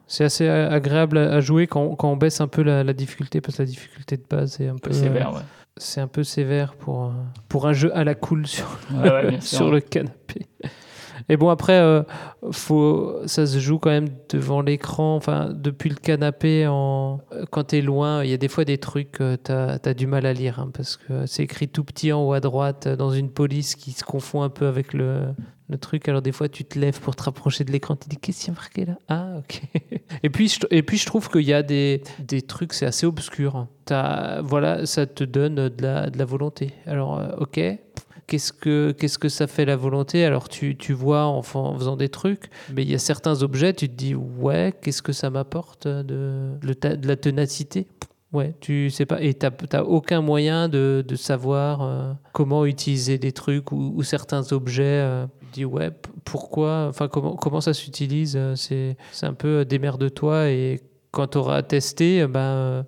c'est 0.06 0.24
assez 0.24 0.48
a- 0.48 0.70
agréable 0.70 1.18
à, 1.18 1.40
jouer 1.40 1.66
quand, 1.66 1.96
quand 1.96 2.10
on 2.10 2.16
baisse 2.16 2.40
un 2.40 2.48
peu 2.48 2.62
la, 2.62 2.84
la 2.84 2.92
difficulté, 2.92 3.40
parce 3.40 3.56
que 3.58 3.62
la 3.62 3.66
difficulté 3.68 4.16
de 4.16 4.24
base 4.28 4.60
est 4.60 4.68
un 4.68 4.76
peu, 4.76 4.90
peu 4.90 4.92
sévère, 4.92 5.34
ouais. 5.34 5.40
c'est 5.76 6.00
un 6.00 6.06
peu 6.08 6.22
sévère 6.24 6.74
pour, 6.74 7.12
pour 7.48 7.66
un 7.66 7.72
jeu 7.72 7.94
à 7.96 8.04
la 8.04 8.14
cool 8.14 8.46
sur, 8.46 8.78
ouais, 8.94 9.36
sur 9.40 9.70
le 9.70 9.80
canapé. 9.80 10.46
Et 11.28 11.36
bon, 11.36 11.48
après, 11.48 11.78
euh, 11.78 12.02
faut, 12.50 13.20
ça 13.26 13.46
se 13.46 13.58
joue 13.58 13.78
quand 13.78 13.90
même 13.90 14.08
devant 14.28 14.60
l'écran, 14.60 15.16
enfin, 15.16 15.50
depuis 15.54 15.88
le 15.88 15.96
canapé. 15.96 16.66
En, 16.66 17.20
quand 17.50 17.64
tu 17.64 17.78
es 17.78 17.80
loin, 17.80 18.22
il 18.24 18.30
y 18.30 18.34
a 18.34 18.36
des 18.36 18.48
fois 18.48 18.64
des 18.64 18.78
trucs 18.78 19.12
que 19.12 19.36
tu 19.36 19.52
as, 19.52 19.94
du 19.94 20.06
mal 20.06 20.26
à 20.26 20.32
lire, 20.32 20.58
hein, 20.60 20.70
parce 20.74 20.96
que 20.96 21.26
c'est 21.26 21.42
écrit 21.42 21.68
tout 21.68 21.84
petit 21.84 22.12
en 22.12 22.22
haut 22.22 22.32
à 22.32 22.40
droite, 22.40 22.88
dans 22.88 23.10
une 23.10 23.30
police 23.30 23.74
qui 23.74 23.92
se 23.92 24.04
confond 24.04 24.42
un 24.42 24.50
peu 24.50 24.66
avec 24.66 24.92
le, 24.92 25.28
le 25.68 25.78
truc. 25.78 26.08
Alors, 26.08 26.20
des 26.20 26.32
fois, 26.32 26.48
tu 26.48 26.64
te 26.64 26.78
lèves 26.78 27.00
pour 27.00 27.16
te 27.16 27.22
rapprocher 27.22 27.64
de 27.64 27.72
l'écran, 27.72 27.96
tu 27.96 28.08
dis 28.08 28.18
Qu'est-ce 28.18 28.44
qu'il 28.44 28.52
y 28.52 28.56
a 28.56 28.60
marqué 28.60 28.84
là? 28.84 28.98
Ah, 29.08 29.38
ok. 29.38 29.62
et, 30.22 30.30
puis, 30.30 30.48
je, 30.48 30.60
et 30.70 30.82
puis, 30.82 30.98
je 30.98 31.06
trouve 31.06 31.30
qu'il 31.30 31.42
y 31.42 31.54
a 31.54 31.62
des, 31.62 32.02
des 32.18 32.42
trucs, 32.42 32.74
c'est 32.74 32.86
assez 32.86 33.06
obscur. 33.06 33.66
As, 33.90 34.40
voilà, 34.42 34.84
ça 34.84 35.06
te 35.06 35.24
donne 35.24 35.54
de 35.54 35.82
la, 35.82 36.10
de 36.10 36.18
la 36.18 36.24
volonté. 36.24 36.72
Alors, 36.86 37.18
euh, 37.18 37.28
ok 37.38 37.60
qu'est-ce 38.26 38.52
que, 38.52 38.92
qu'est-ce 38.92 39.18
que 39.18 39.28
ça 39.28 39.46
fait 39.46 39.64
la 39.64 39.76
volonté? 39.76 40.24
Alors 40.24 40.48
tu, 40.48 40.76
tu 40.76 40.92
vois 40.92 41.24
en, 41.24 41.42
faisant 41.42 41.96
des 41.96 42.08
trucs, 42.08 42.50
mais 42.74 42.82
il 42.82 42.90
y 42.90 42.94
a 42.94 42.98
certains 42.98 43.42
objets, 43.42 43.72
tu 43.72 43.88
te 43.88 43.94
dis 43.94 44.14
ouais, 44.14 44.74
qu'est-ce 44.82 45.02
que 45.02 45.12
ça 45.12 45.30
m'apporte 45.30 45.86
de, 45.86 46.50
de, 46.62 47.08
la 47.08 47.16
ténacité? 47.16 47.86
Ouais, 48.32 48.54
tu 48.60 48.90
sais 48.90 49.06
pas, 49.06 49.22
et 49.22 49.34
tu 49.34 49.46
n'as 49.72 49.82
aucun 49.82 50.20
moyen 50.20 50.68
de, 50.68 51.04
de 51.06 51.16
savoir 51.16 51.82
euh, 51.82 52.12
comment 52.32 52.66
utiliser 52.66 53.16
des 53.16 53.30
trucs 53.30 53.70
ou, 53.70 54.02
certains 54.02 54.52
objets. 54.52 54.82
Euh, 54.84 55.26
tu 55.52 55.60
dis 55.60 55.64
ouais, 55.64 55.92
pourquoi, 56.24 56.86
enfin 56.88 57.06
comment, 57.06 57.36
comment 57.36 57.60
ça 57.60 57.74
s'utilise 57.74 58.34
euh, 58.36 58.56
C'est 58.56 58.96
un 59.22 59.34
peu 59.34 59.64
démerde-toi 59.64 60.50
et 60.50 60.80
quand 61.12 61.28
tu 61.28 61.38
auras 61.38 61.62
testé, 61.62 62.26
ben 62.26 62.84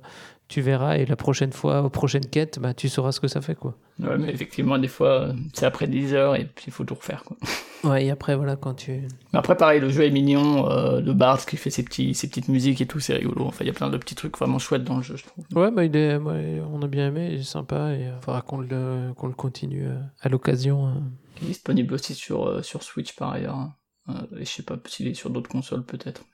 tu 0.48 0.60
verras 0.60 0.96
et 0.96 1.06
la 1.06 1.16
prochaine 1.16 1.52
fois, 1.52 1.82
aux 1.82 1.90
prochaines 1.90 2.26
quêtes, 2.26 2.58
bah, 2.60 2.72
tu 2.72 2.88
sauras 2.88 3.12
ce 3.12 3.20
que 3.20 3.28
ça 3.28 3.40
fait. 3.40 3.56
Quoi. 3.56 3.76
Ouais, 3.98 4.16
mais 4.16 4.32
effectivement, 4.32 4.78
des 4.78 4.88
fois, 4.88 5.28
c'est 5.52 5.66
après 5.66 5.88
10 5.88 6.14
heures 6.14 6.36
et 6.36 6.44
puis 6.44 6.66
il 6.68 6.72
faut 6.72 6.84
tout 6.84 6.94
refaire. 6.94 7.24
Quoi. 7.24 7.36
Ouais, 7.84 8.06
et 8.06 8.10
après, 8.10 8.34
voilà, 8.34 8.56
quand 8.56 8.74
tu. 8.74 9.02
Mais 9.32 9.38
après, 9.38 9.56
pareil, 9.56 9.80
le 9.80 9.90
jeu 9.90 10.04
est 10.04 10.10
mignon, 10.10 10.68
euh, 10.70 11.00
le 11.00 11.12
Bard 11.12 11.44
qui 11.44 11.56
fait 11.56 11.70
ses, 11.70 11.84
petits, 11.84 12.14
ses 12.14 12.26
petites 12.26 12.48
musiques 12.48 12.80
et 12.80 12.86
tout, 12.86 12.98
c'est 12.98 13.14
rigolo. 13.14 13.44
Enfin, 13.44 13.58
il 13.64 13.68
y 13.68 13.70
a 13.70 13.74
plein 13.74 13.90
de 13.90 13.96
petits 13.96 14.16
trucs 14.16 14.36
vraiment 14.36 14.58
chouettes 14.58 14.82
dans 14.82 14.96
le 14.96 15.02
jeu, 15.02 15.14
je 15.16 15.24
trouve. 15.24 15.44
Ouais, 15.54 15.70
bah, 15.70 15.84
il 15.84 15.94
est, 15.94 16.16
on 16.16 16.82
a 16.82 16.86
bien 16.88 17.08
aimé, 17.08 17.28
il 17.32 17.40
est 17.40 17.44
sympa 17.44 17.92
et 17.92 18.00
il 18.00 18.06
euh, 18.06 18.20
faudra 18.22 18.40
qu'on 18.40 18.58
le, 18.58 19.12
qu'on 19.14 19.28
le 19.28 19.34
continue 19.34 19.86
euh, 19.86 20.00
à 20.20 20.28
l'occasion. 20.28 20.86
Hein. 20.86 21.02
Il 21.40 21.44
est 21.44 21.48
disponible 21.48 21.94
aussi 21.94 22.14
sur, 22.14 22.64
sur 22.64 22.82
Switch 22.82 23.14
par 23.14 23.30
ailleurs. 23.30 23.54
Hein. 23.54 23.74
et 24.36 24.44
je 24.44 24.50
sais 24.50 24.64
pas 24.64 24.78
s'il 24.86 25.06
est 25.06 25.14
sur 25.14 25.30
d'autres 25.30 25.50
consoles 25.50 25.84
peut-être. 25.84 26.24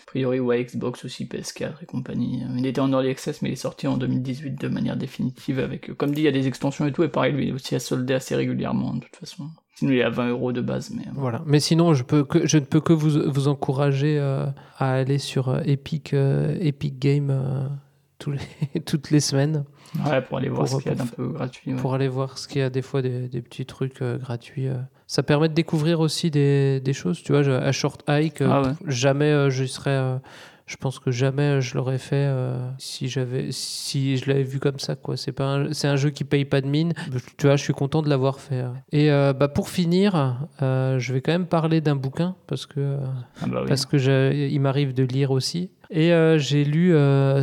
A 0.00 0.06
priori, 0.06 0.40
ouais, 0.40 0.64
Xbox 0.64 1.04
aussi, 1.04 1.24
PS4 1.24 1.82
et 1.82 1.86
compagnie. 1.86 2.42
Il 2.56 2.66
était 2.66 2.80
en 2.80 2.90
early 2.90 3.10
access, 3.10 3.42
mais 3.42 3.50
il 3.50 3.52
est 3.52 3.56
sorti 3.56 3.86
en 3.86 3.96
2018 3.96 4.60
de 4.60 4.68
manière 4.68 4.96
définitive 4.96 5.58
avec, 5.58 5.94
comme 5.96 6.12
dit, 6.12 6.22
il 6.22 6.24
y 6.24 6.28
a 6.28 6.32
des 6.32 6.46
extensions 6.46 6.86
et 6.86 6.92
tout, 6.92 7.02
et 7.02 7.08
pareil, 7.08 7.32
lui, 7.32 7.44
il 7.44 7.48
est 7.50 7.52
aussi 7.52 7.74
à 7.74 7.80
solder 7.80 8.14
assez 8.14 8.34
régulièrement, 8.34 8.94
de 8.94 9.00
toute 9.00 9.16
façon. 9.16 9.50
Sinon, 9.80 9.92
il 9.92 9.98
est 9.98 10.02
à 10.02 10.10
20 10.10 10.28
euros 10.28 10.52
de 10.52 10.60
base, 10.60 10.90
mais. 10.90 11.06
Euh. 11.06 11.12
Voilà. 11.14 11.42
Mais 11.46 11.58
sinon, 11.58 11.94
je, 11.94 12.02
peux 12.02 12.22
que, 12.22 12.46
je 12.46 12.58
ne 12.58 12.64
peux 12.64 12.80
que 12.80 12.92
vous, 12.92 13.30
vous 13.30 13.48
encourager 13.48 14.18
euh, 14.18 14.44
à 14.76 14.92
aller 14.92 15.18
sur 15.18 15.48
euh, 15.48 15.60
Epic, 15.64 16.12
Epic 16.12 16.98
Game 16.98 17.70
tous 18.18 18.32
les, 18.32 18.80
toutes 18.86 19.10
les 19.10 19.20
semaines. 19.20 19.64
Ouais, 20.06 20.20
pour 20.20 20.36
aller 20.36 20.50
voir 20.50 20.68
ce 20.68 20.76
qu'il 20.76 20.86
y 20.86 20.94
a 20.94 20.94
d'un 20.94 21.06
peu 21.06 21.28
gratuit. 21.28 21.72
Pour 21.74 21.94
aller 21.94 22.08
voir 22.08 22.36
ce 22.36 22.46
qu'il 22.46 22.60
y 22.60 22.64
a 22.64 22.68
des 22.68 22.82
fois 22.82 23.00
des, 23.00 23.28
des 23.28 23.40
petits 23.40 23.64
trucs 23.64 24.02
gratuits 24.02 24.68
ça 25.10 25.24
permet 25.24 25.48
de 25.48 25.54
découvrir 25.54 25.98
aussi 25.98 26.30
des, 26.30 26.78
des 26.78 26.92
choses. 26.92 27.20
Tu 27.20 27.32
vois, 27.32 27.40
à 27.40 27.72
Short 27.72 28.00
Hike, 28.08 28.42
ah 28.42 28.74
jamais 28.86 29.32
euh, 29.32 29.50
je 29.50 29.64
serais. 29.64 29.90
Euh, 29.90 30.18
je 30.66 30.76
pense 30.76 31.00
que 31.00 31.10
jamais 31.10 31.60
je 31.60 31.76
l'aurais 31.76 31.98
fait 31.98 32.26
euh, 32.28 32.56
si 32.78 33.08
j'avais 33.08 33.48
si 33.50 34.16
je 34.18 34.30
l'avais 34.30 34.44
vu 34.44 34.60
comme 34.60 34.78
ça 34.78 34.94
quoi. 34.94 35.16
C'est 35.16 35.32
pas 35.32 35.64
c'est 35.72 35.88
un 35.88 35.96
jeu 35.96 36.10
qui 36.10 36.22
paye 36.22 36.44
pas 36.44 36.60
de 36.60 36.68
mine. 36.68 36.92
Tu 37.38 37.48
vois 37.48 37.56
je 37.56 37.64
suis 37.64 37.72
content 37.72 38.02
de 38.02 38.08
l'avoir 38.08 38.38
fait 38.38 38.62
et 38.92 39.08
bah 39.08 39.48
pour 39.48 39.68
finir 39.68 40.38
je 40.60 41.12
vais 41.12 41.20
quand 41.20 41.32
même 41.32 41.48
parler 41.48 41.80
d'un 41.80 41.96
bouquin 41.96 42.36
parce 42.46 42.66
que 42.66 42.98
ah 43.42 43.46
bah 43.48 43.64
parce 43.66 43.84
que 43.84 44.32
il 44.32 44.60
m'arrive 44.60 44.94
de 44.94 45.02
lire 45.02 45.32
aussi. 45.32 45.72
Et 45.90 46.12
j'ai 46.38 46.62
lu 46.62 46.94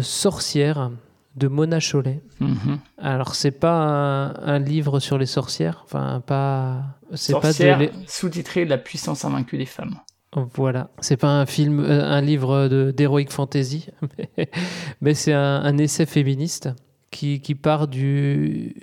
Sorcière 0.04 0.92
de 1.38 1.48
Mona 1.48 1.80
Chollet. 1.80 2.22
Mhm. 2.40 2.80
Alors 2.98 3.36
c'est 3.36 3.52
pas 3.52 4.34
un, 4.44 4.60
livre 4.60 5.00
sur 5.00 5.18
les 5.18 5.26
sorcières, 5.26 5.84
enfin 5.86 6.22
pas. 6.26 6.84
C'est 7.14 7.40
pas 7.40 7.54
de... 7.54 7.90
sous-titré 8.08 8.66
La 8.66 8.78
puissance 8.78 9.24
invaincue 9.24 9.58
des 9.58 9.66
femmes. 9.66 9.96
Voilà, 10.36 10.90
c'est 11.00 11.18
pas 11.18 11.40
un 11.40 11.46
film, 11.46 11.80
euh, 11.80 12.04
un 12.04 12.22
livre 12.22 12.68
d'heroic 12.92 13.30
fantasy, 13.30 13.88
mais, 15.02 15.14
c'est 15.14 15.34
un, 15.34 15.78
essai 15.78 16.06
féministe 16.06 16.70
qui, 17.12 17.40
qui, 17.40 17.56
part 17.56 17.88
du 17.88 18.76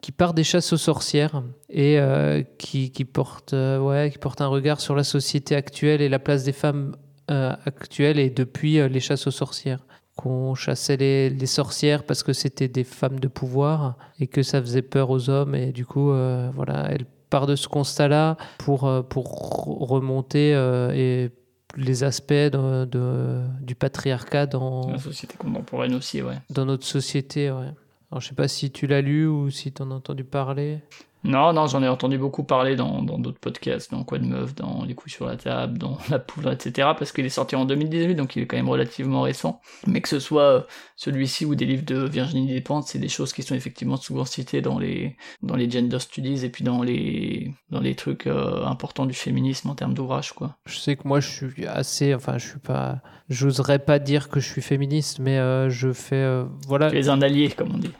qui 0.00 0.12
part 0.12 0.34
des 0.34 0.44
chasses 0.44 0.72
aux 0.72 0.78
sorcières 0.78 1.42
et 1.68 1.98
euh, 1.98 2.42
qui, 2.58 2.90
qui, 2.92 3.04
porte 3.04 3.52
euh, 3.52 3.78
ouais 3.78 4.10
qui 4.10 4.18
porte 4.18 4.40
un 4.40 4.46
regard 4.46 4.80
sur 4.80 4.94
la 4.94 5.04
société 5.04 5.54
actuelle 5.54 6.00
et 6.00 6.08
la 6.08 6.18
place 6.18 6.44
des 6.44 6.52
femmes 6.52 6.96
actuelles 7.28 8.20
et 8.20 8.30
depuis 8.30 8.74
les 8.88 9.00
chasses 9.00 9.26
aux 9.26 9.32
sorcières 9.32 9.80
qu'on 10.16 10.54
chassait 10.54 10.96
les, 10.96 11.46
sorcières 11.46 12.04
parce 12.04 12.22
que 12.22 12.32
c'était 12.32 12.68
des 12.68 12.84
femmes 12.84 13.20
de 13.20 13.28
pouvoir 13.28 13.96
et 14.18 14.26
que 14.26 14.42
ça 14.42 14.60
faisait 14.60 14.82
peur 14.82 15.10
aux 15.10 15.28
hommes. 15.30 15.54
Et 15.54 15.72
du 15.72 15.84
coup, 15.84 16.10
euh, 16.10 16.50
voilà, 16.54 16.88
elle 16.90 17.04
part 17.30 17.46
de 17.46 17.54
ce 17.54 17.68
constat-là 17.68 18.36
pour, 18.58 18.86
euh, 18.86 19.02
pour 19.02 19.88
remonter 19.88 20.54
euh, 20.54 20.90
et 20.94 21.30
les 21.76 22.04
aspects 22.04 22.32
de, 22.32 23.44
du 23.60 23.74
patriarcat 23.74 24.46
dans 24.46 24.90
la 24.90 24.98
société 24.98 25.36
contemporaine 25.36 25.94
aussi, 25.94 26.22
ouais. 26.22 26.38
Dans 26.48 26.64
notre 26.64 26.86
société, 26.86 27.50
ouais. 27.50 27.72
Alors, 28.10 28.20
je 28.20 28.28
sais 28.28 28.34
pas 28.34 28.48
si 28.48 28.70
tu 28.70 28.86
l'as 28.86 29.02
lu 29.02 29.26
ou 29.26 29.50
si 29.50 29.72
tu 29.72 29.82
en 29.82 29.90
as 29.90 29.94
entendu 29.94 30.24
parler. 30.24 30.78
Non, 31.24 31.52
non, 31.52 31.66
j'en 31.66 31.82
ai 31.82 31.88
entendu 31.88 32.18
beaucoup 32.18 32.44
parler 32.44 32.76
dans 32.76 33.02
d'autres 33.02 33.40
podcasts, 33.40 33.90
dans 33.90 34.04
Quoi 34.04 34.18
de 34.18 34.26
Meuf, 34.26 34.54
dans 34.54 34.84
Les 34.84 34.94
coups 34.94 35.12
sur 35.12 35.26
la 35.26 35.36
table, 35.36 35.78
dans 35.78 35.98
La 36.10 36.18
Poudre, 36.18 36.52
etc. 36.52 36.90
Parce 36.96 37.12
qu'il 37.12 37.26
est 37.26 37.30
sorti 37.30 37.56
en 37.56 37.64
2018, 37.64 38.14
donc 38.14 38.36
il 38.36 38.42
est 38.42 38.46
quand 38.46 38.56
même 38.56 38.68
relativement 38.68 39.22
récent. 39.22 39.60
Mais 39.86 40.00
que 40.00 40.08
ce 40.08 40.20
soit 40.20 40.42
euh, 40.42 40.60
celui-ci 40.96 41.44
ou 41.44 41.54
des 41.54 41.66
livres 41.66 41.84
de 41.84 42.06
Virginie 42.06 42.46
Despentes, 42.46 42.86
c'est 42.86 42.98
des 42.98 43.08
choses 43.08 43.32
qui 43.32 43.42
sont 43.42 43.54
effectivement 43.54 43.96
souvent 43.96 44.24
citées 44.24 44.60
dans 44.60 44.78
les, 44.78 45.16
dans 45.42 45.56
les 45.56 45.68
gender 45.68 45.98
studies 45.98 46.44
et 46.44 46.48
puis 46.48 46.64
dans 46.64 46.82
les, 46.82 47.52
dans 47.70 47.80
les 47.80 47.94
trucs 47.94 48.26
euh, 48.26 48.64
importants 48.64 49.06
du 49.06 49.14
féminisme 49.14 49.68
en 49.68 49.74
termes 49.74 49.94
d'ouvrage, 49.94 50.32
quoi. 50.32 50.56
Je 50.66 50.76
sais 50.76 50.96
que 50.96 51.08
moi, 51.08 51.20
je 51.20 51.28
suis 51.28 51.66
assez, 51.66 52.14
enfin, 52.14 52.38
je 52.38 52.46
suis 52.48 52.60
pas, 52.60 53.00
j'oserais 53.28 53.78
pas 53.78 53.98
dire 53.98 54.28
que 54.28 54.40
je 54.40 54.48
suis 54.48 54.62
féministe, 54.62 55.18
mais 55.18 55.38
euh, 55.38 55.68
je 55.70 55.92
fais, 55.92 56.44
voilà. 56.66 56.90
Tu 56.90 56.98
es 56.98 57.08
un 57.08 57.22
allié, 57.22 57.50
comme 57.50 57.74
on 57.74 57.78
dit. 57.78 57.92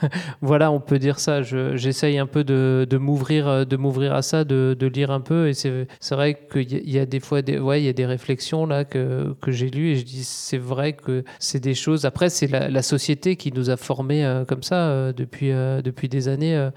voilà, 0.40 0.70
on 0.70 0.80
peut 0.80 0.98
dire 0.98 1.18
ça. 1.18 1.42
J'essaye 1.42 2.18
un 2.18 2.26
peu 2.26 2.44
de, 2.44 2.86
de 2.88 2.96
m'ouvrir, 2.96 3.66
de 3.66 3.76
m'ouvrir 3.76 4.14
à 4.14 4.22
ça, 4.22 4.44
de, 4.44 4.76
de, 4.78 4.86
lire 4.86 5.10
un 5.10 5.20
peu. 5.20 5.48
Et 5.48 5.54
c'est 5.54 5.86
vrai 6.10 6.38
qu'il 6.50 6.88
y 6.88 6.98
a 6.98 7.06
des 7.06 7.20
fois, 7.20 7.42
des, 7.42 7.58
ouais, 7.58 7.82
il 7.82 7.84
y 7.84 7.88
a 7.88 7.92
des 7.92 8.06
réflexions 8.06 8.66
là 8.66 8.84
que, 8.84 9.34
que 9.40 9.50
j'ai 9.50 9.70
lues 9.70 9.90
et 9.90 9.96
je 9.96 10.04
dis 10.04 10.24
c'est 10.24 10.58
vrai 10.58 10.92
que 10.92 11.24
c'est 11.38 11.60
des 11.60 11.74
choses. 11.74 12.04
Après, 12.04 12.30
c'est 12.30 12.46
la, 12.46 12.68
la, 12.68 12.82
société 12.82 13.36
qui 13.36 13.52
nous 13.52 13.70
a 13.70 13.76
formés 13.76 14.24
euh, 14.24 14.44
comme 14.44 14.62
ça 14.62 14.88
euh, 14.88 15.12
depuis, 15.12 15.52
euh, 15.52 15.82
depuis 15.82 16.08
des 16.08 16.28
années 16.28 16.68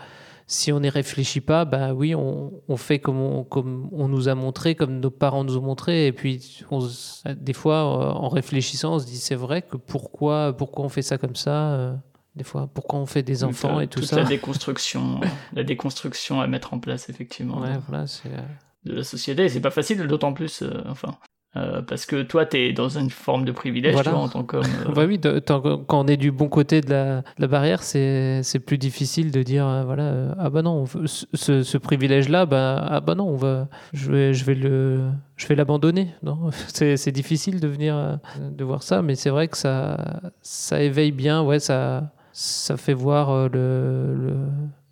si 0.51 0.71
on 0.71 0.79
n'y 0.81 0.89
réfléchit 0.89 1.41
pas, 1.41 1.65
bah 1.65 1.93
oui, 1.93 2.13
on, 2.13 2.51
on 2.67 2.77
fait 2.77 2.99
comme 2.99 3.19
on, 3.19 3.43
comme 3.43 3.89
on, 3.91 4.07
nous 4.07 4.27
a 4.27 4.35
montré, 4.35 4.75
comme 4.75 4.99
nos 4.99 5.09
parents 5.09 5.43
nous 5.43 5.57
ont 5.57 5.61
montré. 5.61 6.07
Et 6.07 6.11
puis, 6.11 6.63
on, 6.69 6.87
des 7.25 7.53
fois, 7.53 7.83
en 7.85 8.27
réfléchissant, 8.29 8.95
on 8.95 8.99
se 8.99 9.05
dit 9.05 9.17
c'est 9.17 9.35
vrai 9.35 9.61
que 9.61 9.77
pourquoi, 9.77 10.55
pourquoi 10.55 10.85
on 10.85 10.89
fait 10.89 11.01
ça 11.01 11.17
comme 11.17 11.35
ça 11.35 11.95
des 12.35 12.43
fois. 12.43 12.69
Pourquoi 12.73 12.99
on 12.99 13.05
fait 13.05 13.23
des 13.23 13.43
enfants 13.43 13.79
et 13.79 13.87
tout 13.87 14.01
ça. 14.03 14.17
La 14.17 14.23
déconstruction, 14.23 15.19
la 15.53 15.63
déconstruction 15.63 16.41
à 16.41 16.47
mettre 16.47 16.73
en 16.73 16.79
place, 16.79 17.09
effectivement. 17.09 17.59
Ouais, 17.59 17.77
voilà, 17.87 18.07
c'est. 18.07 18.29
Euh, 18.29 18.41
de 18.85 18.95
la 18.95 19.03
société. 19.03 19.47
C'est 19.49 19.61
pas 19.61 19.71
facile, 19.71 20.07
d'autant 20.07 20.33
plus. 20.33 20.63
Euh, 20.63 20.81
enfin. 20.87 21.15
Euh, 21.57 21.81
parce 21.81 22.05
que 22.05 22.21
toi, 22.21 22.45
tu 22.45 22.57
es 22.57 22.73
dans 22.73 22.87
une 22.89 23.09
forme 23.09 23.43
de 23.43 23.51
privilège, 23.51 23.95
tu 23.95 24.09
vois, 24.09 24.19
en 24.19 24.29
tant 24.29 24.43
qu'homme. 24.43 24.63
bah 24.95 25.03
oui, 25.05 25.19
quand 25.19 25.85
on 25.89 26.07
est 26.07 26.17
du 26.17 26.31
bon 26.31 26.47
côté 26.47 26.79
de 26.81 26.89
la, 26.89 27.23
la 27.37 27.47
barrière, 27.47 27.83
c'est 27.83 28.63
plus 28.65 28.77
difficile 28.77 29.31
de 29.31 29.43
dire, 29.43 29.83
voilà, 29.85 30.35
ah 30.39 30.49
bah 30.49 30.61
non, 30.61 30.85
ce, 31.05 31.63
ce 31.63 31.77
privilège-là, 31.77 32.45
bah, 32.45 32.85
ah 32.89 33.01
bah 33.01 33.15
non, 33.15 33.27
on 33.27 33.35
va, 33.35 33.67
je 33.93 34.11
vais, 34.11 34.33
je 34.33 34.45
vais 34.45 34.55
le, 34.55 35.09
je 35.35 35.47
vais 35.47 35.55
l'abandonner. 35.55 36.07
Non, 36.23 36.51
c'est 36.73 37.11
difficile 37.11 37.59
de 37.59 37.67
venir, 37.67 38.19
de 38.39 38.63
voir 38.63 38.83
ça, 38.83 39.01
mais 39.01 39.15
c'est 39.15 39.29
vrai 39.29 39.47
que 39.49 39.57
ça, 39.57 40.21
ça 40.41 40.81
éveille 40.81 41.11
bien, 41.11 41.41
ouais, 41.41 41.59
ça, 41.59 42.11
ça 42.33 42.77
fait 42.77 42.93
voir 42.93 43.29
euh, 43.29 43.49
le, 43.49 44.35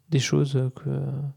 des 0.10 0.20
choses 0.20 0.72
que. 0.76 0.89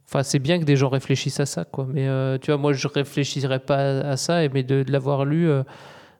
Enfin, 0.06 0.22
c'est 0.22 0.38
bien 0.38 0.58
que 0.58 0.64
des 0.64 0.76
gens 0.76 0.88
réfléchissent 0.88 1.40
à 1.40 1.46
ça, 1.46 1.64
quoi. 1.64 1.86
Mais 1.88 2.08
euh, 2.08 2.38
tu 2.38 2.50
vois, 2.50 2.58
moi, 2.58 2.72
je 2.72 2.88
réfléchirais 2.88 3.60
pas 3.60 4.00
à 4.00 4.16
ça, 4.16 4.48
mais 4.48 4.62
de, 4.62 4.84
l'avoir 4.88 5.24
lu. 5.24 5.48
Euh, 5.48 5.62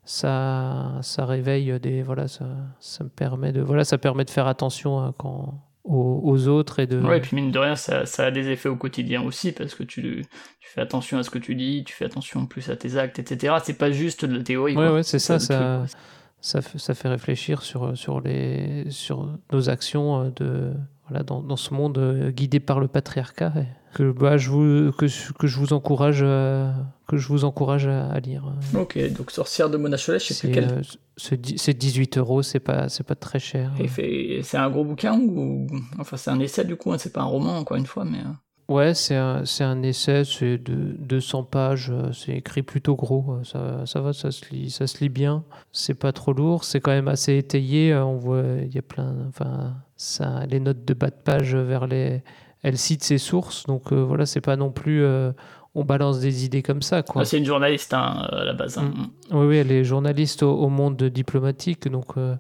ça, 0.05 0.99
ça 1.01 1.25
réveille 1.25 1.79
des 1.79 2.03
voilà 2.03 2.27
ça, 2.27 2.45
ça 2.81 3.05
me 3.05 3.09
permet 3.09 3.53
de 3.53 3.61
voilà 3.61 3.85
ça 3.85 3.99
permet 3.99 4.25
de 4.25 4.31
faire 4.31 4.49
attention 4.49 4.99
hein, 4.99 5.15
quand, 5.17 5.63
aux, 5.85 6.49
autres 6.49 6.81
et 6.81 6.89
de 6.89 6.99
ouais 6.99 7.19
et 7.19 7.21
puis 7.21 7.37
mine 7.37 7.53
de 7.53 7.59
rien 7.61 7.77
ça, 7.77 8.05
ça, 8.05 8.27
a 8.27 8.31
des 8.33 8.49
effets 8.49 8.69
au 8.69 8.75
quotidien 8.75 9.23
aussi 9.23 9.53
parce 9.53 9.77
que 9.77 9.85
tu, 9.85 10.25
tu 10.61 10.69
fais 10.69 10.81
attention 10.81 11.19
à 11.19 11.23
ce 11.23 11.31
que 11.31 11.39
tu 11.39 11.55
dis 11.55 11.85
tu 11.87 11.95
fais 11.95 12.05
attention 12.05 12.47
plus 12.47 12.69
à 12.69 12.75
tes 12.75 12.97
actes 12.97 13.21
etc 13.21 13.55
c'est 13.63 13.79
pas 13.79 13.93
juste 13.93 14.25
de 14.25 14.39
la 14.39 14.43
théorie 14.43 14.77
ouais 14.77 14.89
ouais 14.89 15.03
c'est 15.05 15.21
ça 15.21 15.39
ça, 15.39 15.85
ça, 16.41 16.61
ça, 16.61 16.95
fait 16.95 17.09
réfléchir 17.09 17.63
sur, 17.63 17.97
sur, 17.97 18.21
les, 18.21 18.91
sur 18.91 19.39
nos 19.53 19.71
actions 19.71 20.25
euh, 20.25 20.31
de, 20.35 20.73
voilà, 21.09 21.23
dans, 21.25 21.43
dans 21.43 21.57
ce 21.57 21.75
monde 21.75 21.99
euh, 21.99 22.31
guidé 22.31 22.61
par 22.61 22.81
le 22.81 22.89
patriarcat. 22.89 23.53
que, 23.95 24.11
bah, 24.13 24.37
je 24.37 24.51
vous, 24.51 24.93
que, 24.93 25.07
que 25.39 25.47
je 25.47 25.59
vous 25.59 25.73
encourage, 25.73 26.21
euh, 26.23 26.71
que 27.09 27.17
je 27.17 27.29
vous 27.29 27.45
encourage 27.45 27.87
à, 27.87 28.09
à 28.11 28.21
lire. 28.21 28.45
Ok, 28.75 28.99
donc 29.13 29.31
Sorcière 29.31 29.69
de 29.69 29.77
Mona 29.77 29.97
Chollet, 29.97 30.19
je 30.19 30.27
sais 30.27 30.35
C'est 30.35 30.49
plus 30.49 30.55
quel. 30.55 30.65
euh, 30.71 30.83
c'est 31.17 31.41
dix- 31.41 31.59
c'est 31.59 31.75
18 31.75 32.19
euros, 32.19 32.43
c'est 32.43 32.61
pas, 32.61 32.89
c'est 32.89 33.05
pas 33.05 33.15
très 33.17 33.39
cher. 33.39 33.73
C'est 34.43 34.57
un 34.57 34.71
gros 34.71 34.85
bouquin 34.85 35.19
ou. 35.21 35.67
Enfin, 35.99 36.17
c'est 36.17 36.31
un 36.31 36.41
essai 36.41 36.65
du 36.65 36.77
coup, 36.77 36.93
hein, 36.93 36.99
c'est 36.99 37.13
pas 37.13 37.21
un 37.21 37.25
roman 37.27 37.59
encore 37.59 37.77
une 37.77 37.87
fois, 37.87 38.05
mais. 38.05 38.19
euh, 38.19 38.33
Ouais, 38.69 38.95
c'est 38.95 39.17
un, 39.17 39.43
un 39.61 39.83
essai, 39.83 40.25
c'est 40.25 40.57
de 40.57 40.95
200 40.99 41.43
pages, 41.43 41.91
euh, 41.91 42.11
c'est 42.13 42.33
écrit 42.33 42.63
plutôt 42.63 42.95
gros, 42.95 43.27
euh, 43.41 43.45
ça, 43.45 43.85
ça 43.85 44.01
va, 44.01 44.15
ça 44.15 44.31
se 44.31 44.49
lit, 44.51 44.71
ça 44.71 44.87
se 44.87 45.01
lit 45.01 45.11
bien. 45.11 45.45
C'est 45.73 45.93
pas 45.95 46.13
trop 46.13 46.33
lourd, 46.33 46.65
c'est 46.65 46.81
quand 46.81 46.93
même 46.93 47.09
assez 47.09 47.37
étayé. 47.37 47.93
euh, 47.93 48.05
On 48.05 48.17
voit, 48.17 48.43
il 48.65 48.73
y 48.73 48.79
a 48.79 48.83
plein, 48.83 49.15
enfin, 49.29 49.75
ça, 50.03 50.45
les 50.47 50.61
notes 50.61 50.85
de 50.85 50.95
bas 50.95 51.11
de 51.11 51.21
page 51.23 51.55
vers 51.55 51.87
les, 51.87 52.23
elle 52.63 52.77
cite 52.79 53.03
ses 53.05 53.19
sources, 53.19 53.65
donc 53.67 53.93
euh, 53.93 54.03
voilà, 54.03 54.27
c'est 54.27 54.41
pas 54.41 54.57
non 54.57 54.71
plus, 54.71 55.03
euh, 55.03 55.33
on 55.75 55.85
balance 55.85 56.21
des 56.21 56.45
idées 56.45 56.63
comme 56.63 56.83
ça, 56.83 57.03
quoi. 57.03 57.23
ah, 57.23 57.25
c'est 57.25 57.39
une 57.39 57.45
journaliste 57.47 57.95
hein, 57.95 58.27
à 58.31 58.45
la 58.45 58.53
base. 58.53 58.79
hein. 58.79 58.93
Oui, 59.31 59.47
oui, 59.47 59.57
elle 59.57 59.73
est 59.73 59.85
journaliste 59.85 60.43
au, 60.43 60.53
au 60.53 60.69
monde 60.69 61.03
diplomatique, 61.03 61.89
donc 61.89 62.17
euh, 62.17 62.37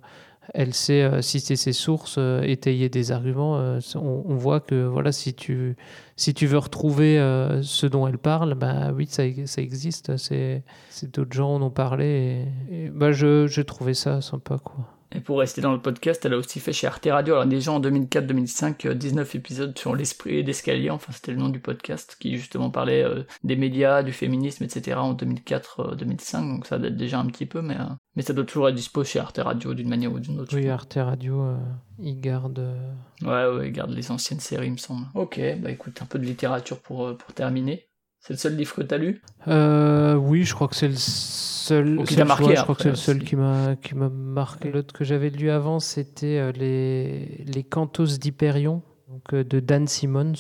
elle 0.55 0.75
sait 0.75 1.03
euh, 1.03 1.23
citer 1.23 1.55
ses 1.57 1.73
sources, 1.73 2.17
euh, 2.19 2.43
étayer 2.43 2.89
des 2.89 3.13
arguments. 3.13 3.57
euh, 3.59 3.79
on, 3.95 4.25
on 4.29 4.35
voit 4.35 4.61
que 4.61 4.85
voilà, 4.85 5.13
si 5.13 5.35
tu, 5.35 5.77
si 6.17 6.35
tu 6.35 6.47
veux 6.47 6.59
retrouver 6.59 7.19
euh, 7.19 7.63
ce 7.63 7.87
dont 7.87 8.07
elle 8.09 8.19
parle, 8.19 8.55
bah 8.55 8.91
oui, 8.95 9.07
ça, 9.09 9.23
ça 9.47 9.63
existe. 9.63 10.17
C'est, 10.17 10.63
c'est 10.91 11.15
d'autres 11.15 11.33
gens 11.33 11.55
en 11.55 11.63
ont 11.63 11.71
parlé. 11.71 12.47
Et, 12.71 12.85
et, 12.87 12.89
bah, 12.91 13.13
je, 13.13 13.47
j'ai 13.47 13.65
trouvé 13.65 13.95
ça 13.95 14.21
sympa, 14.21 14.59
quoi. 14.63 14.85
Et 15.15 15.21
pour 15.21 15.39
rester 15.41 15.61
dans 15.61 15.73
le 15.73 15.81
podcast, 15.81 16.25
elle 16.25 16.33
a 16.33 16.39
aussi 16.39 16.59
fait 16.59 16.73
chez 16.73 16.87
Arte 16.87 17.07
Radio, 17.11 17.35
alors 17.35 17.47
déjà 17.47 17.71
en 17.73 17.81
2004-2005, 17.81 18.87
euh, 18.87 18.95
19 18.95 19.35
épisodes 19.35 19.79
sur 19.79 19.95
l'esprit 19.95 20.43
d'escalier, 20.43 20.91
enfin 20.91 21.13
c'était 21.13 21.33
le 21.33 21.39
nom 21.39 21.49
du 21.51 21.61
podcast, 21.61 22.17
qui 22.19 22.37
justement 22.37 22.71
parlait 22.71 23.03
euh, 23.05 23.23
des 23.45 23.57
médias, 23.57 24.03
du 24.03 24.13
féminisme, 24.13 24.65
etc. 24.65 24.97
en 24.99 25.15
2004-2005, 25.15 26.49
donc 26.55 26.67
ça 26.67 26.79
date 26.79 26.97
déjà 26.97 27.19
un 27.19 27.27
petit 27.27 27.47
peu, 27.47 27.61
mais, 27.63 27.77
euh, 27.77 27.85
mais 28.17 28.23
ça 28.23 28.33
doit 28.33 28.45
toujours 28.45 28.69
être 28.69 28.75
dispo 28.75 29.05
chez 29.05 29.19
Arte 29.19 29.39
Radio 29.43 29.75
d'une 29.75 29.89
manière 29.89 30.13
ou 30.13 30.21
d'une 30.21 30.41
autre. 30.41 30.55
Oui, 30.57 30.69
Arte 30.69 30.95
Radio, 30.97 31.43
euh, 31.43 31.57
il 31.99 32.21
garde. 32.21 32.59
euh, 32.59 32.93
Ouais, 33.23 33.57
ouais, 33.59 33.71
garde 33.71 33.91
les 33.91 34.11
anciennes 34.11 34.41
séries, 34.41 34.67
il 34.69 34.73
me 34.73 34.77
semble. 34.79 35.07
Ok, 35.15 35.41
bah 35.61 35.71
écoute, 35.71 36.01
un 36.03 36.07
peu 36.07 36.19
de 36.19 36.25
littérature 36.25 36.79
pour, 36.81 37.07
euh, 37.07 37.15
pour 37.15 37.33
terminer. 37.35 37.87
C'est 38.23 38.35
le 38.35 38.39
seul 38.39 38.55
livre 38.57 38.73
que 38.73 38.83
t'as 38.83 38.99
lu? 38.99 39.21
Euh, 39.49 40.15
oui, 40.15 40.45
je 40.45 40.55
crois 40.55 40.69
que 40.69 40.77
c'est 40.77 40.87
le 40.87 40.95
seul. 40.97 41.99
Ou 41.99 42.05
qui 42.05 42.15
seul 42.15 42.23
t'a 42.23 42.25
marqué 42.25 42.45
choix, 42.45 42.55
je 42.55 42.63
crois 42.63 42.75
que 42.77 42.83
c'est 42.83 42.89
après 42.89 42.91
le 42.91 42.95
seul 42.97 43.17
aussi. 43.17 43.27
qui 43.27 43.35
m'a 43.35 43.75
qui 43.83 43.97
m'a 43.97 44.09
marqué. 44.09 44.71
L'autre 44.71 44.95
que 44.95 45.03
j'avais 45.03 45.29
lu 45.29 45.51
avant, 45.51 45.81
c'était 45.81 46.39
euh, 46.39 46.53
les 46.53 47.45
les 47.45 47.65
Cantos 47.65 48.19
d'Hyperion, 48.19 48.83
donc 49.09 49.35
euh, 49.35 49.43
de 49.43 49.59
Dan 49.59 49.89
Simmons. 49.89 50.35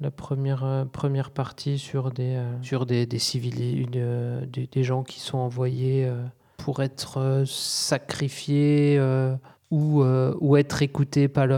La 0.00 0.10
première 0.10 0.64
euh, 0.64 0.84
première 0.84 1.30
partie 1.30 1.78
sur 1.78 2.10
des 2.10 2.34
euh, 2.34 2.62
sur 2.62 2.84
des 2.84 3.06
des 3.06 3.20
civils, 3.20 3.88
des, 4.50 4.66
des 4.66 4.82
gens 4.82 5.04
qui 5.04 5.20
sont 5.20 5.38
envoyés 5.38 6.10
pour 6.56 6.82
être 6.82 7.44
sacrifiés. 7.46 8.98
Ou, 9.74 10.02
euh, 10.04 10.32
ou 10.40 10.56
être 10.56 10.82
écoutés 10.82 11.26
par, 11.26 11.50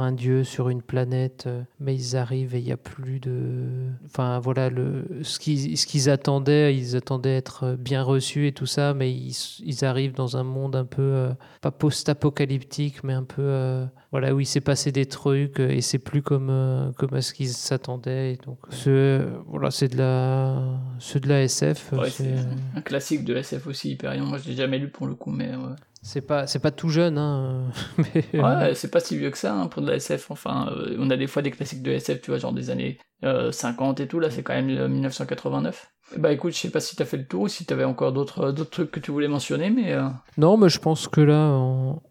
un 0.00 0.12
dieu 0.12 0.44
sur 0.44 0.68
une 0.68 0.82
planète, 0.82 1.44
euh, 1.48 1.62
mais 1.80 1.94
ils 1.96 2.16
arrivent 2.16 2.54
et 2.54 2.60
il 2.60 2.64
n'y 2.64 2.70
a 2.72 2.76
plus 2.76 3.18
de... 3.18 3.88
Enfin 4.06 4.38
voilà, 4.38 4.70
le, 4.70 5.04
ce 5.22 5.38
qu'ils 5.40 6.10
attendaient, 6.10 6.76
ils 6.76 6.94
attendaient 6.94 7.36
être 7.36 7.74
bien 7.76 8.02
reçus 8.04 8.46
et 8.46 8.52
tout 8.52 8.66
ça, 8.66 8.94
mais 8.94 9.10
ils, 9.12 9.34
ils 9.64 9.84
arrivent 9.84 10.14
dans 10.14 10.36
un 10.36 10.44
monde 10.44 10.76
un 10.76 10.84
peu, 10.84 11.02
euh, 11.02 11.30
pas 11.60 11.72
post-apocalyptique, 11.72 13.02
mais 13.02 13.14
un 13.14 13.24
peu... 13.24 13.42
euh, 13.42 13.84
voilà, 14.12 14.32
où 14.32 14.38
il 14.38 14.46
s'est 14.46 14.60
passé 14.60 14.92
des 14.92 15.06
trucs 15.06 15.58
et 15.58 15.80
c'est 15.80 15.98
plus 15.98 16.22
comme, 16.22 16.92
comme 16.96 17.14
à 17.14 17.20
ce 17.20 17.34
qu'ils 17.34 17.48
s'attendaient. 17.48 18.38
Donc, 18.46 18.58
c'est 18.70 19.18
voilà, 19.48 19.72
c'est 19.72 19.88
de, 19.88 19.98
la, 19.98 20.62
c'est 21.00 21.18
de 21.20 21.28
la 21.28 21.42
SF. 21.42 21.92
Ouais, 21.94 22.10
c'est- 22.10 22.36
c'est 22.36 22.78
un 22.78 22.80
classique 22.80 23.24
de 23.24 23.34
SF 23.34 23.66
aussi, 23.66 23.90
Hyperion. 23.90 24.24
Moi, 24.26 24.38
je 24.38 24.48
l'ai 24.50 24.54
jamais 24.54 24.78
lu 24.78 24.88
pour 24.88 25.08
le 25.08 25.16
coup, 25.16 25.30
mais 25.32 25.48
ouais. 25.56 25.74
C'est 26.04 26.20
pas, 26.20 26.46
c'est 26.46 26.58
pas 26.60 26.70
tout 26.70 26.88
jeune, 26.90 27.18
hein, 27.18 27.62
mais, 27.98 28.40
Ouais, 28.40 28.74
c'est 28.74 28.90
pas 28.90 29.00
si 29.00 29.16
vieux 29.18 29.30
que 29.30 29.38
ça 29.38 29.54
hein, 29.54 29.66
pour 29.68 29.82
de 29.82 29.88
la 29.88 29.96
SF. 29.96 30.30
Enfin, 30.30 30.68
euh, 30.70 30.96
on 30.98 31.10
a 31.10 31.16
des 31.16 31.26
fois 31.26 31.42
des 31.42 31.50
classiques 31.50 31.82
de 31.82 31.92
SF, 31.92 32.20
tu 32.20 32.30
vois, 32.30 32.38
genre 32.38 32.52
des 32.52 32.70
années 32.70 32.98
euh, 33.24 33.50
50 33.52 34.00
et 34.00 34.06
tout. 34.06 34.20
Là, 34.20 34.30
c'est 34.30 34.42
quand 34.42 34.54
même 34.54 34.68
euh, 34.70 34.86
1989. 34.88 35.90
Bah 36.18 36.30
écoute, 36.32 36.52
je 36.52 36.58
sais 36.58 36.70
pas 36.70 36.80
si 36.80 36.94
t'as 36.96 37.06
fait 37.06 37.16
le 37.16 37.26
tour 37.26 37.42
ou 37.42 37.48
si 37.48 37.64
t'avais 37.64 37.84
encore 37.84 38.12
d'autres 38.12 38.40
euh, 38.48 38.52
d'autres 38.52 38.70
trucs 38.70 38.90
que 38.90 39.00
tu 39.00 39.10
voulais 39.10 39.28
mentionner, 39.28 39.70
mais 39.70 39.92
euh, 39.92 40.02
Non, 40.36 40.56
mais 40.58 40.68
je 40.68 40.78
pense 40.78 41.08
que 41.08 41.20
là, 41.22 41.38
on- 41.52 42.02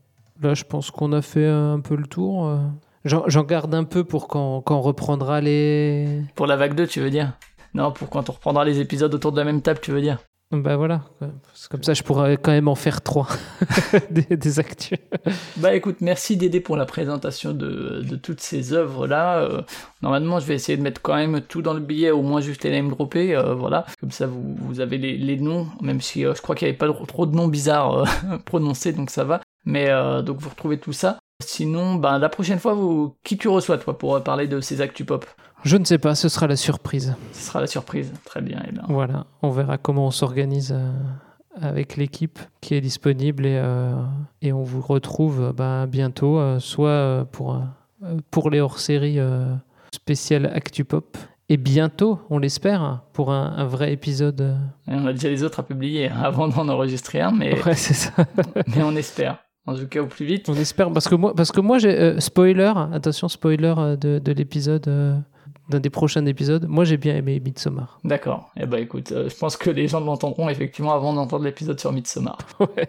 là, 0.41 0.55
je 0.55 0.63
pense 0.63 0.89
qu'on 0.89 1.13
a 1.13 1.21
fait 1.21 1.47
un 1.47 1.79
peu 1.79 1.95
le 1.95 2.07
tour. 2.07 2.47
euh. 2.47 2.57
J'en 3.05 3.23
j'en 3.27 3.43
garde 3.43 3.75
un 3.75 3.83
peu 3.83 4.03
pour 4.03 4.27
quand, 4.27 4.61
quand 4.61 4.77
on 4.77 4.81
reprendra 4.81 5.41
les. 5.41 6.21
pour 6.35 6.47
la 6.47 6.55
vague 6.55 6.73
2, 6.73 6.87
tu 6.87 6.99
veux 7.01 7.11
dire? 7.11 7.33
Non, 7.75 7.91
pour 7.91 8.09
quand 8.09 8.29
on 8.29 8.33
reprendra 8.33 8.65
les 8.65 8.79
épisodes 8.79 9.13
autour 9.13 9.31
de 9.31 9.37
la 9.37 9.43
même 9.45 9.61
table, 9.61 9.79
tu 9.81 9.91
veux 9.91 10.01
dire? 10.01 10.17
Bah 10.53 10.75
voilà. 10.77 11.01
Comme 11.71 11.81
ça, 11.81 11.95
je 11.95 12.03
pourrais 12.03 12.37
quand 12.37 12.51
même 12.51 12.67
en 12.67 12.75
faire 12.75 13.01
trois 13.01 13.27
des, 14.11 14.37
des 14.37 14.59
actus. 14.59 14.99
Bah 15.57 15.73
écoute, 15.73 15.97
merci 15.99 16.37
Dédé 16.37 16.59
pour 16.59 16.77
la 16.77 16.85
présentation 16.85 17.53
de, 17.53 18.01
de 18.07 18.15
toutes 18.15 18.39
ces 18.39 18.71
œuvres-là. 18.73 19.39
Euh, 19.39 19.61
normalement, 20.03 20.39
je 20.39 20.45
vais 20.45 20.53
essayer 20.53 20.77
de 20.77 20.83
mettre 20.83 21.01
quand 21.01 21.15
même 21.15 21.41
tout 21.41 21.63
dans 21.63 21.73
le 21.73 21.79
billet, 21.79 22.11
au 22.11 22.21
moins 22.21 22.39
juste 22.39 22.63
les 22.63 22.69
name 22.71 22.89
droppés, 22.89 23.35
euh, 23.35 23.55
voilà. 23.55 23.85
Comme 23.99 24.11
ça, 24.11 24.27
vous, 24.27 24.55
vous 24.59 24.79
avez 24.79 24.99
les, 24.99 25.17
les 25.17 25.37
noms, 25.37 25.67
même 25.81 26.01
si 26.01 26.23
euh, 26.23 26.35
je 26.35 26.41
crois 26.43 26.55
qu'il 26.55 26.67
n'y 26.67 26.69
avait 26.69 26.77
pas 26.77 26.87
trop- 26.93 27.05
trop 27.07 27.25
de 27.25 27.35
noms 27.35 27.47
bizarres 27.47 28.03
prononcés, 28.45 28.93
donc 28.93 29.09
ça 29.09 29.23
va. 29.23 29.41
Mais 29.65 29.87
donc 30.23 30.39
vous 30.39 30.49
retrouvez 30.49 30.77
tout 30.77 30.91
ça. 30.91 31.17
Sinon, 31.41 31.95
bah, 31.95 32.19
la 32.19 32.27
prochaine 32.29 32.59
fois, 32.59 32.73
vous, 32.73 33.15
qui 33.23 33.37
tu 33.37 33.47
reçois, 33.47 33.77
toi, 33.77 33.97
pour 33.97 34.21
parler 34.21 34.45
de 34.47 34.59
ces 34.59 34.81
actus 34.81 35.05
pop? 35.05 35.25
Je 35.63 35.77
ne 35.77 35.85
sais 35.85 35.97
pas, 35.97 36.13
ce 36.15 36.29
sera 36.29 36.47
la 36.47 36.55
surprise. 36.57 37.15
Ce 37.31 37.47
sera 37.47 37.61
la 37.61 37.67
surprise. 37.67 38.11
Très 38.25 38.41
bien, 38.41 38.61
et 38.67 38.71
bien. 38.71 38.83
Voilà, 38.89 39.25
on 39.41 39.49
verra 39.49 39.77
comment 39.77 40.07
on 40.07 40.11
s'organise 40.11 40.73
euh, 40.77 40.91
avec 41.61 41.95
l'équipe 41.95 42.39
qui 42.61 42.75
est 42.75 42.81
disponible 42.81 43.45
et, 43.45 43.57
euh, 43.57 43.93
et 44.41 44.51
on 44.51 44.63
vous 44.63 44.81
retrouve 44.81 45.41
euh, 45.41 45.53
bah, 45.53 45.85
bientôt, 45.87 46.37
euh, 46.37 46.59
soit 46.59 47.25
pour, 47.31 47.55
euh, 47.55 48.17
pour 48.31 48.49
les 48.49 48.59
hors-séries 48.59 49.19
spéciales 49.93 50.47
ActuPop 50.47 51.17
et 51.49 51.57
bientôt, 51.57 52.19
on 52.29 52.39
l'espère, 52.39 53.01
pour 53.13 53.31
un, 53.31 53.53
un 53.57 53.65
vrai 53.65 53.93
épisode. 53.93 54.57
Et 54.87 54.91
on 54.93 55.05
a 55.05 55.13
déjà 55.13 55.29
les 55.29 55.43
autres 55.43 55.59
à 55.59 55.63
publier 55.63 56.09
hein, 56.09 56.21
avant 56.23 56.47
d'en 56.47 56.67
enregistrer 56.69 57.21
un, 57.21 57.31
mais, 57.31 57.61
Ouais, 57.63 57.75
c'est 57.75 57.93
ça. 57.93 58.11
mais 58.75 58.81
on 58.83 58.95
espère. 58.95 59.37
En 59.65 59.75
tout 59.75 59.87
cas, 59.87 60.01
au 60.01 60.07
plus 60.07 60.25
vite. 60.25 60.49
On 60.49 60.55
espère 60.55 60.91
parce 60.91 61.07
que 61.07 61.15
moi, 61.15 61.33
parce 61.33 61.51
que 61.53 61.61
moi, 61.61 61.77
j'ai 61.77 62.19
spoiler. 62.19 62.73
Attention, 62.91 63.29
spoiler 63.29 63.73
de, 63.97 64.19
de 64.19 64.31
l'épisode 64.33 65.23
d'un 65.73 65.79
des 65.79 65.89
prochains 65.89 66.25
épisodes. 66.25 66.65
Moi, 66.67 66.85
j'ai 66.85 66.97
bien 66.97 67.15
aimé 67.15 67.39
Midsommar. 67.43 67.99
D'accord. 68.03 68.51
Eh 68.59 68.65
ben 68.65 68.81
écoute, 68.81 69.11
euh, 69.11 69.29
je 69.29 69.35
pense 69.35 69.57
que 69.57 69.69
les 69.69 69.87
gens 69.87 69.99
l'entendront 69.99 70.49
effectivement 70.49 70.93
avant 70.93 71.13
d'entendre 71.13 71.43
l'épisode 71.43 71.79
sur 71.79 71.91
Midsommar. 71.91 72.37
Ouais. 72.77 72.87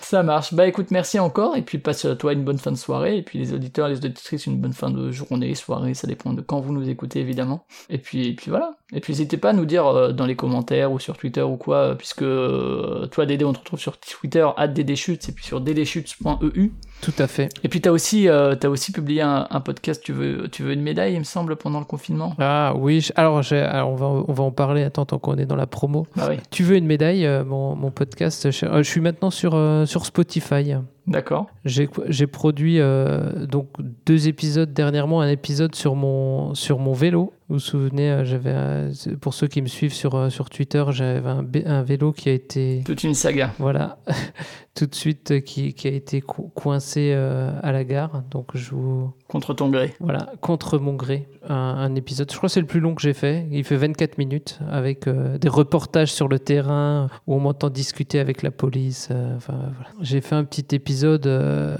Ça 0.00 0.22
marche. 0.22 0.52
Bah 0.52 0.66
écoute, 0.66 0.90
merci 0.90 1.18
encore 1.18 1.56
et 1.56 1.62
puis 1.62 1.78
passe 1.78 2.04
euh, 2.04 2.14
toi 2.14 2.34
une 2.34 2.44
bonne 2.44 2.58
fin 2.58 2.70
de 2.70 2.76
soirée 2.76 3.16
et 3.16 3.22
puis 3.22 3.38
les 3.38 3.54
auditeurs, 3.54 3.88
les 3.88 3.96
auditrices 3.96 4.46
une 4.46 4.58
bonne 4.58 4.74
fin 4.74 4.90
de 4.90 5.10
journée, 5.10 5.54
soirée, 5.54 5.94
ça 5.94 6.06
dépend 6.06 6.34
de 6.34 6.42
quand 6.42 6.60
vous 6.60 6.74
nous 6.74 6.90
écoutez 6.90 7.20
évidemment. 7.20 7.64
Et 7.88 7.96
puis, 7.96 8.28
et 8.28 8.34
puis 8.34 8.50
voilà. 8.50 8.76
Et 8.94 9.00
puis 9.00 9.12
n'hésitez 9.12 9.36
pas 9.36 9.50
à 9.50 9.52
nous 9.52 9.66
dire 9.66 9.86
euh, 9.86 10.12
dans 10.12 10.24
les 10.26 10.36
commentaires 10.36 10.92
ou 10.92 10.98
sur 10.98 11.16
Twitter 11.16 11.42
ou 11.42 11.56
quoi, 11.56 11.76
euh, 11.78 11.94
puisque 11.94 12.22
euh, 12.22 13.06
toi 13.08 13.26
Dédé 13.26 13.44
on 13.44 13.52
te 13.52 13.58
retrouve 13.58 13.80
sur 13.80 13.98
Twitter 13.98 14.46
@ddchutes 14.56 15.28
et 15.28 15.32
puis 15.32 15.44
sur 15.44 15.60
ddchutes.eu. 15.60 16.72
Tout 17.00 17.12
à 17.18 17.26
fait. 17.26 17.48
Et 17.64 17.68
puis 17.68 17.80
t'as 17.80 17.90
aussi 17.90 18.28
euh, 18.28 18.54
t'as 18.54 18.68
aussi 18.68 18.92
publié 18.92 19.20
un, 19.20 19.46
un 19.50 19.60
podcast. 19.60 20.02
Tu 20.02 20.12
veux 20.12 20.48
tu 20.48 20.62
veux 20.62 20.72
une 20.72 20.82
médaille 20.82 21.14
il 21.14 21.18
me 21.18 21.24
semble 21.24 21.56
pendant 21.56 21.80
le 21.80 21.84
confinement. 21.84 22.34
Ah 22.38 22.72
oui. 22.76 23.08
Alors, 23.16 23.42
alors, 23.50 23.90
on 23.90 23.96
va 23.96 24.06
on 24.06 24.32
va 24.32 24.44
en 24.44 24.52
parler. 24.52 24.84
Attends, 24.84 25.04
tant 25.04 25.18
qu'on 25.18 25.36
est 25.36 25.44
dans 25.46 25.56
la 25.56 25.66
promo. 25.66 26.06
Bah 26.16 26.28
oui. 26.30 26.36
Tu 26.50 26.62
veux 26.62 26.76
une 26.76 26.86
médaille 26.86 27.26
euh, 27.26 27.44
mon, 27.44 27.74
mon 27.74 27.90
podcast 27.90 28.50
je, 28.50 28.64
euh, 28.64 28.78
je 28.78 28.88
suis 28.88 29.00
maintenant 29.00 29.30
sur 29.30 29.52
sur 29.86 30.06
Spotify. 30.06 30.76
D'accord. 31.06 31.46
J'ai 31.66 32.26
produit 32.26 32.80
euh, 32.80 33.44
donc 33.46 33.68
deux 34.06 34.26
épisodes 34.26 34.72
dernièrement, 34.72 35.20
un 35.20 35.28
épisode 35.28 35.74
sur 35.74 35.96
mon 35.96 36.54
sur 36.54 36.78
mon 36.78 36.94
vélo. 36.94 37.32
Vous 37.50 37.56
vous 37.56 37.60
souvenez, 37.60 38.10
euh, 38.10 38.24
j'avais 38.24 38.52
euh, 38.54 38.90
pour 39.20 39.34
ceux 39.34 39.46
qui 39.46 39.60
me 39.60 39.66
suivent 39.66 39.92
sur 39.92 40.32
sur 40.32 40.48
Twitter, 40.48 40.82
j'avais 40.90 41.28
un, 41.66 41.82
vélo 41.82 42.12
qui 42.12 42.30
a 42.30 42.32
été 42.32 42.82
Toute 42.86 43.04
une 43.04 43.12
saga. 43.12 43.52
voilà 43.58 43.98
tout 44.74 44.86
de 44.86 44.94
suite 44.94 45.44
qui, 45.44 45.74
qui 45.74 45.88
a 45.88 45.90
été 45.92 46.22
co- 46.22 46.50
coincé 46.54 47.12
euh, 47.14 47.50
à 47.62 47.70
la 47.70 47.84
gare. 47.84 48.22
Donc 48.30 48.48
je 48.54 48.70
vous 48.74 49.12
Contre 49.28 49.54
ton 49.54 49.70
gré. 49.70 49.94
voilà 50.00 50.32
contre 50.40 50.78
mon 50.78 50.94
gré 50.94 51.26
un, 51.48 51.94
épisode. 51.94 52.30
Je 52.30 52.36
crois 52.36 52.48
que 52.48 52.52
c'est 52.52 52.60
le 52.60 52.66
plus 52.66 52.80
long 52.80 52.94
que 52.94 53.02
j'ai 53.02 53.14
fait. 53.14 53.46
Il 53.50 53.64
fait 53.64 53.76
24 53.76 54.18
minutes 54.18 54.58
avec 54.70 55.06
euh, 55.06 55.38
des 55.38 55.48
reportages 55.48 56.12
sur 56.12 56.28
le 56.28 56.38
terrain 56.38 57.08
où 57.26 57.34
on 57.34 57.40
m'entend 57.40 57.70
discuter 57.70 58.18
avec 58.18 58.42
la 58.42 58.50
police. 58.50 59.08
euh, 59.10 59.36
enfin 59.36 59.54
voilà. 59.74 59.90
J'ai 60.00 60.20
fait 60.20 60.34
un 60.34 60.44
petit 60.44 60.74
épisode 60.74 61.26
euh, 61.26 61.76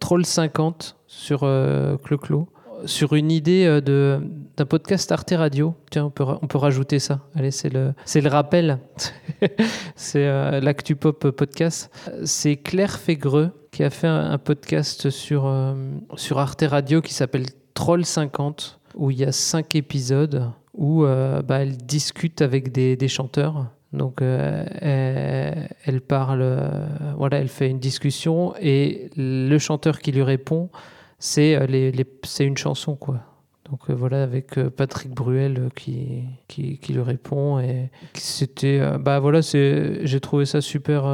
Troll 0.00 0.24
50 0.24 0.96
sur 1.06 1.40
Clo-Clo 1.40 2.48
sur 2.84 3.14
une 3.14 3.32
idée 3.32 3.80
de 3.80 4.20
d'un 4.56 4.66
podcast 4.66 5.10
Arte 5.10 5.34
Radio. 5.36 5.74
Tiens, 5.90 6.06
on 6.06 6.10
peut, 6.10 6.24
on 6.24 6.46
peut 6.46 6.58
rajouter 6.58 6.98
ça. 6.98 7.20
Allez, 7.34 7.50
c'est 7.50 7.68
le, 7.68 7.92
c'est 8.04 8.20
le 8.20 8.28
rappel. 8.28 8.78
c'est 9.96 10.60
l'Actu 10.60 10.96
Pop 10.96 11.30
podcast. 11.30 11.90
C'est 12.24 12.56
Claire 12.56 12.98
Fégreux 12.98 13.50
qui 13.78 13.84
a 13.84 13.90
fait 13.90 14.08
un, 14.08 14.38
podcast 14.38 15.08
sur, 15.08 15.46
euh, 15.46 15.72
sur 16.16 16.40
Arte 16.40 16.64
Radio 16.66 17.00
qui 17.00 17.14
s'appelle 17.14 17.46
Troll 17.74 18.04
50, 18.04 18.80
où 18.96 19.12
il 19.12 19.20
y 19.20 19.24
a 19.24 19.30
cinq 19.30 19.76
épisodes 19.76 20.50
où 20.74 21.04
euh, 21.04 21.42
bah, 21.42 21.60
elle 21.60 21.76
discute 21.76 22.42
avec 22.42 22.72
des, 22.72 23.06
chanteurs. 23.06 23.66
Donc 23.92 24.20
euh, 24.20 24.64
elle, 25.84 26.00
parle, 26.00 26.72
voilà, 27.16 27.38
elle 27.38 27.46
fait 27.46 27.70
une 27.70 27.78
discussion 27.78 28.52
et 28.60 29.10
le 29.16 29.56
chanteur 29.58 30.00
qui 30.00 30.10
lui 30.10 30.24
répond, 30.24 30.70
c'est 31.20 31.64
les, 31.68 31.92
les- 31.92 32.06
une 32.40 32.56
chanson 32.56 32.96
quoi. 32.96 33.20
Donc 33.70 33.88
voilà, 33.90 34.24
avec 34.24 34.58
Patrick 34.70 35.12
Bruel 35.12 35.68
qui, 35.76 36.24
qui, 36.48 36.78
qui 36.78 36.94
lui 36.94 37.02
répond 37.02 37.60
et 37.60 37.92
c'était, 38.14 38.80
bah 38.98 39.20
voilà, 39.20 39.40
j'ai 39.40 40.20
trouvé 40.20 40.46
ça 40.46 40.60
super. 40.60 41.06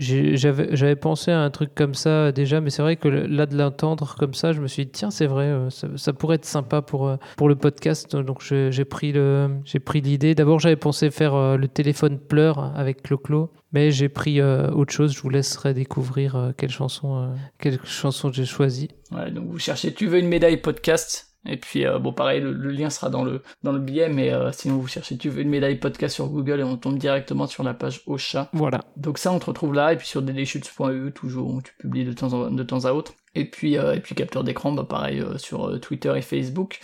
J'avais, 0.00 0.96
pensé 0.96 1.32
à 1.32 1.40
un 1.40 1.50
truc 1.50 1.74
comme 1.74 1.94
ça 1.94 2.30
déjà, 2.30 2.60
mais 2.60 2.70
c'est 2.70 2.82
vrai 2.82 2.96
que 2.96 3.08
là 3.08 3.46
de 3.46 3.56
l'entendre 3.56 4.14
comme 4.16 4.34
ça, 4.34 4.52
je 4.52 4.60
me 4.60 4.68
suis 4.68 4.86
dit 4.86 4.92
tiens 4.92 5.10
c'est 5.10 5.26
vrai, 5.26 5.46
euh, 5.46 5.70
ça, 5.70 6.12
pourrait 6.12 6.36
être 6.36 6.44
sympa 6.44 6.82
pour 6.82 7.08
euh, 7.08 7.16
pour 7.36 7.48
le 7.48 7.56
podcast. 7.56 8.14
Donc 8.14 8.42
j'ai 8.42 8.84
pris 8.84 9.12
le, 9.12 9.50
j'ai 9.64 9.80
pris 9.80 10.00
l'idée. 10.00 10.34
D'abord 10.34 10.60
j'avais 10.60 10.76
pensé 10.76 11.10
faire 11.10 11.34
euh, 11.34 11.56
le 11.56 11.66
téléphone 11.66 12.18
pleure 12.18 12.72
avec 12.76 13.02
Clo-Clo, 13.02 13.50
mais 13.72 13.90
j'ai 13.90 14.08
pris 14.08 14.40
autre 14.40 14.92
chose. 14.92 15.14
Je 15.14 15.20
vous 15.20 15.30
laisserai 15.30 15.74
découvrir 15.74 16.52
quelle 16.56 16.70
chanson, 16.70 17.32
quelle 17.58 17.80
chanson 17.84 18.30
j'ai 18.32 18.44
choisi. 18.44 18.88
Ouais, 19.10 19.30
donc 19.30 19.46
vous 19.48 19.58
cherchez 19.58 19.92
Tu 19.92 20.06
veux 20.06 20.18
une 20.18 20.28
médaille 20.28 20.58
podcast? 20.58 21.27
Et 21.48 21.56
puis 21.56 21.86
euh, 21.86 21.98
bon 21.98 22.12
pareil 22.12 22.40
le, 22.40 22.52
le 22.52 22.70
lien 22.70 22.90
sera 22.90 23.10
dans 23.10 23.24
le 23.24 23.42
dans 23.62 23.72
le 23.72 23.78
billet 23.78 24.08
mais 24.08 24.32
euh, 24.32 24.52
sinon 24.52 24.76
vous 24.76 24.86
cherchez 24.86 25.16
Tu 25.16 25.28
veux 25.28 25.42
une 25.42 25.48
médaille 25.48 25.76
podcast 25.76 26.14
sur 26.14 26.28
Google 26.28 26.60
et 26.60 26.64
on 26.64 26.76
tombe 26.76 26.98
directement 26.98 27.46
sur 27.46 27.62
la 27.62 27.74
page 27.74 28.02
Ocha. 28.06 28.48
Voilà. 28.52 28.80
Donc 28.96 29.18
ça 29.18 29.32
on 29.32 29.38
te 29.38 29.46
retrouve 29.46 29.74
là 29.74 29.92
et 29.92 29.96
puis 29.96 30.06
sur 30.06 30.22
ddchutes.eu 30.22 31.12
toujours 31.12 31.54
où 31.54 31.62
tu 31.62 31.72
publies 31.78 32.04
de 32.04 32.12
temps 32.12 32.32
en, 32.32 32.50
de 32.50 32.62
temps 32.62 32.84
à 32.84 32.92
autre. 32.92 33.14
Et 33.34 33.44
puis 33.44 33.78
euh, 33.78 33.94
et 33.94 34.00
puis 34.00 34.14
capteur 34.14 34.44
d'écran 34.44 34.72
bah 34.72 34.86
pareil 34.88 35.20
euh, 35.20 35.38
sur 35.38 35.68
euh, 35.68 35.78
Twitter 35.78 36.12
et 36.16 36.22
Facebook. 36.22 36.80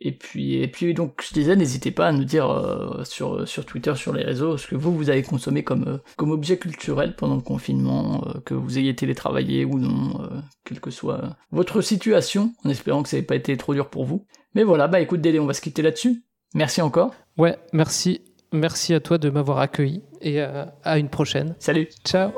Et 0.00 0.12
puis 0.12 0.56
et 0.56 0.68
puis 0.68 0.92
donc 0.92 1.22
je 1.26 1.32
disais 1.32 1.56
n'hésitez 1.56 1.90
pas 1.90 2.08
à 2.08 2.12
nous 2.12 2.24
dire 2.24 2.50
euh, 2.50 3.02
sur 3.04 3.48
sur 3.48 3.64
Twitter 3.64 3.94
sur 3.94 4.12
les 4.12 4.24
réseaux 4.24 4.58
ce 4.58 4.66
que 4.66 4.76
vous 4.76 4.94
vous 4.94 5.08
avez 5.08 5.22
consommé 5.22 5.64
comme 5.64 5.88
euh, 5.88 5.98
comme 6.16 6.30
objet 6.30 6.58
culturel 6.58 7.16
pendant 7.16 7.36
le 7.36 7.40
confinement 7.40 8.22
euh, 8.26 8.40
que 8.44 8.52
vous 8.52 8.78
ayez 8.78 8.94
télétravaillé 8.94 9.64
ou 9.64 9.78
non 9.78 10.20
euh, 10.20 10.40
quelle 10.64 10.80
que 10.80 10.90
soit 10.90 11.24
euh, 11.24 11.28
votre 11.50 11.80
situation 11.80 12.52
en 12.64 12.68
espérant 12.68 13.02
que 13.02 13.08
ça 13.08 13.16
n'ait 13.16 13.22
pas 13.22 13.36
été 13.36 13.56
trop 13.56 13.72
dur 13.72 13.88
pour 13.88 14.04
vous. 14.04 14.26
Mais 14.54 14.64
voilà 14.64 14.86
bah 14.86 15.00
écoute 15.00 15.22
Dédé 15.22 15.40
on 15.40 15.46
va 15.46 15.54
se 15.54 15.62
quitter 15.62 15.80
là-dessus. 15.80 16.22
Merci 16.54 16.82
encore. 16.82 17.14
Ouais, 17.36 17.58
merci. 17.72 18.22
Merci 18.52 18.94
à 18.94 19.00
toi 19.00 19.18
de 19.18 19.28
m'avoir 19.30 19.58
accueilli 19.58 20.02
et 20.20 20.40
euh, 20.40 20.64
à 20.84 20.98
une 20.98 21.08
prochaine. 21.08 21.54
Salut. 21.58 21.88
Ciao. 22.04 22.30